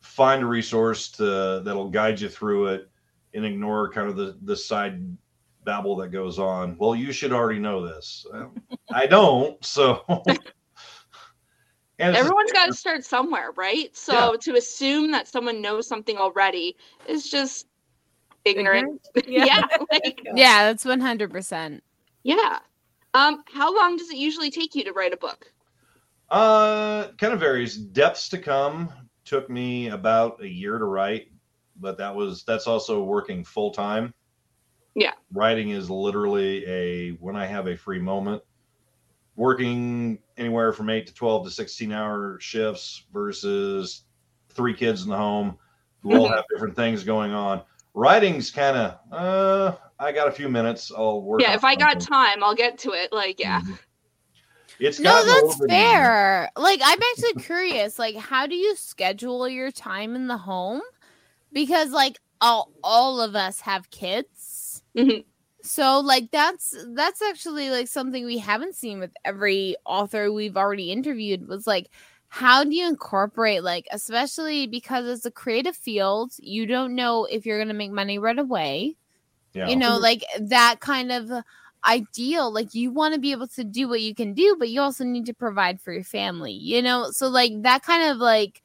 find 0.00 0.42
a 0.42 0.46
resource 0.46 1.08
to 1.12 1.62
that'll 1.64 1.88
guide 1.90 2.20
you 2.20 2.28
through 2.28 2.66
it 2.66 2.90
and 3.34 3.44
ignore 3.44 3.90
kind 3.92 4.08
of 4.08 4.16
the 4.16 4.36
the 4.42 4.56
side 4.56 5.16
babble 5.68 5.96
that 5.96 6.08
goes 6.08 6.38
on 6.38 6.74
well 6.78 6.94
you 6.94 7.12
should 7.12 7.30
already 7.30 7.58
know 7.58 7.86
this 7.86 8.24
Well, 8.32 8.54
i 8.90 9.04
don't 9.04 9.62
so 9.62 10.02
and 11.98 12.16
Everyone's 12.16 12.52
got 12.52 12.66
to 12.66 12.74
start 12.74 13.04
somewhere, 13.04 13.50
right? 13.56 13.94
So 13.96 14.36
to 14.36 14.54
assume 14.54 15.10
that 15.10 15.26
someone 15.26 15.60
knows 15.60 15.88
something 15.88 16.16
already 16.16 16.76
is 17.08 17.28
just 17.28 17.66
ignorant. 18.44 19.06
Yeah. 19.26 19.44
yeah. 19.44 19.64
like, 19.90 20.20
yeah 20.32 20.64
that's 20.64 20.84
100% 20.84 21.80
yeah. 22.22 22.58
Um, 23.14 23.42
how 23.52 23.74
long 23.74 23.96
does 23.96 24.10
it 24.10 24.16
usually 24.16 24.50
take 24.50 24.74
you 24.74 24.84
to 24.84 24.92
write 24.92 25.12
a 25.12 25.16
book? 25.16 25.52
Uh, 26.30 27.08
kind 27.18 27.32
of 27.32 27.40
varies. 27.40 27.76
Depths 27.76 28.28
to 28.30 28.38
come 28.38 28.92
took 29.24 29.48
me 29.48 29.88
about 29.88 30.42
a 30.42 30.48
year 30.48 30.78
to 30.78 30.84
write, 30.84 31.28
but 31.76 31.98
that 31.98 32.14
was 32.14 32.44
that's 32.44 32.66
also 32.66 33.02
working 33.02 33.44
full 33.44 33.70
time. 33.70 34.12
Yeah. 34.98 35.12
Writing 35.32 35.70
is 35.70 35.88
literally 35.90 36.64
a 36.66 37.10
when 37.20 37.36
I 37.36 37.46
have 37.46 37.66
a 37.68 37.76
free 37.76 37.98
moment. 38.00 38.42
Working 39.36 40.18
anywhere 40.36 40.72
from 40.72 40.90
eight 40.90 41.06
to 41.06 41.14
twelve 41.14 41.44
to 41.44 41.50
sixteen 41.50 41.92
hour 41.92 42.38
shifts 42.40 43.04
versus 43.12 44.02
three 44.50 44.74
kids 44.74 45.04
in 45.04 45.10
the 45.10 45.16
home 45.16 45.56
who 46.00 46.16
all 46.16 46.28
have 46.28 46.44
different 46.50 46.74
things 46.74 47.04
going 47.04 47.32
on. 47.32 47.62
Writing's 47.94 48.50
kind 48.50 48.76
of 48.76 48.98
uh 49.12 49.76
I 50.00 50.10
got 50.12 50.26
a 50.28 50.32
few 50.32 50.48
minutes. 50.48 50.90
I'll 50.96 51.22
work. 51.22 51.40
Yeah, 51.42 51.54
if 51.54 51.64
I 51.64 51.76
got 51.76 51.92
something. 51.92 52.08
time, 52.08 52.42
I'll 52.44 52.54
get 52.54 52.78
to 52.78 52.90
it. 52.92 53.12
Like, 53.12 53.38
yeah. 53.38 53.60
Mhm. 53.60 53.78
It's 54.80 55.00
No, 55.00 55.24
that's 55.24 55.42
little 55.42 55.66
bit 55.66 55.70
easier. 55.72 55.78
fair. 55.88 56.50
Like 56.56 56.80
I'm 56.84 57.00
actually 57.12 57.34
curious, 57.42 57.98
like 57.98 58.16
how 58.16 58.46
do 58.46 58.54
you 58.56 58.74
schedule 58.76 59.48
your 59.48 59.70
time 59.70 60.14
in 60.16 60.26
the 60.26 60.36
home? 60.38 60.80
Because 61.52 61.90
like 61.90 62.18
all 62.40 62.72
all 62.82 63.20
of 63.20 63.36
us 63.36 63.60
have 63.60 63.90
kids. 63.90 64.57
Mhm. 64.98 65.24
So 65.62 66.00
like 66.00 66.30
that's 66.30 66.74
that's 66.94 67.20
actually 67.22 67.70
like 67.70 67.88
something 67.88 68.24
we 68.24 68.38
haven't 68.38 68.76
seen 68.76 69.00
with 69.00 69.12
every 69.24 69.76
author 69.84 70.32
we've 70.32 70.56
already 70.56 70.92
interviewed 70.92 71.48
was 71.48 71.66
like 71.66 71.90
how 72.28 72.62
do 72.64 72.74
you 72.74 72.86
incorporate 72.88 73.62
like 73.64 73.86
especially 73.92 74.66
because 74.66 75.06
it's 75.06 75.24
a 75.26 75.30
creative 75.30 75.76
field, 75.76 76.32
you 76.38 76.66
don't 76.66 76.94
know 76.94 77.24
if 77.26 77.46
you're 77.46 77.58
going 77.58 77.68
to 77.68 77.74
make 77.74 77.90
money 77.90 78.18
right 78.18 78.38
away 78.38 78.96
Yeah. 79.54 79.68
you 79.68 79.76
know 79.76 79.98
like 79.98 80.24
that 80.40 80.80
kind 80.80 81.12
of 81.12 81.30
ideal 81.86 82.52
like 82.52 82.74
you 82.74 82.90
want 82.90 83.14
to 83.14 83.20
be 83.20 83.32
able 83.32 83.46
to 83.48 83.64
do 83.64 83.88
what 83.88 84.00
you 84.00 84.14
can 84.14 84.34
do 84.34 84.56
but 84.58 84.68
you 84.68 84.80
also 84.80 85.04
need 85.04 85.26
to 85.26 85.34
provide 85.34 85.80
for 85.80 85.92
your 85.92 86.04
family 86.04 86.52
you 86.52 86.82
know 86.82 87.08
so 87.12 87.28
like 87.28 87.52
that 87.62 87.82
kind 87.82 88.10
of 88.10 88.18
like 88.18 88.62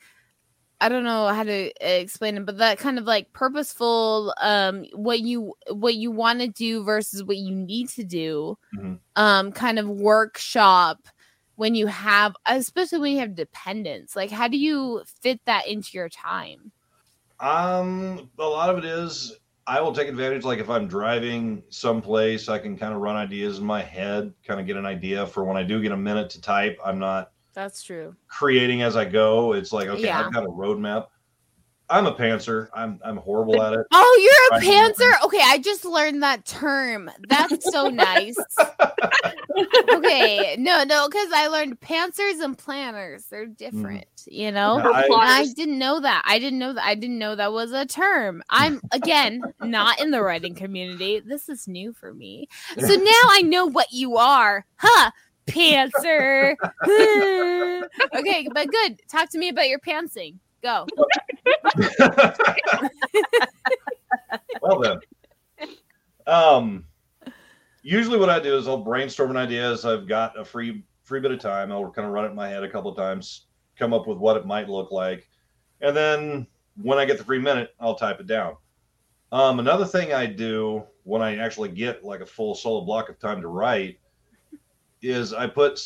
i 0.84 0.90
don't 0.90 1.04
know 1.04 1.28
how 1.28 1.44
to 1.44 1.68
uh, 1.82 1.88
explain 1.88 2.38
it 2.38 2.46
but 2.46 2.58
that 2.58 2.78
kind 2.78 3.00
of 3.00 3.06
like 3.06 3.32
purposeful 3.34 4.34
um 4.42 4.86
what 4.94 5.20
you 5.22 5.54
what 5.72 5.96
you 5.96 6.12
want 6.12 6.40
to 6.42 6.48
do 6.48 6.84
versus 6.84 7.24
what 7.24 7.38
you 7.38 7.56
need 7.56 7.90
to 7.90 8.04
do 8.04 8.56
Mhm. 8.74 9.00
um 9.16 9.52
kind 9.52 9.80
of 9.80 9.90
workshop 9.90 11.08
when 11.56 11.76
you 11.76 11.88
have 11.88 12.36
especially 12.46 13.00
when 13.00 13.14
you 13.14 13.20
have 13.20 13.36
dependents 13.36 14.16
like 14.16 14.32
how 14.32 14.48
do 14.48 14.58
you 14.58 15.04
fit 15.22 15.42
that 15.46 15.68
into 15.68 15.92
your 15.94 16.10
time 16.10 16.72
Um, 17.40 18.30
a 18.40 18.44
lot 18.46 18.70
of 18.70 18.78
it 18.78 18.86
is 18.86 19.38
I 19.68 19.82
will 19.82 19.94
take 19.94 20.08
advantage. 20.08 20.44
Like 20.44 20.60
if 20.60 20.70
I'm 20.70 20.88
driving 20.88 21.64
someplace, 21.70 22.50
I 22.50 22.60
can 22.60 22.78
kind 22.78 22.94
of 22.94 23.02
run 23.02 23.16
ideas 23.16 23.60
in 23.60 23.66
my 23.66 23.82
head, 23.82 24.34
kind 24.46 24.60
of 24.60 24.66
get 24.68 24.78
an 24.78 24.86
idea 24.86 25.26
for 25.28 25.44
when 25.44 25.58
I 25.58 25.64
do 25.64 25.82
get 25.82 25.92
a 25.92 25.98
minute 25.98 26.30
to 26.32 26.42
type. 26.42 26.78
I'm 26.84 27.00
not 27.00 27.32
that's 27.54 27.84
true 27.84 28.16
creating 28.28 28.82
as 28.82 28.96
I 28.96 29.06
go. 29.06 29.54
It's 29.54 29.72
like 29.72 29.88
okay, 29.88 30.04
Yeah. 30.04 30.26
I've 30.26 30.34
got 30.34 30.44
a 30.44 30.50
roadmap. 30.50 31.08
I'm 31.90 32.08
a 32.08 32.16
pantser. 32.16 32.70
I'm 32.74 33.00
I'm 33.04 33.18
horrible 33.18 33.62
at 33.62 33.74
it. 33.74 33.86
Oh, 33.92 34.20
you're 34.22 34.58
a 34.58 34.62
I 34.62 34.66
know. 34.66 34.94
pantser? 34.94 35.26
Okay, 35.26 35.42
I 35.44 35.58
just 35.60 35.86
learned 35.86 36.24
that 36.24 36.46
term. 36.46 37.12
That's 37.28 37.72
so 37.72 37.90
nice. 37.90 38.36
okay, 39.92 40.56
no, 40.58 40.84
no, 40.84 41.08
because 41.08 41.30
I 41.34 41.48
learned 41.48 41.80
pantsers 41.82 42.42
and 42.42 42.58
planners. 42.58 43.26
They're 43.30 43.48
mm. 43.48 43.58
different, 43.58 44.08
you 44.26 44.52
know? 44.52 44.78
Yeah, 44.78 44.90
I- 44.90 45.08
I 45.12 45.46
didn't 45.56 45.78
know 45.78 46.00
that. 46.00 46.24
I 46.26 46.40
didn't 46.40 46.60
know 46.60 46.74
that. 46.74 46.84
I 46.84 46.96
didn't 46.96 47.20
know 47.20 47.36
that 47.36 47.52
was 47.52 47.72
a 47.74 47.86
term. 47.86 48.42
I'm, 48.50 48.82
again, 48.92 49.42
not 49.62 50.00
in 50.00 50.12
the 50.12 50.24
writing 50.24 50.56
community. 50.56 51.20
This 51.20 51.50
is 51.50 51.68
new 51.68 51.94
for 51.94 52.14
me. 52.14 52.48
So 52.80 52.96
now 52.96 53.22
I 53.30 53.42
know 53.44 53.66
what 53.66 53.92
you 53.92 54.18
are. 54.18 54.66
Huh? 54.78 55.12
Pantser. 55.48 56.56
okay, 58.16 58.48
but 58.54 58.70
good. 58.70 59.02
Talk 59.10 59.30
to 59.32 59.38
me 59.38 59.50
about 59.50 59.70
your 59.70 59.80
pantsing. 59.80 60.36
Go. 60.62 60.88
well 64.62 64.80
then. 64.80 65.00
Um 66.26 66.86
usually 67.82 68.18
what 68.18 68.30
I 68.30 68.40
do 68.40 68.58
is 68.58 68.68
I'll 68.68 68.78
brainstorm 68.78 69.32
an 69.32 69.38
idea 69.38 69.72
as 69.72 69.86
I've 69.86 70.08
got 70.08 70.40
a 70.40 70.46
free 70.46 70.84
free 71.04 71.20
bit 71.20 71.32
of 71.32 71.40
time. 71.40 71.72
I'll 71.72 71.92
kind 71.92 72.08
of 72.08 72.14
run 72.14 72.26
it 72.26 72.30
in 72.30 72.36
my 72.36 72.50
head 72.50 72.64
a 72.64 72.70
couple 72.70 72.90
of 72.90 72.98
times, 72.98 73.48
come 73.78 73.94
up 73.94 74.08
with 74.08 74.18
what 74.18 74.38
it 74.38 74.46
might 74.46 74.70
look 74.70 74.92
like. 74.92 75.28
And 75.82 75.96
then 75.96 76.48
when 76.82 76.98
I 76.98 77.06
get 77.06 77.18
the 77.18 77.24
free 77.24 77.40
minute, 77.40 77.76
I'll 77.80 77.96
type 77.96 78.20
it 78.20 78.28
down. 78.28 78.56
Um, 79.32 79.60
another 79.60 79.86
thing 79.86 80.14
I 80.14 80.26
do 80.26 80.84
when 81.04 81.22
I 81.22 81.38
actually 81.38 81.70
get 81.70 82.04
like 82.04 82.22
a 82.22 82.26
full 82.26 82.56
solid 82.56 82.86
block 82.86 83.10
of 83.10 83.20
time 83.20 83.42
to 83.42 83.48
write 83.48 84.00
is 85.04 85.34
I 85.34 85.48
put, 85.48 85.80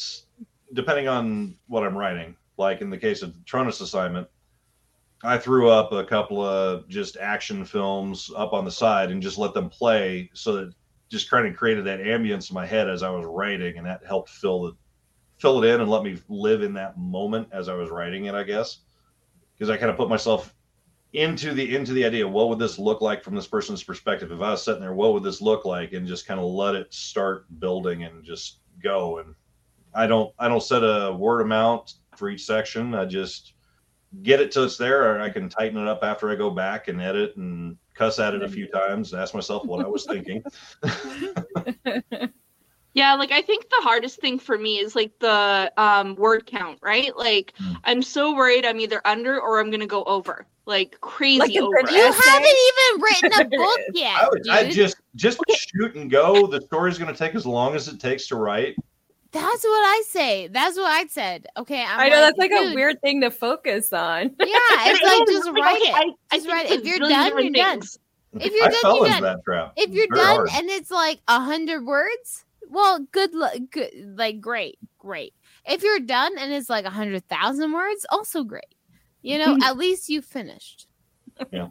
depending 0.74 1.07
on 1.07 1.57
what 1.68 1.84
I'm 1.84 1.97
writing, 1.97 2.36
like 2.57 2.82
in 2.82 2.89
the 2.89 2.97
case 2.97 3.22
of 3.22 3.34
the 3.34 3.39
Tronis 3.41 3.82
assignment, 3.82 4.28
I 5.24 5.38
threw 5.38 5.70
up 5.70 5.91
a 5.91 6.03
couple 6.03 6.43
of 6.43 6.88
just 6.88 7.18
action 7.18 7.65
films 7.65 8.32
up 8.36 8.53
on 8.53 8.65
the 8.65 8.72
side 8.72 9.09
and 9.09 9.22
just 9.22 9.38
let 9.38 9.53
them 9.53 9.70
play 9.70 10.30
so 10.34 10.53
that 10.53 10.74
just 11.09 11.30
kind 11.30 11.47
of 11.47 11.55
created 11.55 11.86
that 11.86 11.99
ambience 11.99 12.49
in 12.49 12.53
my 12.53 12.65
head 12.65 12.89
as 12.89 13.01
I 13.01 13.09
was 13.09 13.26
writing 13.26 13.78
and 13.78 13.88
that 13.88 14.05
helped 14.05 14.30
fill 14.30 14.63
the 14.63 14.76
fill 15.39 15.63
it 15.63 15.68
in 15.68 15.82
and 15.82 15.89
let 15.89 16.03
me 16.03 16.18
live 16.30 16.63
in 16.63 16.74
that 16.74 16.97
moment 16.97 17.47
as 17.51 17.70
I 17.70 17.76
was 17.76 17.89
writing 17.89 18.26
it, 18.26 18.36
I 18.36 18.43
guess. 18.43 18.80
Because 19.53 19.70
I 19.70 19.78
kind 19.78 19.89
of 19.89 19.97
put 19.97 20.09
myself 20.09 20.53
into 21.13 21.53
the 21.53 21.76
into 21.76 21.93
the 21.93 22.05
idea, 22.05 22.28
what 22.28 22.49
would 22.49 22.59
this 22.59 22.78
look 22.78 23.01
like 23.01 23.24
from 23.24 23.36
this 23.36 23.47
person's 23.47 23.84
perspective? 23.84 24.32
If 24.32 24.41
I 24.41 24.51
was 24.51 24.63
sitting 24.63 24.82
there, 24.82 24.93
what 24.93 25.13
would 25.13 25.24
this 25.24 25.41
look 25.41 25.65
like? 25.65 25.93
And 25.93 26.07
just 26.07 26.28
kind 26.28 26.39
of 26.39 26.45
let 26.45 26.76
it 26.76 26.93
start 26.93 27.45
building 27.59 28.03
and 28.03 28.24
just 28.24 28.59
go. 28.82 29.19
And 29.19 29.36
I 29.93 30.07
don't 30.07 30.34
I 30.39 30.47
don't 30.47 30.63
set 30.63 30.84
a 30.84 31.13
word 31.13 31.41
amount 31.41 31.95
for 32.15 32.30
each 32.30 32.45
section. 32.45 32.93
I 32.93 33.05
just 33.05 33.53
get 34.23 34.39
it 34.39 34.51
till 34.51 34.63
it's 34.63 34.78
there, 34.78 35.15
or 35.15 35.21
I 35.21 35.30
can 35.30 35.49
tighten 35.49 35.78
it 35.78 35.88
up 35.88 36.03
after 36.03 36.30
I 36.30 36.36
go 36.36 36.49
back 36.49 36.88
and 36.88 37.01
edit 37.01 37.36
and 37.38 37.78
cuss 37.93 38.19
at 38.19 38.34
it 38.36 38.43
a 38.43 38.49
few 38.49 38.67
times, 38.67 39.13
and 39.13 39.21
ask 39.21 39.34
myself 39.34 39.65
what 39.65 39.86
I 39.86 39.88
was 39.88 40.05
thinking. 40.05 40.43
Yeah, 42.97 43.13
like 43.13 43.31
I 43.31 43.43
think 43.43 43.69
the 43.69 43.77
hardest 43.81 44.19
thing 44.19 44.39
for 44.39 44.57
me 44.57 44.79
is 44.79 44.95
like 44.95 45.11
the 45.19 45.71
um 45.77 46.15
word 46.15 46.47
count, 46.47 46.79
right? 46.81 47.15
Like 47.15 47.53
Mm. 47.61 47.77
I'm 47.83 48.01
so 48.01 48.33
worried 48.35 48.65
I'm 48.65 48.79
either 48.79 49.01
under 49.05 49.39
or 49.39 49.59
I'm 49.59 49.69
gonna 49.69 49.85
go 49.85 50.03
over. 50.05 50.47
Like 50.65 50.99
crazy 50.99 51.39
Like 51.39 51.55
over. 51.57 51.79
You 51.91 52.11
haven't 52.11 52.57
even 52.67 53.01
written 53.01 53.41
a 53.41 53.45
book 53.57 53.79
yet. 53.93 54.15
I, 54.21 54.27
would, 54.29 54.49
I 54.49 54.63
dude. 54.63 54.73
just 54.73 54.97
just 55.15 55.39
shoot 55.49 55.95
and 55.95 56.09
go. 56.09 56.47
The 56.47 56.59
story's 56.61 56.97
going 56.97 57.13
to 57.13 57.17
take 57.17 57.35
as 57.35 57.45
long 57.45 57.73
as 57.75 57.87
it 57.87 57.99
takes 58.01 58.27
to 58.27 58.35
write. 58.35 58.75
That's 59.31 59.63
what 59.63 59.85
I 59.95 60.03
say. 60.07 60.47
That's 60.47 60.75
what 60.75 60.91
I 60.91 61.05
said. 61.07 61.47
Okay, 61.55 61.83
I'm 61.83 61.99
I 61.99 62.09
know 62.09 62.19
that's 62.19 62.37
like 62.37 62.51
a 62.51 62.73
weird 62.75 62.99
thing 63.01 63.21
to 63.21 63.29
focus 63.31 63.93
on. 63.93 64.23
Yeah, 64.23 64.57
it's 64.89 65.03
like 65.09 65.27
just 65.27 65.49
write 65.51 65.81
I- 65.85 65.93
I- 65.95 66.01
it. 66.09 66.15
I 66.31 66.35
Just 66.37 66.47
write 66.49 66.65
it. 66.65 66.79
If 66.79 66.85
you're 66.85 66.99
done, 66.99 67.37
you're 67.43 67.51
done. 67.63 67.81
If 68.39 68.51
you're 68.53 68.65
I 68.65 68.69
done, 68.69 68.81
fell 68.81 68.97
you're 68.97 69.07
done. 69.09 69.23
that 69.23 69.39
trap. 69.45 69.73
If 69.77 69.91
you're 69.91 70.07
Very 70.11 70.21
done 70.25 70.35
hard. 70.35 70.49
and 70.55 70.69
it's 70.69 70.91
like 70.91 71.19
a 71.29 71.39
hundred 71.39 71.85
words, 71.85 72.43
well, 72.70 72.99
good, 73.11 73.34
luck. 73.34 73.53
good, 73.72 73.91
like 74.15 74.39
great, 74.41 74.78
great. 74.97 75.34
If 75.65 75.84
you're 75.84 75.99
done 75.99 76.38
and 76.38 76.51
it's 76.53 76.70
like 76.70 76.86
a 76.86 76.89
hundred 76.89 77.28
thousand 77.28 77.74
words, 77.74 78.05
also 78.09 78.43
great. 78.43 78.76
You 79.22 79.38
know, 79.38 79.53
mm-hmm. 79.53 79.63
at 79.63 79.78
least 79.78 80.09
you 80.09 80.22
finished. 80.22 80.88
Yeah, 81.51 81.68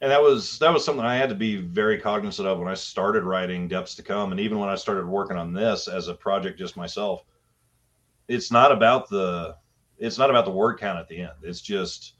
and 0.00 0.12
that 0.12 0.22
was 0.22 0.60
that 0.60 0.72
was 0.72 0.84
something 0.84 1.04
I 1.04 1.16
had 1.16 1.28
to 1.28 1.34
be 1.34 1.56
very 1.56 1.98
cognizant 1.98 2.46
of 2.46 2.60
when 2.60 2.68
I 2.68 2.74
started 2.74 3.24
writing 3.24 3.66
Depths 3.66 3.96
to 3.96 4.02
Come, 4.02 4.30
and 4.30 4.40
even 4.40 4.60
when 4.60 4.68
I 4.68 4.76
started 4.76 5.06
working 5.06 5.36
on 5.36 5.52
this 5.52 5.88
as 5.88 6.06
a 6.06 6.14
project 6.14 6.58
just 6.58 6.76
myself. 6.76 7.24
It's 8.28 8.52
not 8.52 8.70
about 8.70 9.08
the 9.08 9.56
it's 9.98 10.18
not 10.18 10.30
about 10.30 10.44
the 10.44 10.52
word 10.52 10.78
count 10.78 10.98
at 10.98 11.08
the 11.08 11.20
end. 11.20 11.32
It's 11.42 11.60
just 11.60 12.14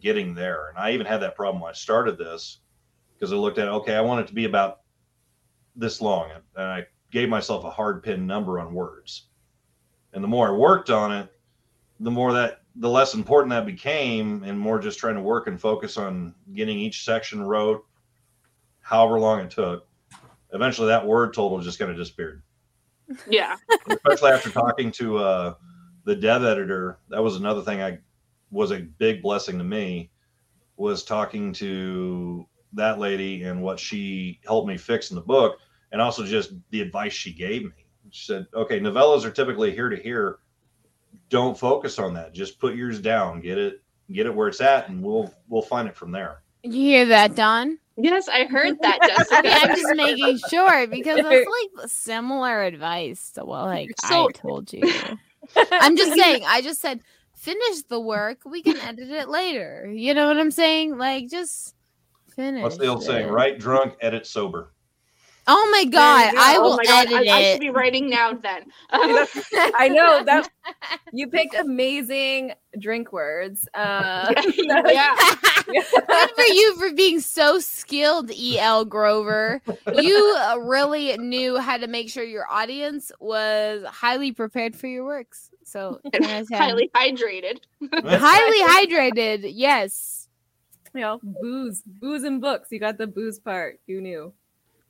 getting 0.00 0.34
there. 0.34 0.68
And 0.68 0.78
I 0.78 0.92
even 0.92 1.06
had 1.06 1.18
that 1.18 1.36
problem 1.36 1.62
when 1.62 1.70
I 1.70 1.74
started 1.74 2.18
this 2.18 2.58
because 3.14 3.32
I 3.32 3.36
looked 3.36 3.58
at 3.58 3.68
okay, 3.68 3.94
I 3.94 4.00
want 4.00 4.20
it 4.20 4.26
to 4.28 4.34
be 4.34 4.44
about 4.44 4.80
this 5.76 6.00
long, 6.00 6.30
and 6.56 6.64
I 6.64 6.86
gave 7.10 7.28
myself 7.28 7.64
a 7.64 7.70
hard 7.70 8.02
pin 8.02 8.26
number 8.26 8.58
on 8.60 8.72
words. 8.74 9.24
And 10.12 10.22
the 10.22 10.28
more 10.28 10.48
I 10.48 10.52
worked 10.52 10.90
on 10.90 11.12
it, 11.12 11.32
the 12.00 12.10
more 12.10 12.32
that 12.32 12.62
the 12.76 12.88
less 12.88 13.14
important 13.14 13.50
that 13.50 13.66
became 13.66 14.42
and 14.44 14.58
more 14.58 14.78
just 14.78 14.98
trying 14.98 15.16
to 15.16 15.20
work 15.20 15.48
and 15.48 15.60
focus 15.60 15.96
on 15.96 16.34
getting 16.54 16.78
each 16.78 17.04
section 17.04 17.42
wrote 17.42 17.84
however 18.80 19.18
long 19.18 19.40
it 19.40 19.50
took 19.50 19.86
eventually 20.52 20.86
that 20.88 21.04
word 21.04 21.34
total 21.34 21.60
just 21.60 21.78
kind 21.78 21.90
of 21.90 21.96
disappeared 21.96 22.42
Yeah. 23.28 23.56
especially 23.90 24.30
after 24.30 24.50
talking 24.50 24.92
to 24.92 25.18
uh, 25.18 25.54
the 26.04 26.14
dev 26.14 26.44
editor 26.44 26.98
that 27.08 27.22
was 27.22 27.36
another 27.36 27.62
thing 27.62 27.82
i 27.82 27.98
was 28.50 28.70
a 28.70 28.78
big 28.78 29.22
blessing 29.22 29.58
to 29.58 29.64
me 29.64 30.10
was 30.76 31.02
talking 31.02 31.52
to 31.54 32.46
that 32.72 32.98
lady 33.00 33.42
and 33.42 33.60
what 33.60 33.80
she 33.80 34.40
helped 34.46 34.68
me 34.68 34.76
fix 34.76 35.10
in 35.10 35.16
the 35.16 35.20
book 35.20 35.58
and 35.92 36.00
also 36.00 36.24
just 36.24 36.52
the 36.70 36.80
advice 36.80 37.12
she 37.12 37.32
gave 37.32 37.64
me 37.64 37.70
she 38.10 38.24
said 38.26 38.46
okay 38.54 38.78
novellas 38.80 39.24
are 39.24 39.30
typically 39.30 39.70
here 39.72 39.88
to 39.88 39.96
here 39.96 40.38
don't 41.28 41.58
focus 41.58 41.98
on 41.98 42.14
that 42.14 42.32
just 42.32 42.58
put 42.58 42.74
yours 42.74 43.00
down 43.00 43.40
get 43.40 43.58
it 43.58 43.82
get 44.12 44.26
it 44.26 44.34
where 44.34 44.48
it's 44.48 44.60
at 44.60 44.88
and 44.88 45.02
we'll 45.02 45.32
we'll 45.48 45.62
find 45.62 45.88
it 45.88 45.96
from 45.96 46.10
there 46.12 46.42
You 46.62 46.72
hear 46.72 47.06
that, 47.06 47.34
Dawn? 47.36 47.78
Yes, 48.00 48.28
I 48.28 48.44
heard 48.44 48.76
that, 48.80 48.98
I 49.02 49.08
Jessica. 49.08 49.42
mean, 49.42 49.52
I'm 49.56 49.76
just 49.76 49.96
making 49.96 50.38
sure 50.48 50.86
because 50.86 51.18
it's 51.20 51.78
like 51.80 51.88
similar 51.90 52.62
advice 52.62 53.32
to 53.32 53.44
what 53.44 53.64
like 53.66 53.90
So- 54.06 54.28
I 54.28 54.32
told 54.32 54.72
you. 54.72 54.82
I'm 55.72 55.96
just 55.96 56.14
saying. 56.14 56.42
I 56.46 56.60
just 56.62 56.80
said 56.80 57.00
finish 57.34 57.82
the 57.88 57.98
work. 58.00 58.38
We 58.44 58.62
can 58.62 58.76
edit 58.78 59.08
it 59.10 59.28
later. 59.28 59.90
You 59.92 60.14
know 60.14 60.26
what 60.28 60.38
I'm 60.38 60.50
saying? 60.50 60.96
Like 60.98 61.28
just 61.28 61.74
finish. 62.36 62.62
what's 62.62 62.76
the 62.78 62.86
old 62.86 63.02
saying 63.02 63.28
it. 63.28 63.32
write 63.32 63.58
drunk 63.58 63.94
edit 64.00 64.26
sober 64.26 64.72
Oh 65.50 65.68
my 65.72 65.84
god, 65.84 66.32
go. 66.32 66.38
I 66.38 66.56
Oh 66.58 66.62
will 66.62 66.76
my 66.76 66.84
god, 66.84 67.06
edit 67.06 67.28
I, 67.28 67.38
I 67.38 67.42
should 67.52 67.60
be 67.60 67.70
writing 67.70 68.10
now 68.10 68.34
then. 68.34 68.66
I 68.90 69.88
know 69.88 70.22
that 70.22 70.50
you 71.12 71.28
picked 71.28 71.54
amazing 71.54 72.52
drink 72.78 73.12
words. 73.12 73.66
Uh, 73.72 74.32
yeah. 74.66 75.16
Good 75.66 76.30
for 76.36 76.42
you 76.42 76.76
for 76.76 76.92
being 76.92 77.20
so 77.20 77.58
skilled, 77.60 78.30
E.L. 78.30 78.84
Grover. 78.84 79.62
You 79.94 80.36
uh, 80.38 80.58
really 80.60 81.16
knew 81.16 81.56
how 81.56 81.78
to 81.78 81.86
make 81.86 82.10
sure 82.10 82.24
your 82.24 82.46
audience 82.50 83.10
was 83.18 83.84
highly 83.84 84.32
prepared 84.32 84.76
for 84.76 84.86
your 84.86 85.06
works. 85.06 85.50
So, 85.64 85.98
10 86.12 86.24
out 86.24 86.42
of 86.42 86.48
10. 86.48 86.58
highly 86.58 86.90
hydrated. 86.94 87.60
highly 87.92 88.86
hydrated. 88.86 89.50
Yes. 89.54 90.28
you 90.94 91.00
know, 91.00 91.20
booze, 91.22 91.82
booze 91.86 92.24
and 92.24 92.40
books. 92.40 92.68
You 92.70 92.80
got 92.80 92.98
the 92.98 93.06
booze 93.06 93.38
part. 93.38 93.80
You 93.86 94.02
knew. 94.02 94.32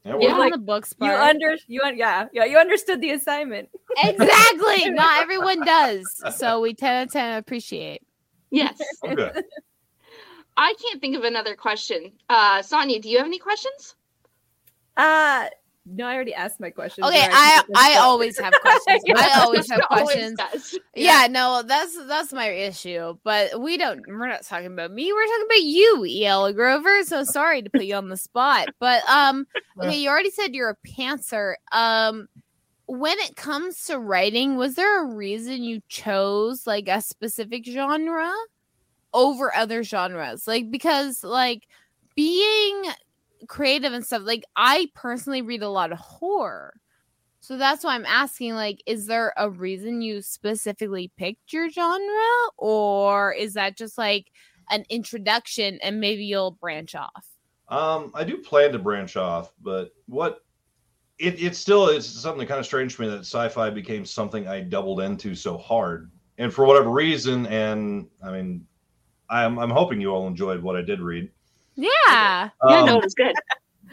Yeah, 0.05 0.17
Yeah, 0.21 0.37
like- 0.37 0.53
the 0.53 0.59
books 0.59 0.95
You 1.01 1.09
part. 1.09 1.21
under 1.21 1.57
you 1.67 1.83
un- 1.85 1.97
yeah 1.99 2.27
yeah 2.33 2.45
you 2.45 2.57
understood 2.59 3.01
the 3.01 3.11
assignment. 3.11 3.69
exactly. 4.03 4.91
Not 4.91 5.19
everyone 5.23 5.65
does. 5.65 6.23
So 6.37 6.61
we 6.61 6.75
10 6.75 6.95
out 6.97 7.07
of 7.09 7.13
10 7.13 7.39
appreciate. 7.39 8.03
Yes. 8.51 8.79
okay. 9.05 9.33
I 10.57 10.75
can't 10.83 11.01
think 11.01 11.17
of 11.17 11.25
another 11.25 11.55
question. 11.57 12.13
Uh 12.29 12.63
Sonia, 12.63 13.01
do 13.01 13.09
you 13.09 13.19
have 13.19 13.27
any 13.27 13.39
questions? 13.39 13.95
Uh 14.97 15.49
no, 15.91 16.07
I 16.07 16.15
already 16.15 16.35
asked 16.35 16.61
my 16.61 16.71
question. 16.71 17.05
Okay, 17.05 17.19
Sorry, 17.21 17.33
I 17.33 17.63
I 17.75 17.97
always 17.99 18.39
have 18.39 18.53
questions. 18.61 19.03
I 19.17 19.41
always 19.45 19.71
have 19.71 19.81
Always 19.91 20.07
questions. 20.15 20.39
does. 20.39 20.79
Yeah, 20.95 21.27
no, 21.31 21.63
that's 21.67 21.97
that's 22.07 22.33
my 22.33 22.49
issue. 22.49 23.17
But 23.25 23.61
we 23.61 23.77
don't. 23.77 24.03
We're 24.07 24.29
not 24.29 24.45
talking 24.45 24.67
about 24.67 24.93
me. 24.93 25.13
We're 25.13 25.27
talking 25.27 25.47
about 25.47 25.63
you, 25.63 26.25
El 26.27 26.53
Grover. 26.53 27.03
So 27.05 27.25
sorry 27.25 27.63
to 27.63 27.71
put 27.71 27.85
you 27.85 27.95
on 27.95 28.09
the 28.09 28.17
spot. 28.17 28.69
But 28.79 29.09
um, 29.09 29.47
okay, 29.81 29.97
you 29.99 30.09
already 30.09 30.31
said 30.31 30.55
you're 30.55 30.71
a 30.71 30.89
pantser. 30.89 31.55
Um, 31.73 32.29
when 32.87 33.19
it 33.19 33.37
comes 33.37 33.85
to 33.85 33.99
writing, 33.99 34.57
was 34.57 34.75
there 34.75 35.03
a 35.03 35.07
reason 35.15 35.63
you 35.63 35.83
chose 35.89 36.67
like 36.67 36.89
a 36.89 37.01
specific 37.03 37.65
genre 37.67 38.33
over 39.15 39.55
other 39.55 39.83
genres? 39.83 40.47
Like 40.47 40.71
because 40.71 41.23
like 41.23 41.69
being 42.17 42.83
creative 43.47 43.93
and 43.93 44.05
stuff. 44.05 44.23
Like 44.25 44.45
I 44.57 44.91
personally 44.95 45.43
read 45.43 45.63
a 45.63 45.69
lot 45.69 45.93
of 45.93 45.99
horror. 45.99 46.75
So 47.41 47.57
that's 47.57 47.85
why 47.85 47.95
I'm 47.95 48.07
asking 48.07 48.55
like 48.55 48.83
is 48.87 49.07
there 49.07 49.33
a 49.37 49.49
reason 49.49 50.03
you 50.03 50.23
specifically 50.23 51.13
picked 51.17 51.53
your 51.53 51.71
genre 51.71 52.49
or 52.57 53.33
is 53.33 53.55
that 53.55 53.77
just 53.77 53.97
like 53.97 54.31
an 54.71 54.85
introduction 54.89 55.79
and 55.83 56.01
maybe 56.01 56.25
you'll 56.25 56.51
branch 56.51 56.95
off? 56.95 57.27
Um, 57.69 58.13
I 58.15 58.25
do 58.25 58.39
plan 58.39 58.73
to 58.73 58.79
branch 58.79 59.17
off, 59.17 59.53
but 59.61 59.93
what 60.07 60.41
it 61.19 61.43
it's 61.43 61.59
still 61.59 61.89
is 61.89 62.07
something 62.07 62.47
kind 62.47 62.61
of 62.61 62.67
strange 62.67 62.97
to 62.97 63.03
me 63.03 63.09
that 63.09 63.21
sci-fi 63.21 63.71
became 63.71 64.05
something 64.05 64.47
I 64.49 64.61
doubled 64.61 65.01
into 65.01 65.35
so 65.35 65.59
hard, 65.59 66.11
and 66.39 66.53
for 66.53 66.65
whatever 66.65 66.91
reason, 66.91 67.47
and 67.47 68.09
I 68.25 68.31
mean, 68.31 68.67
I'm 69.29 69.59
I'm 69.59 69.71
hoping 69.71 70.01
you 70.01 70.11
all 70.11 70.27
enjoyed 70.27 70.63
what 70.63 70.77
I 70.77 70.83
did 70.83 71.01
read. 71.01 71.31
Yeah. 71.79 72.51
yeah, 72.69 72.85
no, 72.85 72.97
Um, 72.99 73.05
it's 73.05 73.15
good. 73.15 73.35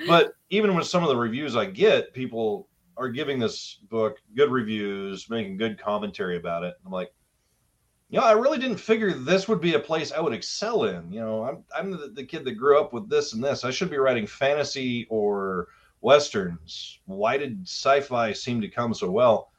but 0.07 0.33
even 0.49 0.75
with 0.75 0.87
some 0.87 1.03
of 1.03 1.09
the 1.09 1.15
reviews 1.15 1.55
I 1.55 1.65
get, 1.65 2.13
people 2.13 2.67
are 2.97 3.09
giving 3.09 3.37
this 3.37 3.79
book 3.89 4.17
good 4.35 4.51
reviews, 4.51 5.29
making 5.29 5.57
good 5.57 5.79
commentary 5.79 6.37
about 6.37 6.63
it. 6.63 6.73
I'm 6.85 6.91
like, 6.91 7.13
you 8.09 8.19
know, 8.19 8.25
I 8.25 8.31
really 8.31 8.57
didn't 8.57 8.77
figure 8.77 9.11
this 9.13 9.47
would 9.47 9.61
be 9.61 9.75
a 9.75 9.79
place 9.79 10.11
I 10.11 10.19
would 10.19 10.33
excel 10.33 10.85
in. 10.85 11.11
You 11.11 11.19
know, 11.21 11.43
I'm 11.43 11.63
I'm 11.75 11.91
the, 11.91 12.07
the 12.13 12.23
kid 12.23 12.43
that 12.45 12.53
grew 12.53 12.79
up 12.79 12.91
with 12.91 13.07
this 13.09 13.33
and 13.33 13.43
this. 13.43 13.63
I 13.63 13.71
should 13.71 13.89
be 13.91 13.97
writing 13.97 14.25
fantasy 14.25 15.05
or 15.09 15.67
westerns. 16.01 16.99
Why 17.05 17.37
did 17.37 17.61
sci-fi 17.67 18.31
seem 18.33 18.61
to 18.61 18.67
come 18.67 18.93
so 18.93 19.11
well? 19.11 19.51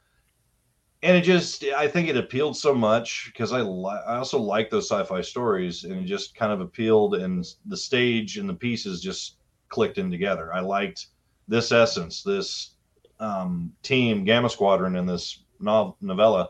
And 1.03 1.15
it 1.15 1.21
just, 1.21 1.63
I 1.63 1.87
think 1.87 2.09
it 2.09 2.17
appealed 2.17 2.57
so 2.57 2.73
much 2.73 3.25
because 3.27 3.53
I 3.53 3.61
li- 3.61 4.01
I 4.07 4.15
also 4.17 4.39
like 4.39 4.69
those 4.69 4.89
sci-fi 4.89 5.21
stories, 5.21 5.83
and 5.83 5.93
it 5.93 6.05
just 6.05 6.35
kind 6.35 6.51
of 6.51 6.59
appealed, 6.59 7.15
and 7.15 7.45
the 7.67 7.77
stage 7.77 8.37
and 8.37 8.49
the 8.49 8.55
pieces 8.55 8.99
just 8.99 9.37
clicked 9.69 9.99
in 9.99 10.09
together. 10.09 10.51
I 10.53 10.61
liked 10.61 11.07
this 11.47 11.71
essence, 11.71 12.23
this 12.23 12.71
um, 13.19 13.71
team, 13.83 14.23
Gamma 14.23 14.49
Squadron, 14.49 14.95
in 14.95 15.05
this 15.05 15.43
nov- 15.59 15.95
novella. 16.01 16.49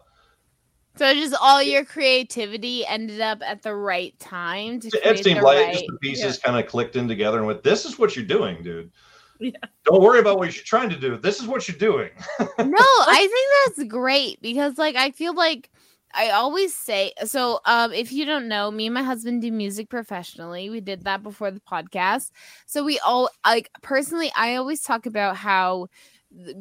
So 0.96 1.14
just 1.14 1.36
all 1.40 1.62
your 1.62 1.86
creativity 1.86 2.86
ended 2.86 3.22
up 3.22 3.42
at 3.44 3.62
the 3.62 3.76
right 3.76 4.18
time 4.18 4.80
to 4.80 4.88
It 4.88 5.02
create 5.02 5.24
seemed 5.24 5.40
the 5.42 5.44
like 5.44 5.66
right. 5.66 5.74
just 5.74 5.86
the 5.88 5.98
pieces 6.00 6.40
kind 6.40 6.58
of 6.58 6.70
clicked 6.70 6.96
in 6.96 7.08
together 7.08 7.38
and 7.38 7.46
went, 7.46 7.64
"This 7.64 7.86
is 7.86 8.00
what 8.00 8.16
you're 8.16 8.26
doing, 8.26 8.64
dude. 8.64 8.92
Yeah. 9.40 9.52
Don't 9.86 10.02
worry 10.02 10.20
about 10.20 10.40
what 10.40 10.56
you're 10.56 10.64
trying 10.64 10.90
to 10.90 11.00
do. 11.00 11.18
This 11.18 11.40
is 11.40 11.48
what 11.48 11.68
you're 11.68 11.78
doing." 11.78 12.10
no, 12.40 12.48
I 12.58 13.28
think 13.68 13.78
that's 13.78 13.88
great 13.88 14.42
because 14.42 14.78
like 14.78 14.96
I 14.96 15.12
feel 15.12 15.34
like 15.34 15.70
I 16.14 16.32
always 16.32 16.74
say 16.74 17.14
so 17.26 17.60
um 17.66 17.94
if 17.94 18.12
you 18.12 18.26
don't 18.26 18.48
know, 18.48 18.72
me 18.72 18.88
and 18.88 18.94
my 18.94 19.04
husband 19.04 19.42
do 19.42 19.52
music 19.52 19.90
professionally. 19.90 20.70
We 20.70 20.82
did 20.82 21.04
that 21.04 21.24
before 21.24 21.52
the 21.52 21.60
podcast. 21.60 22.32
So 22.66 22.84
we 22.84 23.00
all 23.00 23.30
like 23.46 23.70
personally 23.82 24.32
I 24.36 24.56
always 24.56 24.82
talk 24.82 25.06
about 25.06 25.36
how 25.38 25.88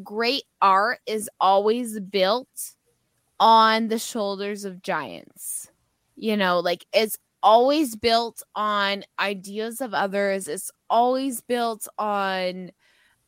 great 0.03 0.45
art 0.61 1.01
is 1.07 1.31
always 1.41 1.99
built 2.01 2.74
on 3.41 3.89
the 3.89 3.99
shoulders 3.99 4.64
of 4.64 4.83
giants. 4.83 5.70
You 6.16 6.37
know, 6.37 6.61
like 6.61 6.87
it's 6.93 7.16
always 7.47 7.94
built 7.94 8.42
on 8.57 9.05
ideas 9.20 9.80
of 9.80 9.94
others. 9.94 10.49
It's 10.49 10.72
always 10.90 11.40
built 11.40 11.86
on 11.97 12.72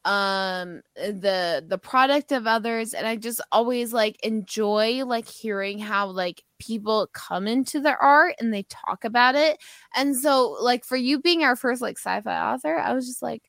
um 0.04 0.80
the 0.96 1.64
the 1.66 1.76
product 1.76 2.30
of 2.30 2.46
others 2.46 2.94
and 2.94 3.04
i 3.04 3.16
just 3.16 3.40
always 3.50 3.92
like 3.92 4.16
enjoy 4.24 5.04
like 5.04 5.28
hearing 5.28 5.76
how 5.80 6.06
like 6.06 6.44
people 6.60 7.08
come 7.12 7.48
into 7.48 7.80
their 7.80 8.00
art 8.00 8.34
and 8.38 8.54
they 8.54 8.62
talk 8.70 9.04
about 9.04 9.34
it 9.34 9.58
and 9.96 10.16
so 10.16 10.56
like 10.62 10.84
for 10.84 10.96
you 10.96 11.20
being 11.20 11.42
our 11.42 11.56
first 11.56 11.82
like 11.82 11.98
sci-fi 11.98 12.52
author 12.52 12.78
i 12.78 12.94
was 12.94 13.08
just 13.08 13.22
like 13.22 13.42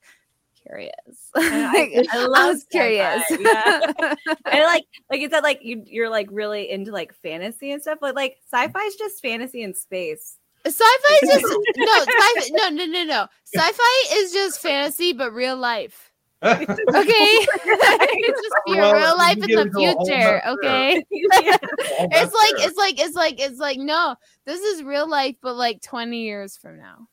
curious 0.63 0.91
I, 1.35 2.03
I 2.11 2.25
love 2.25 2.55
was 2.55 2.65
curious 2.71 3.23
Yeah. 3.29 3.91
and 4.27 4.63
like 4.63 4.85
like 5.09 5.21
you 5.21 5.29
said, 5.29 5.41
like 5.41 5.59
you 5.61 5.83
you're 5.85 6.09
like 6.09 6.27
really 6.31 6.69
into 6.69 6.91
like 6.91 7.13
fantasy 7.13 7.71
and 7.71 7.81
stuff, 7.81 7.99
but 8.01 8.15
like 8.15 8.37
sci-fi 8.51 8.81
is 8.81 8.95
just 8.95 9.21
fantasy 9.21 9.63
in 9.63 9.73
space. 9.73 10.38
Sci-fi 10.71 11.19
is 11.23 11.29
just 11.41 11.45
no 11.77 11.99
sci-fi 11.99 12.49
no 12.51 12.69
no 12.69 12.85
no 12.85 13.03
no. 13.03 13.27
Sci-fi 13.45 14.15
is 14.15 14.31
just 14.31 14.59
fantasy 14.61 15.13
but 15.13 15.33
real 15.33 15.57
life. 15.57 16.11
Okay? 16.41 16.57
It's 16.91 18.41
just 18.41 18.55
your 18.67 18.77
Well, 18.77 18.93
real 18.93 19.17
life 19.17 19.35
in 19.37 19.41
the 19.41 19.61
into 19.61 19.79
a 19.79 19.93
whole 19.93 20.05
future 20.05 20.41
nother- 20.45 20.47
okay? 20.47 21.03
it's 21.11 22.33
like 22.33 22.67
it's 22.67 22.77
like 22.77 22.99
it's 22.99 23.15
like 23.15 23.39
it's 23.41 23.59
like 23.59 23.77
no 23.77 24.15
this 24.45 24.61
is 24.61 24.83
real 24.83 25.09
life 25.09 25.35
but 25.41 25.55
like 25.55 25.81
20 25.81 26.17
years 26.21 26.55
from 26.57 26.77
now. 26.77 27.07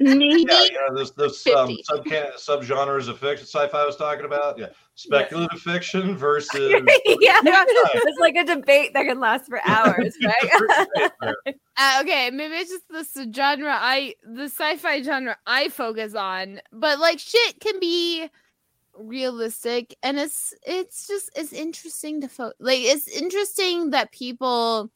Maybe 0.00 0.46
yeah, 0.48 0.62
you 0.64 0.72
know, 0.72 0.94
those 0.96 1.12
those 1.12 1.44
um, 1.48 1.66
50. 1.68 1.82
sub 1.82 2.62
subgenres 2.62 3.08
of 3.08 3.18
fiction, 3.18 3.46
sci-fi 3.46 3.82
I 3.82 3.84
was 3.84 3.96
talking 3.96 4.24
about. 4.24 4.56
Yeah, 4.58 4.68
speculative 4.98 5.60
fiction 5.60 6.16
versus. 6.16 6.72
yeah, 7.20 7.40
it's 7.44 8.20
like 8.20 8.36
a 8.36 8.44
debate 8.44 8.92
that 8.94 9.04
can 9.04 9.20
last 9.20 9.46
for 9.46 9.60
hours, 9.66 10.16
right? 10.24 10.94
uh, 11.78 11.98
okay 12.00 12.30
maybe 12.30 12.54
it's 12.54 12.70
just 12.70 13.14
the 13.14 13.32
genre 13.32 13.76
i 13.80 14.14
the 14.24 14.44
sci-fi 14.44 15.00
genre 15.02 15.36
i 15.46 15.68
focus 15.68 16.14
on 16.14 16.60
but 16.72 16.98
like 16.98 17.18
shit 17.18 17.60
can 17.60 17.78
be 17.78 18.28
realistic 18.94 19.96
and 20.02 20.18
it's 20.18 20.52
it's 20.66 21.06
just 21.06 21.30
it's 21.36 21.52
interesting 21.52 22.20
to 22.20 22.28
fo- 22.28 22.52
like 22.58 22.80
it's 22.80 23.06
interesting 23.06 23.90
that 23.90 24.10
people 24.10 24.90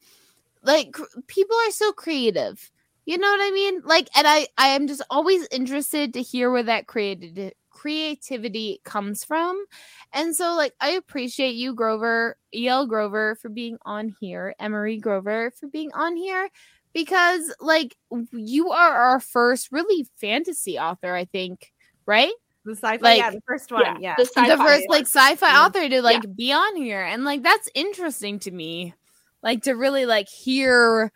like 0.61 0.91
cr- 0.91 1.03
people 1.27 1.55
are 1.67 1.71
so 1.71 1.91
creative 1.93 2.69
you 3.05 3.17
know 3.17 3.29
what 3.29 3.41
i 3.41 3.51
mean 3.51 3.81
like 3.85 4.09
and 4.15 4.27
i 4.27 4.45
i 4.57 4.67
am 4.67 4.87
just 4.87 5.01
always 5.09 5.47
interested 5.51 6.13
to 6.13 6.21
hear 6.21 6.51
where 6.51 6.63
that 6.63 6.87
created 6.87 7.53
creativity 7.83 8.79
comes 8.85 9.25
from. 9.25 9.65
And 10.13 10.33
so 10.35 10.55
like 10.55 10.73
i 10.79 10.91
appreciate 10.91 11.55
you 11.55 11.73
grover 11.75 12.37
el 12.53 12.85
grover 12.87 13.35
for 13.41 13.49
being 13.49 13.77
on 13.83 14.15
here 14.21 14.53
emery 14.59 14.97
grover 14.97 15.51
for 15.59 15.67
being 15.67 15.91
on 15.93 16.15
here 16.15 16.49
because 16.93 17.53
like 17.59 17.97
you 18.31 18.69
are 18.71 18.93
our 18.93 19.19
first 19.19 19.71
really 19.71 20.07
fantasy 20.21 20.77
author 20.79 21.13
i 21.15 21.25
think 21.25 21.73
right? 22.05 22.31
The 22.65 22.75
sci-fi, 22.75 22.97
Like- 23.01 23.17
yeah, 23.17 23.31
the 23.31 23.41
first 23.47 23.71
one, 23.71 24.01
yeah. 24.01 24.15
the 24.17 24.23
the 24.23 24.29
sci-fi 24.29 24.65
first 24.65 24.85
like 24.89 25.05
sci-fi 25.07 25.47
Yeah. 25.51 25.65
author 25.65 25.89
to 25.89 26.01
like 26.01 26.23
be 26.35 26.53
on 26.53 26.75
here. 26.77 27.01
And 27.01 27.25
like 27.25 27.43
that's 27.43 27.67
interesting 27.73 28.39
to 28.39 28.51
me 28.51 28.93
like 29.41 29.63
to 29.63 29.73
really 29.73 30.05
like 30.05 30.29
hear 30.29 31.11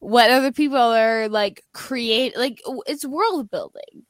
what 0.00 0.30
other 0.30 0.52
people 0.52 0.76
are 0.78 1.28
like 1.28 1.64
create 1.72 2.36
like 2.36 2.60
it's 2.86 3.04
world 3.06 3.50
building 3.50 4.04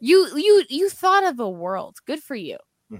you 0.00 0.36
you 0.36 0.64
you 0.68 0.88
thought 0.88 1.24
of 1.24 1.40
a 1.40 1.48
world 1.48 1.96
good 2.06 2.22
for 2.22 2.36
you 2.36 2.56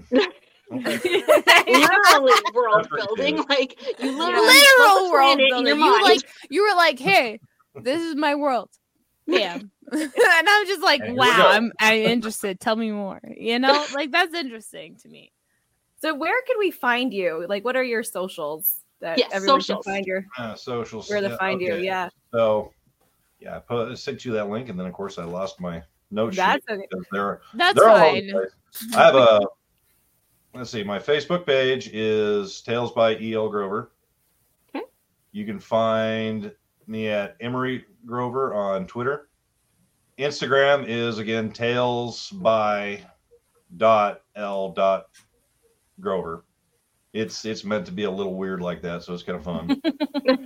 literally 0.71 2.33
world 2.53 2.87
building. 2.95 3.43
Like 3.49 3.79
you 3.99 4.11
literally 4.11 4.45
literal 4.77 5.11
world 5.11 5.39
building 5.49 5.75
you 5.77 5.91
mind. 5.91 6.03
like 6.03 6.21
you 6.49 6.61
were 6.63 6.75
like 6.75 6.99
hey 6.99 7.39
this 7.83 8.01
is 8.01 8.15
my 8.15 8.35
world 8.35 8.69
yeah 9.27 9.59
and 9.91 10.11
I'm 10.47 10.67
just 10.67 10.83
like, 10.83 11.01
And 11.03 11.17
wow. 11.17 11.49
I'm 11.51 11.71
I'm 11.79 11.97
interested. 11.97 12.59
Tell 12.59 12.75
me 12.75 12.91
more. 12.91 13.19
You 13.35 13.57
know, 13.57 13.87
like 13.91 14.11
that's 14.11 14.35
interesting 14.35 14.97
to 14.97 15.09
me. 15.09 15.31
So 16.01 16.13
where 16.13 16.39
can 16.47 16.57
we 16.59 16.69
find 16.71 17.11
you? 17.13 17.45
Like, 17.47 17.65
what 17.65 17.75
are 17.75 17.83
your 17.83 18.03
socials 18.03 18.83
that 19.01 19.17
Yes, 19.17 19.31
everyone 19.33 19.59
socials. 19.61 19.85
can 19.85 19.93
find 19.93 20.05
your 20.05 20.25
Uh, 20.37 20.55
socials. 20.55 21.09
where 21.09 21.21
to 21.21 21.29
yeah, 21.29 21.37
find 21.37 21.59
you? 21.59 21.75
Yeah, 21.77 22.09
So, 22.31 22.71
yeah, 23.39 23.57
I 23.57 23.59
put, 23.59 23.91
I 23.91 23.95
sent 23.95 24.25
you 24.25 24.31
that 24.33 24.49
link, 24.49 24.69
and 24.69 24.79
then 24.79 24.85
of 24.85 24.93
course 24.93 25.17
I 25.17 25.23
lost 25.23 25.59
my 25.59 25.81
note 26.11 26.35
That's 26.35 26.65
sheet 26.69 26.87
they're 27.11 27.41
That's 27.53 27.79
they're 27.79 27.89
all 27.89 27.97
over 27.97 28.21
the 28.21 28.51
fine. 28.71 28.93
I 28.95 29.05
have 29.05 29.15
a 29.15 29.41
let's 30.53 30.69
see, 30.69 30.83
my 30.83 30.99
Facebook 30.99 31.45
page 31.45 31.89
is 31.93 32.61
Tales 32.61 32.91
by 32.91 33.15
E.L. 33.15 33.49
Grover. 33.49 33.91
Okay. 34.75 34.85
You 35.31 35.45
can 35.45 35.59
find 35.59 36.51
me 36.87 37.07
at 37.07 37.35
Emery 37.39 37.85
Grover 38.05 38.53
on 38.53 38.87
Twitter. 38.87 39.29
Instagram 40.17 40.85
is 40.87 41.17
again 41.17 41.51
Tales 41.51 42.29
by 42.31 43.01
dot 43.77 44.21
L 44.35 44.71
dot 44.71 45.07
Grover. 45.99 46.45
It's 47.13 47.45
it's 47.45 47.63
meant 47.63 47.85
to 47.85 47.91
be 47.91 48.03
a 48.03 48.11
little 48.11 48.35
weird 48.35 48.61
like 48.61 48.81
that, 48.81 49.03
so 49.03 49.13
it's 49.13 49.23
kind 49.23 49.37
of 49.37 49.43
fun. 49.43 49.81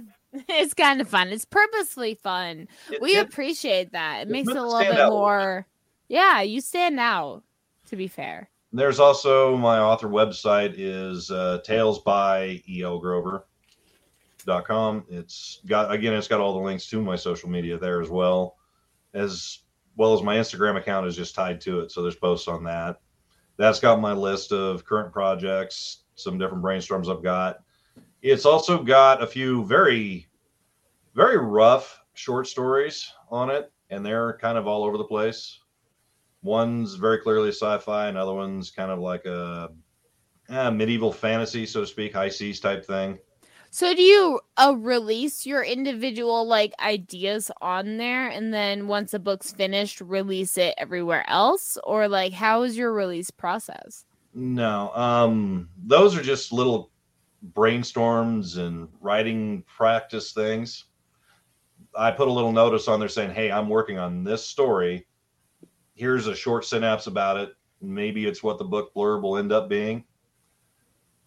It's 0.49 0.73
kind 0.73 0.99
of 1.01 1.07
fun. 1.07 1.29
It's 1.29 1.45
purposely 1.45 2.15
fun. 2.15 2.67
It- 2.91 3.01
we 3.01 3.15
it- 3.15 3.25
appreciate 3.27 3.91
that. 3.91 4.23
It 4.23 4.29
makes 4.29 4.49
it 4.49 4.55
a 4.57 4.61
little 4.63 4.79
bit 4.79 4.99
out 4.99 5.11
more. 5.11 5.67
Yeah, 6.07 6.41
you 6.41 6.61
stand 6.61 6.99
out. 6.99 7.43
To 7.89 7.95
be 7.95 8.07
fair. 8.07 8.49
There's 8.71 8.99
also 8.99 9.55
my 9.55 9.77
author 9.77 10.07
website 10.07 10.73
is 10.77 11.29
uh, 11.29 11.59
tales 11.63 11.99
by 11.99 12.63
el 12.81 12.97
grover 12.99 13.45
dot 14.47 14.65
com. 14.65 15.05
It's 15.09 15.59
got 15.67 15.91
again, 15.91 16.13
it's 16.13 16.27
got 16.27 16.39
all 16.41 16.53
the 16.53 16.65
links 16.65 16.87
to 16.87 17.01
my 17.01 17.15
social 17.15 17.49
media 17.49 17.77
there 17.77 18.01
as 18.01 18.09
well, 18.09 18.57
as 19.13 19.59
well 19.95 20.13
as 20.15 20.23
my 20.23 20.37
Instagram 20.37 20.75
account 20.77 21.05
is 21.05 21.15
just 21.15 21.35
tied 21.35 21.61
to 21.61 21.81
it. 21.81 21.91
So 21.91 22.01
there's 22.01 22.15
posts 22.15 22.47
on 22.47 22.63
that. 22.63 22.99
That's 23.57 23.79
got 23.79 24.01
my 24.01 24.13
list 24.13 24.51
of 24.51 24.83
current 24.85 25.13
projects, 25.13 25.99
some 26.15 26.39
different 26.39 26.63
brainstorms 26.63 27.15
I've 27.15 27.21
got. 27.23 27.62
It's 28.23 28.45
also 28.45 28.81
got 28.81 29.21
a 29.21 29.27
few 29.27 29.65
very, 29.65 30.27
very 31.13 31.37
rough 31.37 32.01
short 32.13 32.47
stories 32.47 33.11
on 33.29 33.49
it, 33.49 33.69
and 33.89 34.05
they're 34.05 34.37
kind 34.37 34.57
of 34.57 34.65
all 34.65 34.85
over 34.85 34.97
the 34.97 35.03
place. 35.03 35.59
One's 36.41 36.95
very 36.95 37.17
clearly 37.17 37.49
sci-fi, 37.49 38.07
another 38.07 38.33
one's 38.33 38.71
kind 38.71 38.91
of 38.91 38.99
like 38.99 39.25
a 39.25 39.71
eh, 40.49 40.69
medieval 40.69 41.11
fantasy, 41.11 41.65
so 41.65 41.81
to 41.81 41.87
speak, 41.87 42.13
high 42.13 42.29
seas 42.29 42.61
type 42.61 42.85
thing. 42.85 43.19
So 43.71 43.93
do 43.93 44.01
you 44.01 44.39
uh, 44.55 44.73
release 44.77 45.45
your 45.45 45.61
individual 45.61 46.47
like 46.47 46.73
ideas 46.79 47.51
on 47.59 47.97
there 47.97 48.29
and 48.29 48.53
then 48.53 48.87
once 48.87 49.13
a 49.13 49.19
book's 49.19 49.51
finished 49.51 49.99
release 49.99 50.57
it 50.57 50.75
everywhere 50.77 51.25
else 51.27 51.77
or 51.83 52.07
like 52.07 52.31
how 52.31 52.63
is 52.63 52.77
your 52.77 52.93
release 52.93 53.31
process? 53.31 54.05
No, 54.33 54.91
um, 54.95 55.69
those 55.75 56.15
are 56.15 56.21
just 56.21 56.53
little 56.53 56.91
brainstorms 57.51 58.57
and 58.57 58.87
writing 59.01 59.63
practice 59.63 60.31
things. 60.31 60.85
I 61.95 62.11
put 62.11 62.27
a 62.27 62.31
little 62.31 62.51
notice 62.51 62.87
on 62.87 62.99
there 62.99 63.09
saying, 63.09 63.31
"Hey, 63.31 63.51
I'm 63.51 63.69
working 63.69 63.97
on 63.97 64.23
this 64.23 64.45
story. 64.45 65.05
Here's 65.93 66.27
a 66.27 66.35
short 66.35 66.65
synapse 66.65 67.07
about 67.07 67.37
it. 67.37 67.53
Maybe 67.81 68.25
it's 68.25 68.41
what 68.41 68.57
the 68.57 68.63
book 68.63 68.93
blurb 68.93 69.21
will 69.21 69.37
end 69.37 69.51
up 69.51 69.69
being." 69.69 70.05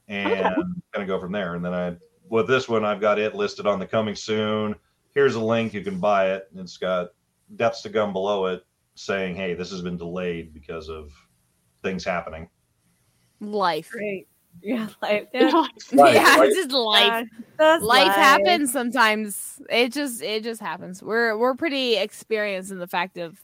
And 0.09 0.55
kind 0.93 1.03
of 1.03 1.07
go 1.07 1.21
from 1.21 1.33
there. 1.33 1.55
And 1.55 1.65
then 1.65 1.75
I, 1.75 1.97
with 2.29 2.47
this 2.47 2.69
one, 2.69 2.85
I've 2.85 3.01
got 3.01 3.19
it 3.19 3.35
listed 3.35 3.67
on 3.67 3.79
the 3.79 3.87
coming 3.87 4.15
soon. 4.15 4.75
Here's 5.15 5.35
a 5.35 5.41
link 5.41 5.75
you 5.75 5.83
can 5.83 5.99
buy 5.99 6.33
it. 6.33 6.49
It's 6.55 6.77
got 6.77 7.11
depths 7.57 7.83
to 7.83 7.91
come 7.91 8.13
below 8.13 8.47
it 8.47 8.65
saying, 8.95 9.37
"Hey, 9.37 9.55
this 9.55 9.71
has 9.71 9.83
been 9.83 9.97
delayed 9.97 10.55
because 10.55 10.89
of 10.89 11.13
things 11.83 12.05
happening." 12.05 12.49
Life. 13.41 13.91
great. 13.91 14.29
Yeah, 14.63 14.89
life. 15.03 15.29
Yeah, 15.33 15.51
Life, 15.51 16.15
yeah, 16.15 16.39
right? 16.39 16.49
it's 16.49 16.57
just 16.57 16.71
life. 16.73 17.29
Yeah, 17.31 17.39
that's 17.57 17.83
life 17.85 18.13
happens 18.15 18.73
sometimes. 18.73 19.61
It 19.71 19.93
just 19.93 20.23
it 20.23 20.43
just 20.43 20.61
happens. 20.61 21.03
We're 21.03 21.37
we're 21.39 21.55
pretty 21.55 21.97
experienced 21.97 22.71
in 22.73 22.79
the 22.79 22.87
fact 22.89 23.17
of 23.19 23.41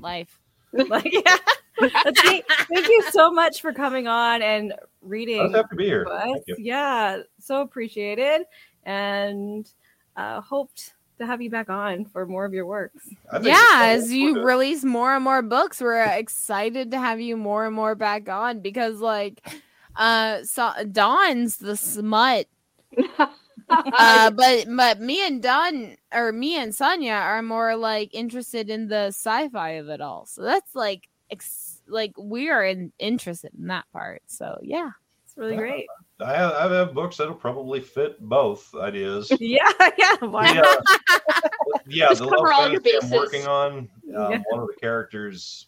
life. 0.00 0.40
Like, 0.88 1.06
yeah. 1.12 1.36
But 1.78 1.92
thank, 2.18 2.44
thank 2.48 2.88
you 2.88 3.02
so 3.12 3.30
much 3.30 3.60
for 3.60 3.72
coming 3.72 4.08
on 4.08 4.42
and 4.42 4.74
reading. 5.02 5.38
I 5.40 5.44
was 5.44 5.52
happy 5.54 5.68
to 5.70 5.76
be 5.76 5.84
here. 5.84 6.02
to 6.04 6.10
us. 6.10 6.22
Thank 6.24 6.42
you. 6.48 6.56
Yeah, 6.58 7.18
so 7.38 7.60
appreciated, 7.60 8.42
and 8.82 9.70
uh, 10.16 10.40
hoped 10.40 10.94
to 11.18 11.26
have 11.26 11.40
you 11.40 11.50
back 11.50 11.70
on 11.70 12.04
for 12.06 12.26
more 12.26 12.44
of 12.44 12.52
your 12.52 12.66
works. 12.66 13.08
Yeah, 13.40 13.40
it's- 13.42 14.02
as 14.04 14.12
you 14.12 14.42
release 14.42 14.82
more 14.82 15.14
and 15.14 15.22
more 15.22 15.42
books, 15.42 15.80
we're 15.80 16.02
excited 16.02 16.90
to 16.90 16.98
have 16.98 17.20
you 17.20 17.36
more 17.36 17.66
and 17.66 17.74
more 17.76 17.94
back 17.94 18.28
on 18.28 18.58
because 18.58 18.98
like 18.98 19.46
uh 19.96 20.42
so 20.44 20.72
Dawn's 20.90 21.58
the 21.58 21.76
smut. 21.76 22.46
uh 23.68 24.30
but 24.30 24.66
but 24.76 25.00
me 25.00 25.26
and 25.26 25.42
Dawn 25.42 25.96
or 26.12 26.32
me 26.32 26.56
and 26.56 26.74
Sonia 26.74 27.12
are 27.12 27.42
more 27.42 27.76
like 27.76 28.14
interested 28.14 28.70
in 28.70 28.88
the 28.88 29.06
sci-fi 29.06 29.70
of 29.70 29.88
it 29.88 30.00
all. 30.00 30.26
So 30.26 30.42
that's 30.42 30.74
like 30.74 31.08
ex- 31.30 31.80
like 31.88 32.12
we 32.18 32.50
are 32.50 32.64
in, 32.64 32.92
interested 32.98 33.52
in 33.58 33.68
that 33.68 33.84
part. 33.92 34.22
So 34.26 34.58
yeah. 34.62 34.90
It's 35.26 35.36
really 35.40 35.56
great. 35.56 35.86
I 36.20 36.32
have, 36.32 36.52
I 36.52 36.72
have 36.72 36.94
books 36.94 37.16
that'll 37.16 37.34
probably 37.34 37.80
fit 37.80 38.20
both 38.20 38.72
ideas. 38.76 39.32
Yeah, 39.40 39.68
yeah. 39.98 40.14
Why 40.20 40.52
Yeah, 40.52 40.62
yeah. 41.86 42.14
The 42.14 42.28
cover 42.28 42.36
love 42.36 42.52
all 42.54 42.70
your 42.70 42.80
fantasy 42.80 43.14
I'm 43.14 43.20
working 43.20 43.46
on. 43.48 43.72
Um, 43.78 43.88
Yeah. 44.04 44.42
One 44.50 44.60
of 44.60 44.68
the 44.68 44.76
characters 44.80 45.66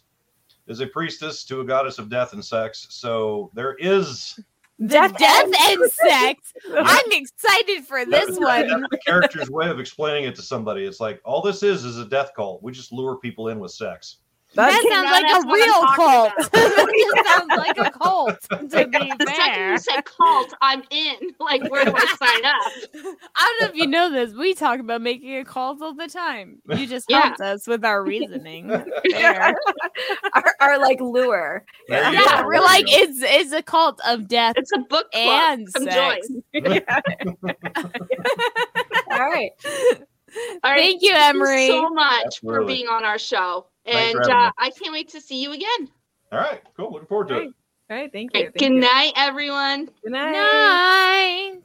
is 0.67 0.79
a 0.81 0.87
priestess 0.87 1.43
to 1.45 1.61
a 1.61 1.65
goddess 1.65 1.97
of 1.97 2.09
death 2.09 2.33
and 2.33 2.43
sex. 2.43 2.87
So 2.89 3.51
there 3.53 3.75
is 3.75 4.39
Death, 4.85 5.17
Death 5.17 5.51
and 5.59 5.91
sex. 5.91 6.53
I'm 6.71 7.11
excited 7.11 7.83
for 7.85 8.05
this 8.05 8.27
that's, 8.27 8.39
one. 8.39 8.67
that's 8.67 8.83
the 8.91 8.99
character's 9.03 9.49
way 9.49 9.69
of 9.69 9.79
explaining 9.79 10.25
it 10.25 10.35
to 10.35 10.43
somebody. 10.43 10.85
It's 10.85 10.99
like 10.99 11.19
all 11.25 11.41
this 11.41 11.63
is 11.63 11.83
is 11.83 11.97
a 11.97 12.05
death 12.05 12.31
cult. 12.35 12.61
We 12.61 12.71
just 12.71 12.91
lure 12.91 13.17
people 13.17 13.47
in 13.47 13.59
with 13.59 13.71
sex. 13.71 14.17
That 14.57 14.79
Okay, 14.79 14.89
sounds 14.89 15.11
like 15.11 15.23
a 15.31 15.53
real 15.53 15.85
cult. 15.95 16.31
that 16.51 17.23
sounds 17.25 17.57
like 17.57 17.77
a 17.77 17.91
cult. 17.91 18.41
To 18.49 18.57
be 18.87 19.13
The 19.19 19.25
second 19.27 19.35
fair, 19.35 19.71
you 19.71 19.77
said 19.77 20.01
cult, 20.05 20.53
I'm 20.61 20.81
in. 20.89 21.15
Like, 21.39 21.69
where 21.69 21.85
do 21.85 21.93
I 21.95 22.05
sign 22.19 22.45
up? 22.45 23.23
I 23.35 23.55
don't 23.59 23.61
know 23.61 23.67
if 23.69 23.75
you 23.75 23.87
know 23.87 24.11
this. 24.11 24.33
We 24.33 24.53
talk 24.55 24.79
about 24.79 25.01
making 25.01 25.37
a 25.37 25.45
cult 25.45 25.81
all 25.81 25.93
the 25.93 26.07
time. 26.07 26.59
You 26.67 26.87
just 26.87 27.05
Yeah. 27.07 27.21
helped 27.27 27.41
us 27.41 27.67
with 27.67 27.85
our 27.85 28.03
reasoning. 28.03 28.67
There. 28.67 29.55
our, 30.33 30.55
our 30.59 30.79
like 30.79 30.99
lure. 30.99 31.63
There 31.87 32.11
you 32.11 32.19
Yeah, 32.19 32.43
we're 32.45 32.59
like 32.59 32.85
it's 32.87 33.19
it's 33.21 33.53
a 33.53 33.61
cult 33.61 34.01
of 34.07 34.27
death 34.27 34.55
It's 34.57 34.71
a 34.73 34.79
book 34.79 35.11
club. 35.11 35.59
and 35.59 35.73
Come 35.73 35.83
sex. 35.83 36.27
join. 36.53 36.81
All 39.11 39.19
right. 39.19 39.51
All 40.63 40.71
right. 40.71 40.77
Thank 40.77 41.01
you, 41.01 41.11
Thank 41.11 41.35
Emery. 41.35 41.67
so 41.67 41.89
much 41.89 42.39
for 42.41 42.63
being 42.65 42.87
on 42.87 43.03
our 43.05 43.17
show. 43.19 43.67
Thanks 43.87 44.11
for 44.13 44.21
and 44.21 44.31
uh. 44.31 44.51
I 44.57 44.69
can't 44.71 44.93
wait 44.93 45.09
to 45.09 45.21
see 45.21 45.41
you 45.41 45.53
again. 45.53 45.89
All 46.31 46.39
right, 46.39 46.61
cool. 46.75 46.91
Looking 46.91 47.07
forward 47.07 47.29
to 47.29 47.37
it. 47.37 47.53
All 47.89 47.97
right. 47.97 48.11
Thank 48.11 48.33
you. 48.33 48.41
Okay, 48.41 48.45
Thank 48.47 48.57
Good 48.57 48.73
you. 48.73 48.79
night, 48.81 49.13
everyone. 49.15 49.85
Good 50.03 50.11
night. 50.11 50.31
Night. 50.33 51.61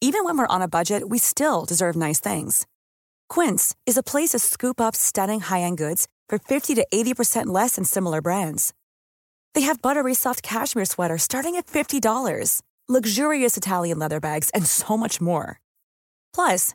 Even 0.00 0.24
when 0.24 0.36
we're 0.36 0.46
on 0.48 0.60
a 0.60 0.68
budget, 0.68 1.08
we 1.08 1.18
still 1.18 1.64
deserve 1.64 1.96
nice 1.96 2.20
things. 2.20 2.66
Quince 3.28 3.74
is 3.86 3.96
a 3.96 4.02
place 4.02 4.30
to 4.30 4.38
scoop 4.38 4.80
up 4.80 4.94
stunning 4.94 5.40
high-end 5.40 5.78
goods 5.78 6.08
for 6.28 6.38
50 6.38 6.74
to 6.74 6.86
80% 6.92 7.46
less 7.46 7.76
than 7.76 7.84
similar 7.84 8.20
brands. 8.20 8.74
They 9.54 9.62
have 9.62 9.80
buttery 9.80 10.14
soft 10.14 10.42
cashmere 10.42 10.84
sweaters 10.84 11.22
starting 11.22 11.56
at 11.56 11.66
$50, 11.66 12.60
luxurious 12.88 13.56
Italian 13.56 13.98
leather 13.98 14.20
bags, 14.20 14.50
and 14.50 14.66
so 14.66 14.96
much 14.96 15.20
more. 15.20 15.58
Plus, 16.34 16.74